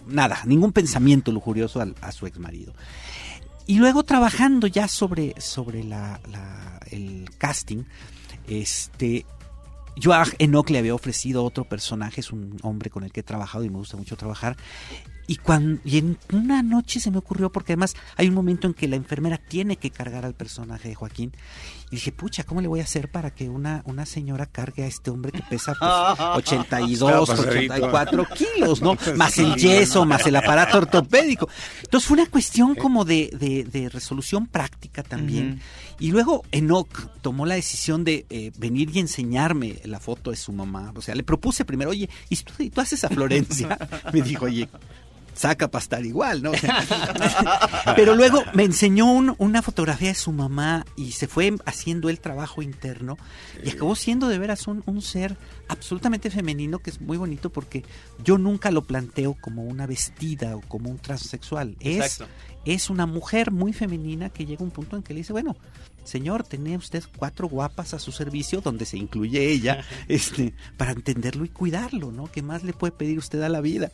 nada, 0.07 0.41
ningún 0.45 0.71
pensamiento 0.71 1.31
lujurioso 1.31 1.81
a 2.01 2.11
su 2.11 2.27
ex 2.27 2.39
marido. 2.39 2.73
Y 3.67 3.77
luego 3.77 4.03
trabajando 4.03 4.65
ya 4.67 4.87
sobre, 4.87 5.39
sobre 5.39 5.83
el 6.89 7.29
casting, 7.37 7.83
este, 8.47 9.25
yo 9.95 10.11
a 10.13 10.25
le 10.73 10.79
había 10.79 10.95
ofrecido 10.95 11.43
otro 11.43 11.65
personaje, 11.65 12.21
es 12.21 12.31
un 12.31 12.57
hombre 12.63 12.89
con 12.89 13.03
el 13.03 13.11
que 13.11 13.19
he 13.19 13.23
trabajado 13.23 13.63
y 13.63 13.69
me 13.69 13.77
gusta 13.77 13.95
mucho 13.95 14.17
trabajar. 14.17 14.57
Y, 15.29 15.35
cuando, 15.35 15.79
y 15.85 15.99
en 15.99 16.17
una 16.33 16.63
noche 16.63 16.99
se 16.99 17.11
me 17.11 17.19
ocurrió, 17.19 17.51
porque 17.51 17.73
además 17.73 17.95
hay 18.15 18.27
un 18.29 18.33
momento 18.33 18.65
en 18.65 18.73
que 18.73 18.87
la 18.87 18.95
enfermera 18.95 19.37
tiene 19.37 19.77
que 19.77 19.91
cargar 19.91 20.25
al 20.25 20.33
personaje 20.33 20.89
de 20.89 20.95
Joaquín. 20.95 21.31
Y 21.91 21.95
dije, 21.97 22.11
pucha, 22.11 22.43
¿cómo 22.43 22.61
le 22.61 22.67
voy 22.67 22.79
a 22.79 22.83
hacer 22.83 23.11
para 23.11 23.29
que 23.31 23.47
una, 23.47 23.83
una 23.85 24.05
señora 24.07 24.47
cargue 24.47 24.83
a 24.83 24.87
este 24.87 25.11
hombre 25.11 25.31
que 25.31 25.41
pesa 25.49 25.73
pues, 25.79 26.19
82, 26.47 27.29
Estaba 27.29 27.37
pasadito. 27.43 27.73
84 27.73 28.25
kilos, 28.35 28.81
¿no? 28.81 28.95
Más 29.17 29.37
el 29.37 29.55
yeso, 29.55 30.05
más 30.05 30.25
el 30.25 30.35
aparato 30.35 30.77
ortopédico. 30.79 31.47
Entonces 31.83 32.07
fue 32.07 32.17
una 32.19 32.29
cuestión 32.29 32.73
como 32.75 33.05
de, 33.05 33.29
de- 33.39 33.63
de 33.65 33.89
resolución 33.89 34.47
práctica 34.47 35.03
también. 35.03 35.61
Y 35.99 36.11
luego 36.11 36.43
Enoch 36.51 36.89
tomó 37.21 37.45
la 37.45 37.55
decisión 37.55 38.03
de 38.03 38.25
eh, 38.29 38.51
venir 38.57 38.89
y 38.95 38.99
enseñarme 38.99 39.79
la 39.85 39.99
foto 39.99 40.31
de 40.31 40.37
su 40.37 40.51
mamá. 40.53 40.91
O 40.95 41.01
sea, 41.01 41.13
le 41.15 41.23
propuse 41.23 41.65
primero, 41.65 41.89
oye, 41.91 42.09
¿y 42.29 42.35
tú, 42.37 42.53
tú 42.69 42.81
haces 42.81 43.03
a 43.03 43.09
Florencia? 43.09 43.77
Me 44.13 44.21
dijo, 44.21 44.45
oye, 44.45 44.69
saca 45.39 45.71
para 45.71 45.81
estar 45.81 46.05
igual, 46.05 46.41
¿no? 46.43 46.51
O 46.51 46.57
sea, 46.57 47.93
pero 47.95 48.13
luego 48.15 48.43
me 48.53 48.63
enseñó 48.63 49.11
un- 49.11 49.35
una 49.37 49.61
fotografía 49.61 50.09
de 50.09 50.15
su 50.15 50.31
mamá 50.31 50.85
y 50.97 51.13
se 51.13 51.27
fue 51.27 51.53
haciendo 51.65 52.09
el 52.09 52.19
trabajo 52.19 52.61
interno 52.61 53.17
y 53.63 53.69
acabó 53.69 53.95
siendo 53.95 54.27
de 54.27 54.37
veras 54.37 54.67
un, 54.67 54.83
un 54.85 55.01
ser 55.01 55.37
absolutamente 55.69 56.29
femenino 56.29 56.79
que 56.79 56.89
es 56.89 56.99
muy 56.99 57.17
bonito 57.17 57.49
porque 57.51 57.85
yo 58.23 58.37
nunca 58.37 58.71
lo 58.71 58.83
planteo 58.83 59.35
como 59.39 59.63
una 59.63 59.85
vestida 59.87 60.55
o 60.57 60.61
como 60.61 60.89
un 60.89 60.97
transexual. 60.99 61.75
Es, 61.79 62.17
es 62.65 62.89
una 62.89 63.05
mujer 63.05 63.51
muy 63.51 63.71
femenina 63.71 64.29
que 64.29 64.45
llega 64.45 64.61
a 64.61 64.65
un 64.65 64.71
punto 64.71 64.97
en 64.97 65.03
que 65.03 65.13
le 65.13 65.19
dice, 65.19 65.31
bueno, 65.33 65.55
señor, 66.03 66.43
tenía 66.43 66.77
usted 66.77 67.03
cuatro 67.17 67.47
guapas 67.47 67.93
a 67.93 67.99
su 67.99 68.11
servicio, 68.11 68.61
donde 68.61 68.85
se 68.85 68.97
incluye 68.97 69.49
ella, 69.51 69.83
este, 70.09 70.53
para 70.77 70.91
entenderlo 70.91 71.45
y 71.45 71.49
cuidarlo, 71.49 72.11
¿no? 72.11 72.27
¿Qué 72.31 72.41
más 72.41 72.63
le 72.63 72.73
puede 72.73 72.91
pedir 72.91 73.17
usted 73.17 73.41
a 73.41 73.49
la 73.49 73.61
vida? 73.61 73.91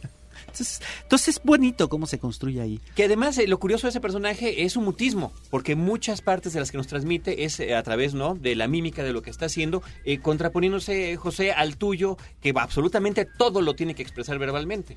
Entonces, 0.48 1.28
es 1.28 1.42
bonito 1.44 1.90
cómo 1.90 2.08
se 2.08 2.20
construye 2.20 2.62
ahí. 2.62 2.82
Que 2.96 3.06
además 3.06 3.38
eh, 3.38 3.48
lo 3.48 3.60
curioso 3.60 3.88
de 3.88 3.92
ese 3.92 4.02
personaje 4.02 4.64
es 4.64 4.74
su 4.74 4.82
mutismo, 4.82 5.34
porque 5.50 5.76
muchas 5.76 6.22
partes 6.22 6.54
de 6.54 6.60
las 6.60 6.72
que 6.72 6.78
nos 6.78 6.88
transmite 6.88 7.46
es 7.46 7.60
eh, 7.60 7.76
a 7.76 7.84
través 7.84 8.14
no 8.14 8.36
de 8.36 8.56
la 8.56 8.68
mímica 8.68 9.04
de 9.04 9.14
lo 9.14 9.22
que 9.22 9.30
está 9.30 9.46
haciendo, 9.46 9.84
eh, 10.04 10.20
contraponiéndose 10.20 11.16
José 11.18 11.52
al 11.52 11.78
tuyo, 11.78 12.18
que 12.42 12.54
absolutamente 12.56 13.26
todo 13.26 13.62
lo 13.62 13.76
tiene 13.76 13.96
que 13.96 14.04
expresar 14.04 14.40
verbalmente. 14.40 14.96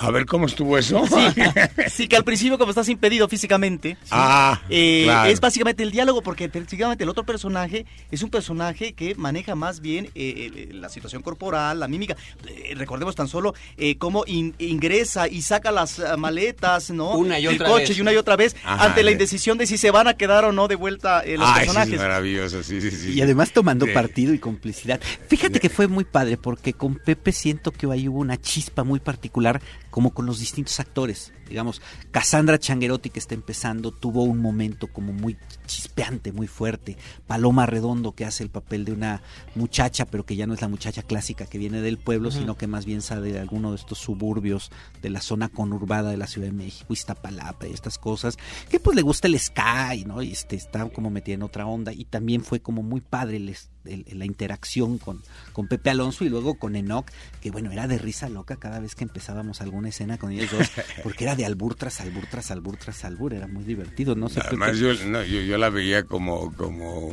A 0.00 0.10
ver 0.12 0.26
cómo 0.26 0.46
estuvo 0.46 0.78
eso. 0.78 1.02
Sí, 1.90 2.06
que 2.06 2.16
al 2.16 2.24
principio 2.24 2.56
como 2.58 2.70
estás 2.70 2.88
impedido 2.88 3.28
físicamente, 3.28 3.96
¿sí? 4.02 4.08
Ah, 4.12 4.60
Eh, 4.68 5.02
claro. 5.04 5.30
es 5.30 5.40
básicamente 5.40 5.82
el 5.82 5.90
diálogo, 5.90 6.22
porque 6.22 6.46
básicamente 6.48 7.02
el 7.04 7.10
otro 7.10 7.24
personaje 7.24 7.84
es 8.10 8.22
un 8.22 8.30
personaje 8.30 8.92
que 8.92 9.14
maneja 9.16 9.54
más 9.56 9.80
bien 9.80 10.06
eh, 10.14 10.50
eh, 10.54 10.68
la 10.72 10.88
situación 10.88 11.22
corporal, 11.22 11.80
la 11.80 11.88
mímica. 11.88 12.16
Eh, 12.46 12.74
recordemos 12.76 13.16
tan 13.16 13.26
solo 13.28 13.54
eh, 13.76 13.96
cómo 13.98 14.22
in- 14.26 14.54
ingresa 14.58 15.26
y 15.28 15.42
saca 15.42 15.72
las 15.72 15.98
ah, 15.98 16.16
maletas, 16.16 16.90
¿no? 16.90 17.16
Una 17.16 17.40
y 17.40 17.46
El 17.46 17.54
otra 17.56 17.68
coche 17.68 17.88
vez. 17.88 17.98
y 17.98 18.00
una 18.00 18.12
y 18.12 18.16
otra 18.16 18.36
vez, 18.36 18.54
Ajá, 18.64 18.84
ante 18.86 19.02
la 19.02 19.06
de- 19.08 19.12
indecisión 19.12 19.58
de 19.58 19.66
si 19.66 19.78
se 19.78 19.90
van 19.90 20.06
a 20.06 20.14
quedar 20.14 20.44
o 20.44 20.52
no 20.52 20.68
de 20.68 20.76
vuelta 20.76 21.22
eh, 21.24 21.36
los 21.36 21.48
Ah, 21.48 21.52
ese 21.54 21.60
es 21.60 21.66
personajes. 21.66 21.98
maravilloso, 22.00 22.62
sí, 22.62 22.80
sí, 22.80 22.90
sí. 22.92 23.12
Y 23.14 23.20
además 23.22 23.50
tomando 23.52 23.86
Sí. 23.86 23.92
partido 23.92 24.32
y 24.32 24.38
complicidad. 24.38 25.00
Fíjate 25.28 25.58
que 25.58 25.68
fue 25.70 25.88
muy 25.88 26.04
padre 26.04 26.36
porque 26.36 26.72
con 26.72 26.94
Pepe 26.96 27.32
siento 27.32 27.72
que 27.72 27.86
ahí 27.90 28.08
hubo 28.08 28.18
una 28.20 28.36
chispa 28.40 28.84
muy 28.84 29.00
particular 29.00 29.60
como 29.90 30.12
con 30.12 30.26
los 30.26 30.38
distintos 30.38 30.78
actores. 30.80 31.32
Digamos, 31.48 31.80
Cassandra 32.10 32.58
Changuerotti 32.58 33.10
que 33.10 33.18
está 33.18 33.34
empezando 33.34 33.90
tuvo 33.90 34.22
un 34.22 34.38
momento 34.38 34.86
como 34.88 35.12
muy 35.12 35.36
chispeante, 35.66 36.32
muy 36.32 36.46
fuerte. 36.46 36.96
Paloma 37.26 37.66
Redondo 37.66 38.12
que 38.12 38.24
hace 38.24 38.42
el 38.42 38.50
papel 38.50 38.84
de 38.84 38.92
una 38.92 39.22
muchacha, 39.54 40.04
pero 40.04 40.26
que 40.26 40.36
ya 40.36 40.46
no 40.46 40.54
es 40.54 40.60
la 40.60 40.68
muchacha 40.68 41.02
clásica 41.02 41.46
que 41.46 41.58
viene 41.58 41.80
del 41.80 41.98
pueblo, 41.98 42.30
sino 42.30 42.56
que 42.56 42.66
más 42.66 42.84
bien 42.84 43.00
sale 43.02 43.32
de 43.32 43.40
alguno 43.40 43.70
de 43.70 43.76
estos 43.76 43.98
suburbios 43.98 44.70
de 45.00 45.10
la 45.10 45.20
zona 45.20 45.48
conurbada 45.48 46.10
de 46.10 46.16
la 46.16 46.26
Ciudad 46.26 46.48
de 46.48 46.52
México, 46.52 46.92
Iztapalapa 46.92 47.66
y 47.66 47.72
estas 47.72 47.98
cosas, 47.98 48.36
que 48.68 48.80
pues 48.80 48.96
le 48.96 49.02
gusta 49.02 49.28
el 49.28 49.38
sky, 49.38 50.04
¿no? 50.06 50.22
Y 50.22 50.32
este, 50.32 50.56
está 50.56 50.88
como 50.90 51.10
metida 51.10 51.34
en 51.34 51.42
otra 51.42 51.66
onda 51.66 51.92
y 51.92 52.04
también 52.04 52.42
fue 52.42 52.60
como 52.60 52.82
muy 52.82 53.00
padre 53.00 53.36
el 53.36 53.54
el- 53.88 54.18
la 54.18 54.24
interacción 54.24 54.98
con, 54.98 55.22
con 55.52 55.66
Pepe 55.68 55.90
Alonso 55.90 56.24
y 56.24 56.28
luego 56.28 56.58
con 56.58 56.76
Enoch, 56.76 57.06
que 57.40 57.50
bueno, 57.50 57.70
era 57.72 57.86
de 57.88 57.98
risa 57.98 58.28
loca 58.28 58.56
cada 58.56 58.78
vez 58.80 58.94
que 58.94 59.04
empezábamos 59.04 59.60
alguna 59.60 59.88
escena 59.88 60.18
con 60.18 60.32
ellos 60.32 60.50
dos, 60.50 60.70
porque 61.02 61.24
era 61.24 61.34
de 61.36 61.44
albur 61.44 61.74
tras 61.74 62.00
albur 62.00 62.26
tras 62.30 62.50
albur 62.50 62.76
tras 62.76 63.04
albur, 63.04 63.34
era 63.34 63.46
muy 63.46 63.64
divertido, 63.64 64.14
no 64.14 64.28
sé. 64.28 64.40
Además, 64.44 64.78
yo, 64.78 64.92
no, 65.06 65.22
yo, 65.24 65.40
yo 65.40 65.58
la 65.58 65.70
veía 65.70 66.04
como, 66.04 66.52
como 66.54 67.08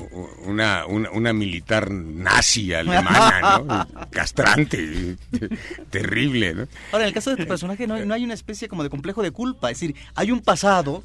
una, 0.45 0.86
una, 0.86 1.09
una 1.11 1.34
militar 1.34 1.89
nazi 1.91 2.73
alemana, 2.73 3.59
¿no? 3.59 4.09
Castrante, 4.11 5.17
terrible, 5.89 6.53
¿no? 6.53 6.67
Ahora, 6.91 7.05
en 7.05 7.07
el 7.09 7.13
caso 7.13 7.30
de 7.32 7.38
tu 7.38 7.47
personaje 7.47 7.88
no, 7.88 8.03
no 8.05 8.13
hay 8.13 8.23
una 8.23 8.34
especie 8.34 8.67
como 8.67 8.84
de 8.84 8.89
complejo 8.89 9.21
de 9.23 9.32
culpa, 9.32 9.71
es 9.71 9.80
decir, 9.80 9.95
hay 10.15 10.32
un 10.32 10.41
pasado, 10.41 11.03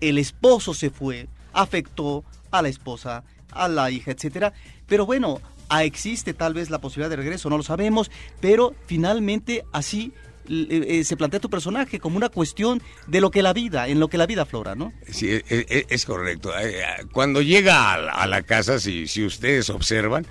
el 0.00 0.18
esposo 0.18 0.74
se 0.74 0.90
fue, 0.90 1.28
afectó 1.52 2.24
a 2.50 2.62
la 2.62 2.68
esposa, 2.68 3.24
a 3.54 3.68
la 3.68 3.90
hija, 3.90 4.10
etcétera, 4.10 4.52
pero 4.86 5.06
bueno, 5.06 5.40
ah, 5.68 5.84
existe 5.84 6.34
tal 6.34 6.54
vez 6.54 6.70
la 6.70 6.80
posibilidad 6.80 7.10
de 7.10 7.16
regreso, 7.16 7.48
no 7.50 7.56
lo 7.56 7.62
sabemos, 7.62 8.10
pero 8.40 8.74
finalmente 8.86 9.64
así 9.72 10.12
eh, 10.48 10.66
eh, 11.00 11.04
se 11.04 11.16
plantea 11.16 11.38
tu 11.40 11.48
personaje 11.48 12.00
como 12.00 12.16
una 12.16 12.28
cuestión 12.28 12.82
de 13.06 13.20
lo 13.20 13.30
que 13.30 13.42
la 13.42 13.52
vida, 13.52 13.86
en 13.88 14.00
lo 14.00 14.08
que 14.08 14.18
la 14.18 14.26
vida 14.26 14.44
flora, 14.44 14.74
¿no? 14.74 14.92
Sí, 15.08 15.28
e- 15.30 15.44
e- 15.48 15.86
es, 15.88 16.04
correcto. 16.04 16.50
Eh, 16.58 16.82
Cuando 17.12 17.42
llega 17.42 17.92
a 17.92 17.98
la, 17.98 18.12
a 18.12 18.26
la 18.26 18.42
casa, 18.42 18.80
si, 18.80 19.06
si 19.06 19.24
ustedes 19.24 19.70
observan, 19.70 20.26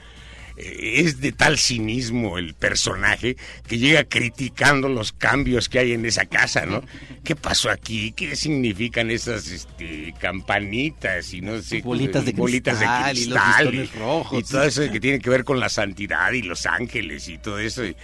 es 0.58 1.20
de 1.22 1.32
tal 1.32 1.58
cinismo 1.58 2.38
el 2.38 2.54
personaje 2.54 3.38
que 3.68 3.78
llega 3.78 4.04
criticando 4.04 4.90
los 4.90 5.12
cambios 5.12 5.70
que 5.70 5.80
hay 5.80 5.94
en 5.94 6.06
esa 6.06 6.26
casa, 6.26 6.66
¿no? 6.66 6.84
¿Qué 7.24 7.36
pasó 7.36 7.70
aquí? 7.70 8.12
¿Qué 8.12 8.36
significan 8.36 9.12
esas 9.12 9.48
este, 9.48 10.14
campanitas 10.20 11.34
y 11.34 11.42
no 11.42 11.62
sé 11.62 11.82
Bolitas 11.82 12.26
de 12.26 12.32
bolitas 12.34 12.80
de 12.80 12.86
cristal 12.86 13.18
y 13.18 13.26
los 13.26 13.40
cristal 13.44 13.72
listones 13.72 13.96
rojos. 13.96 14.40
y 14.40 14.52
todo 14.52 14.64
eso 14.64 14.92
que 14.92 15.00
tiene 15.00 15.20
que 15.20 15.30
ver 15.30 15.44
con 15.44 15.60
la 15.60 15.70
santidad 15.70 16.32
y 16.32 16.42
los 16.42 16.66
ángeles 16.66 17.28
y 17.30 17.38
todo 17.38 17.60
eso? 17.60 17.86
Y, 17.86 17.96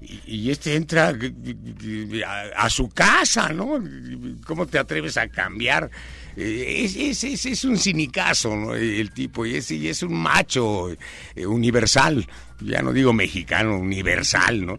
y- 0.00 0.22
y 0.26 0.50
este 0.50 0.76
entra 0.76 1.08
a, 2.26 2.64
a 2.64 2.70
su 2.70 2.88
casa, 2.88 3.48
¿no? 3.52 3.82
¿Cómo 4.44 4.66
te 4.66 4.78
atreves 4.78 5.16
a 5.16 5.28
cambiar? 5.28 5.90
Es, 6.38 7.24
es, 7.24 7.46
es, 7.46 7.64
un 7.64 7.76
cinicazo, 7.76 8.54
¿no? 8.54 8.74
El 8.74 9.10
tipo, 9.10 9.44
y 9.44 9.56
es, 9.56 9.70
y 9.72 9.88
es 9.88 10.04
un 10.04 10.14
macho 10.14 10.88
eh, 11.34 11.46
universal, 11.46 12.24
ya 12.60 12.80
no 12.80 12.92
digo 12.92 13.12
mexicano, 13.12 13.76
universal, 13.76 14.64
¿no? 14.64 14.78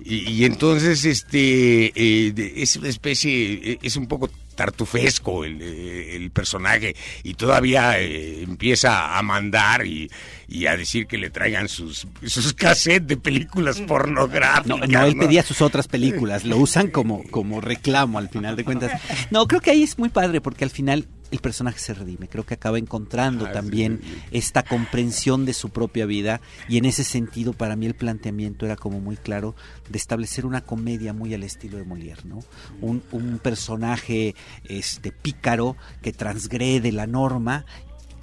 Y, 0.00 0.44
entonces, 0.44 1.06
este, 1.06 1.92
eh, 1.94 2.52
es 2.56 2.76
una 2.76 2.88
especie, 2.88 3.54
eh, 3.54 3.78
es 3.82 3.96
un 3.96 4.06
poco 4.06 4.28
tartufesco 4.58 5.44
el, 5.44 5.62
el 5.62 6.32
personaje 6.32 6.96
y 7.22 7.34
todavía 7.34 8.00
eh, 8.00 8.42
empieza 8.42 9.16
a 9.16 9.22
mandar 9.22 9.86
y, 9.86 10.10
y 10.48 10.66
a 10.66 10.76
decir 10.76 11.06
que 11.06 11.16
le 11.16 11.30
traigan 11.30 11.68
sus, 11.68 12.08
sus 12.26 12.54
cassettes 12.54 13.06
de 13.06 13.16
películas 13.16 13.80
pornográficas. 13.80 14.66
No, 14.66 14.78
no, 14.78 15.06
él 15.06 15.16
pedía 15.16 15.44
sus 15.44 15.62
otras 15.62 15.86
películas, 15.86 16.44
lo 16.44 16.56
usan 16.56 16.88
como, 16.88 17.22
como 17.30 17.60
reclamo 17.60 18.18
al 18.18 18.30
final 18.30 18.56
de 18.56 18.64
cuentas. 18.64 19.00
No, 19.30 19.46
creo 19.46 19.60
que 19.60 19.70
ahí 19.70 19.84
es 19.84 19.96
muy 19.96 20.08
padre 20.08 20.40
porque 20.40 20.64
al 20.64 20.70
final 20.70 21.06
el 21.30 21.38
personaje 21.40 21.78
se 21.78 21.94
redime, 21.94 22.28
creo 22.28 22.44
que 22.44 22.54
acaba 22.54 22.78
encontrando 22.78 23.48
Ah, 23.48 23.52
también 23.52 24.00
esta 24.30 24.62
comprensión 24.62 25.44
de 25.44 25.52
su 25.52 25.70
propia 25.70 26.06
vida. 26.06 26.40
Y 26.68 26.78
en 26.78 26.84
ese 26.84 27.04
sentido 27.04 27.52
para 27.52 27.76
mí 27.76 27.86
el 27.86 27.94
planteamiento 27.94 28.66
era 28.66 28.76
como 28.76 29.00
muy 29.00 29.16
claro 29.16 29.54
de 29.88 29.98
establecer 29.98 30.46
una 30.46 30.62
comedia 30.62 31.12
muy 31.12 31.34
al 31.34 31.42
estilo 31.42 31.78
de 31.78 31.84
Molière, 31.84 32.24
¿no? 32.24 32.40
Un, 32.80 33.02
un 33.12 33.38
personaje 33.38 34.34
este 34.64 35.12
pícaro 35.12 35.76
que 36.02 36.12
transgrede 36.12 36.92
la 36.92 37.06
norma, 37.06 37.64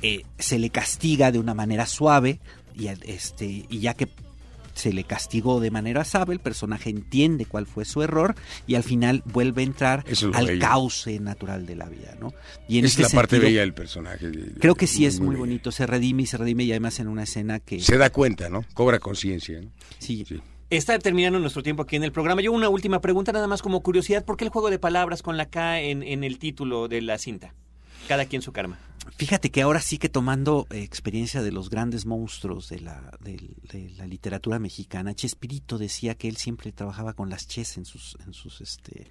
eh, 0.01 0.23
se 0.37 0.59
le 0.59 0.69
castiga 0.69 1.31
de 1.31 1.39
una 1.39 1.53
manera 1.53 1.85
suave 1.85 2.39
y 2.75 2.87
este 2.87 3.65
y 3.69 3.79
ya 3.79 3.93
que 3.93 4.09
se 4.75 4.93
le 4.93 5.03
castigó 5.03 5.59
de 5.59 5.71
manera 5.71 6.05
suave, 6.05 6.33
el 6.33 6.39
personaje 6.39 6.89
entiende 6.89 7.45
cuál 7.45 7.65
fue 7.65 7.85
su 7.85 8.03
error 8.03 8.35
y 8.67 8.75
al 8.75 8.83
final 8.83 9.23
vuelve 9.25 9.61
a 9.61 9.65
entrar 9.65 10.05
al 10.33 10.47
bello. 10.47 10.61
cauce 10.61 11.19
natural 11.19 11.65
de 11.65 11.75
la 11.75 11.85
vida, 11.85 12.15
¿no? 12.19 12.33
Y 12.67 12.77
en 12.79 12.85
es 12.85 12.91
este 12.91 13.03
la 13.03 13.09
parte 13.09 13.39
bella 13.39 13.61
del 13.61 13.73
personaje. 13.73 14.29
Creo 14.59 14.75
que 14.75 14.87
sí 14.87 15.05
es 15.05 15.19
muy 15.19 15.35
bonito, 15.35 15.71
se 15.71 15.87
redime 15.87 16.23
y 16.23 16.25
se 16.25 16.37
redime 16.37 16.65
y 16.65 16.71
además 16.71 16.99
en 16.99 17.07
una 17.07 17.23
escena 17.23 17.59
que... 17.59 17.79
Se 17.79 17.97
da 17.97 18.09
cuenta, 18.09 18.49
¿no? 18.49 18.65
Cobra 18.73 18.99
conciencia. 18.99 19.61
¿no? 19.61 19.71
Sí. 19.99 20.25
Está 20.69 20.97
terminando 20.99 21.39
nuestro 21.39 21.63
tiempo 21.63 21.83
aquí 21.83 21.95
en 21.95 22.03
el 22.03 22.11
programa. 22.11 22.41
Yo 22.41 22.51
una 22.51 22.69
última 22.69 22.99
pregunta, 22.99 23.31
nada 23.31 23.47
más 23.47 23.61
como 23.61 23.81
curiosidad. 23.81 24.25
¿Por 24.25 24.35
qué 24.35 24.45
el 24.45 24.49
juego 24.49 24.69
de 24.69 24.79
palabras 24.79 25.21
con 25.21 25.37
la 25.37 25.45
K 25.45 25.79
en, 25.81 26.03
en 26.03 26.23
el 26.23 26.39
título 26.39 26.87
de 26.87 27.01
la 27.01 27.17
cinta? 27.17 27.53
Cada 28.07 28.25
quien 28.25 28.41
su 28.41 28.51
karma. 28.51 28.77
Fíjate 29.17 29.49
que 29.51 29.61
ahora 29.61 29.81
sí 29.81 29.97
que 29.97 30.09
tomando 30.09 30.67
eh, 30.71 30.79
experiencia 30.81 31.41
de 31.41 31.51
los 31.51 31.69
grandes 31.69 32.05
monstruos 32.05 32.69
de 32.69 32.79
la, 32.81 33.11
del- 33.21 33.55
de 33.71 33.91
la 33.91 34.05
literatura 34.07 34.59
mexicana, 34.59 35.13
Chespirito 35.13 35.77
decía 35.77 36.15
que 36.15 36.27
él 36.27 36.37
siempre 36.37 36.71
trabajaba 36.71 37.13
con 37.13 37.29
las 37.29 37.47
ches 37.47 37.77
en 37.77 37.85
sus, 37.85 38.17
en 38.25 38.33
sus, 38.33 38.61
este, 38.61 39.07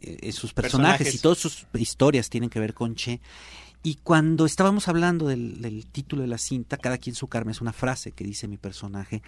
eh, 0.00 0.18
en 0.22 0.32
sus 0.32 0.54
personajes, 0.54 0.98
Personajes. 0.98 1.14
y 1.14 1.18
todas 1.18 1.38
sus 1.38 1.66
historias 1.74 2.30
tienen 2.30 2.50
que 2.50 2.60
ver 2.60 2.72
con 2.72 2.94
che. 2.94 3.20
Y 3.82 3.96
cuando 3.96 4.46
estábamos 4.46 4.88
hablando 4.88 5.26
del, 5.26 5.60
del 5.60 5.86
título 5.86 6.22
de 6.22 6.28
la 6.28 6.38
cinta, 6.38 6.76
cada 6.76 6.98
quien 6.98 7.16
su 7.16 7.26
karma 7.26 7.50
es 7.50 7.60
una 7.60 7.72
frase 7.72 8.12
que 8.12 8.24
dice 8.24 8.46
mi 8.46 8.56
personaje. 8.56 9.22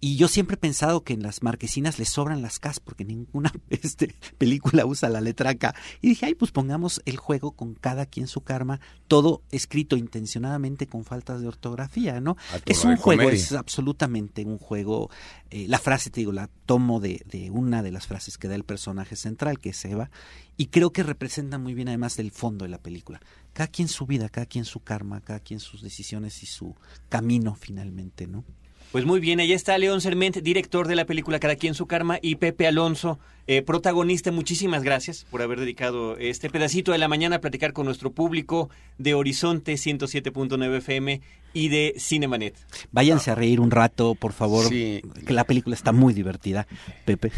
Y 0.00 0.16
yo 0.16 0.28
siempre 0.28 0.54
he 0.54 0.58
pensado 0.58 1.04
que 1.04 1.12
en 1.12 1.22
las 1.22 1.42
marquesinas 1.42 1.98
le 1.98 2.04
sobran 2.04 2.42
las 2.42 2.58
Ks 2.58 2.80
porque 2.80 3.04
ninguna 3.04 3.52
este, 3.70 4.14
película 4.38 4.86
usa 4.86 5.08
la 5.08 5.20
letra 5.20 5.54
K. 5.54 5.74
Y 6.00 6.08
dije, 6.08 6.26
ay, 6.26 6.34
pues 6.34 6.50
pongamos 6.50 7.02
el 7.04 7.16
juego 7.16 7.52
con 7.52 7.74
cada 7.74 8.06
quien 8.06 8.26
su 8.26 8.40
karma, 8.40 8.80
todo 9.08 9.42
escrito 9.50 9.96
intencionadamente 9.96 10.86
con 10.86 11.04
faltas 11.04 11.40
de 11.40 11.48
ortografía, 11.48 12.20
¿no? 12.20 12.36
Es 12.64 12.84
un 12.84 12.96
juego, 12.96 13.22
comedia. 13.22 13.38
es 13.38 13.52
absolutamente 13.52 14.44
un 14.44 14.58
juego. 14.58 15.10
Eh, 15.52 15.66
la 15.68 15.78
frase, 15.78 16.08
te 16.08 16.20
digo, 16.20 16.32
la 16.32 16.48
tomo 16.64 16.98
de, 16.98 17.22
de 17.26 17.50
una 17.50 17.82
de 17.82 17.92
las 17.92 18.06
frases 18.06 18.38
que 18.38 18.48
da 18.48 18.54
el 18.54 18.64
personaje 18.64 19.16
central, 19.16 19.58
que 19.58 19.68
es 19.68 19.84
Eva, 19.84 20.10
y 20.56 20.68
creo 20.68 20.94
que 20.94 21.02
representa 21.02 21.58
muy 21.58 21.74
bien 21.74 21.88
además 21.88 22.16
del 22.16 22.30
fondo 22.30 22.64
de 22.64 22.70
la 22.70 22.78
película. 22.78 23.20
Cada 23.52 23.66
quien 23.66 23.88
su 23.88 24.06
vida, 24.06 24.30
cada 24.30 24.46
quien 24.46 24.64
su 24.64 24.80
karma, 24.80 25.20
cada 25.20 25.40
quien 25.40 25.60
sus 25.60 25.82
decisiones 25.82 26.42
y 26.42 26.46
su 26.46 26.74
camino 27.10 27.54
finalmente, 27.54 28.26
¿no? 28.26 28.44
Pues 28.92 29.06
muy 29.06 29.20
bien, 29.20 29.40
ahí 29.40 29.54
está 29.54 29.78
León 29.78 30.02
Serment, 30.02 30.36
director 30.36 30.86
de 30.86 30.96
la 30.96 31.06
película 31.06 31.38
Cada 31.38 31.56
quien 31.56 31.72
su 31.72 31.86
karma, 31.86 32.18
y 32.20 32.34
Pepe 32.34 32.66
Alonso, 32.66 33.18
eh, 33.46 33.62
protagonista. 33.62 34.30
Muchísimas 34.30 34.82
gracias 34.82 35.24
por 35.30 35.40
haber 35.40 35.60
dedicado 35.60 36.18
este 36.18 36.50
pedacito 36.50 36.92
de 36.92 36.98
la 36.98 37.08
mañana 37.08 37.36
a 37.36 37.40
platicar 37.40 37.72
con 37.72 37.86
nuestro 37.86 38.12
público 38.12 38.68
de 38.98 39.14
Horizonte 39.14 39.72
107.9 39.72 40.76
FM 40.76 41.22
y 41.54 41.68
de 41.68 41.94
Cinemanet. 41.98 42.54
Váyanse 42.90 43.30
a 43.30 43.34
reír 43.34 43.60
un 43.60 43.70
rato, 43.70 44.14
por 44.14 44.34
favor, 44.34 44.68
que 44.68 45.02
la 45.28 45.44
película 45.44 45.74
está 45.74 45.92
muy 45.92 46.12
divertida. 46.12 46.66
Pepe. 47.06 47.32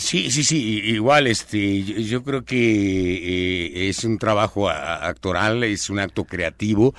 Sí, 0.00 0.32
sí, 0.32 0.42
sí, 0.42 0.80
igual, 0.84 1.28
este, 1.28 1.82
yo, 1.84 2.24
creo 2.24 2.44
que 2.44 2.56
eh, 3.76 3.88
es 3.88 4.02
un 4.02 4.18
trabajo 4.18 4.68
actoral, 4.68 5.62
es 5.62 5.90
un 5.90 6.00
acto 6.00 6.24
creativo, 6.24 6.92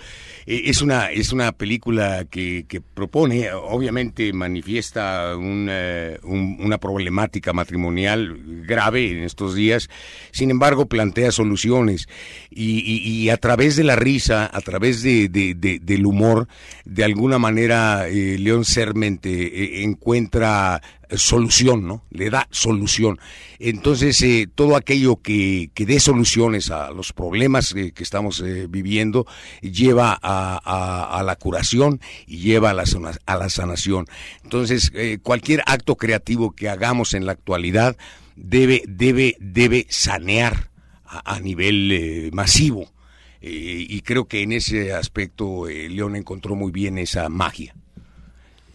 eh, 0.45 0.61
es 0.65 0.81
una, 0.81 1.11
es 1.11 1.33
una 1.33 1.51
película 1.51 2.23
que, 2.29 2.65
que 2.65 2.79
propone, 2.79 3.51
obviamente 3.51 4.31
manifiesta 4.31 5.35
un, 5.35 5.67
eh, 5.69 6.17
un- 6.23 6.57
una 6.61 6.77
problemática 6.77 7.51
matrimonial 7.51 8.37
grave 8.65 9.11
en 9.11 9.23
estos 9.23 9.53
días, 9.53 9.89
sin 10.31 10.49
embargo 10.49 10.85
plantea 10.85 11.33
soluciones 11.33 12.07
y, 12.49 12.79
y- 12.79 13.23
y 13.23 13.29
a 13.31 13.37
través 13.37 13.75
de 13.75 13.83
la 13.83 13.97
risa, 13.97 14.49
a 14.53 14.61
través 14.61 15.01
de, 15.03 15.27
de- 15.27 15.55
de- 15.55 15.79
del 15.79 16.05
humor, 16.05 16.47
de 16.85 17.03
alguna 17.03 17.37
manera 17.37 18.07
eh, 18.07 18.37
León 18.39 18.63
Sermente 18.63 19.29
eh, 19.29 19.83
encuentra 19.83 20.81
solución, 21.15 21.87
¿no? 21.87 22.03
Le 22.09 22.29
da 22.29 22.47
solución. 22.51 23.19
Entonces, 23.59 24.21
eh, 24.21 24.47
todo 24.53 24.75
aquello 24.75 25.21
que, 25.21 25.71
que 25.73 25.85
dé 25.85 25.99
soluciones 25.99 26.69
a 26.71 26.91
los 26.91 27.13
problemas 27.13 27.73
eh, 27.75 27.91
que 27.93 28.03
estamos 28.03 28.41
eh, 28.41 28.67
viviendo 28.69 29.25
lleva 29.61 30.17
a, 30.21 31.17
a- 31.19 31.23
la 31.23 31.35
curación 31.35 31.99
y 32.25 32.37
lleva 32.37 32.69
a 32.71 32.73
la, 32.73 32.83
a 33.25 33.35
la 33.37 33.49
sanación. 33.49 34.05
Entonces, 34.43 34.91
eh, 34.93 35.19
cualquier 35.21 35.61
acto 35.65 35.95
creativo 35.95 36.51
que 36.51 36.69
hagamos 36.69 37.13
en 37.13 37.25
la 37.25 37.33
actualidad 37.33 37.97
debe, 38.35 38.83
debe, 38.87 39.35
debe 39.39 39.87
sanear 39.89 40.69
a, 41.05 41.39
nivel 41.39 41.91
eh, 41.91 42.29
masivo. 42.33 42.91
Eh, 43.41 43.85
y 43.87 44.01
creo 44.01 44.27
que 44.27 44.41
en 44.41 44.51
ese 44.51 44.93
aspecto 44.93 45.67
eh, 45.69 45.89
León 45.89 46.15
encontró 46.15 46.55
muy 46.55 46.71
bien 46.71 46.97
esa 46.97 47.29
magia. 47.29 47.75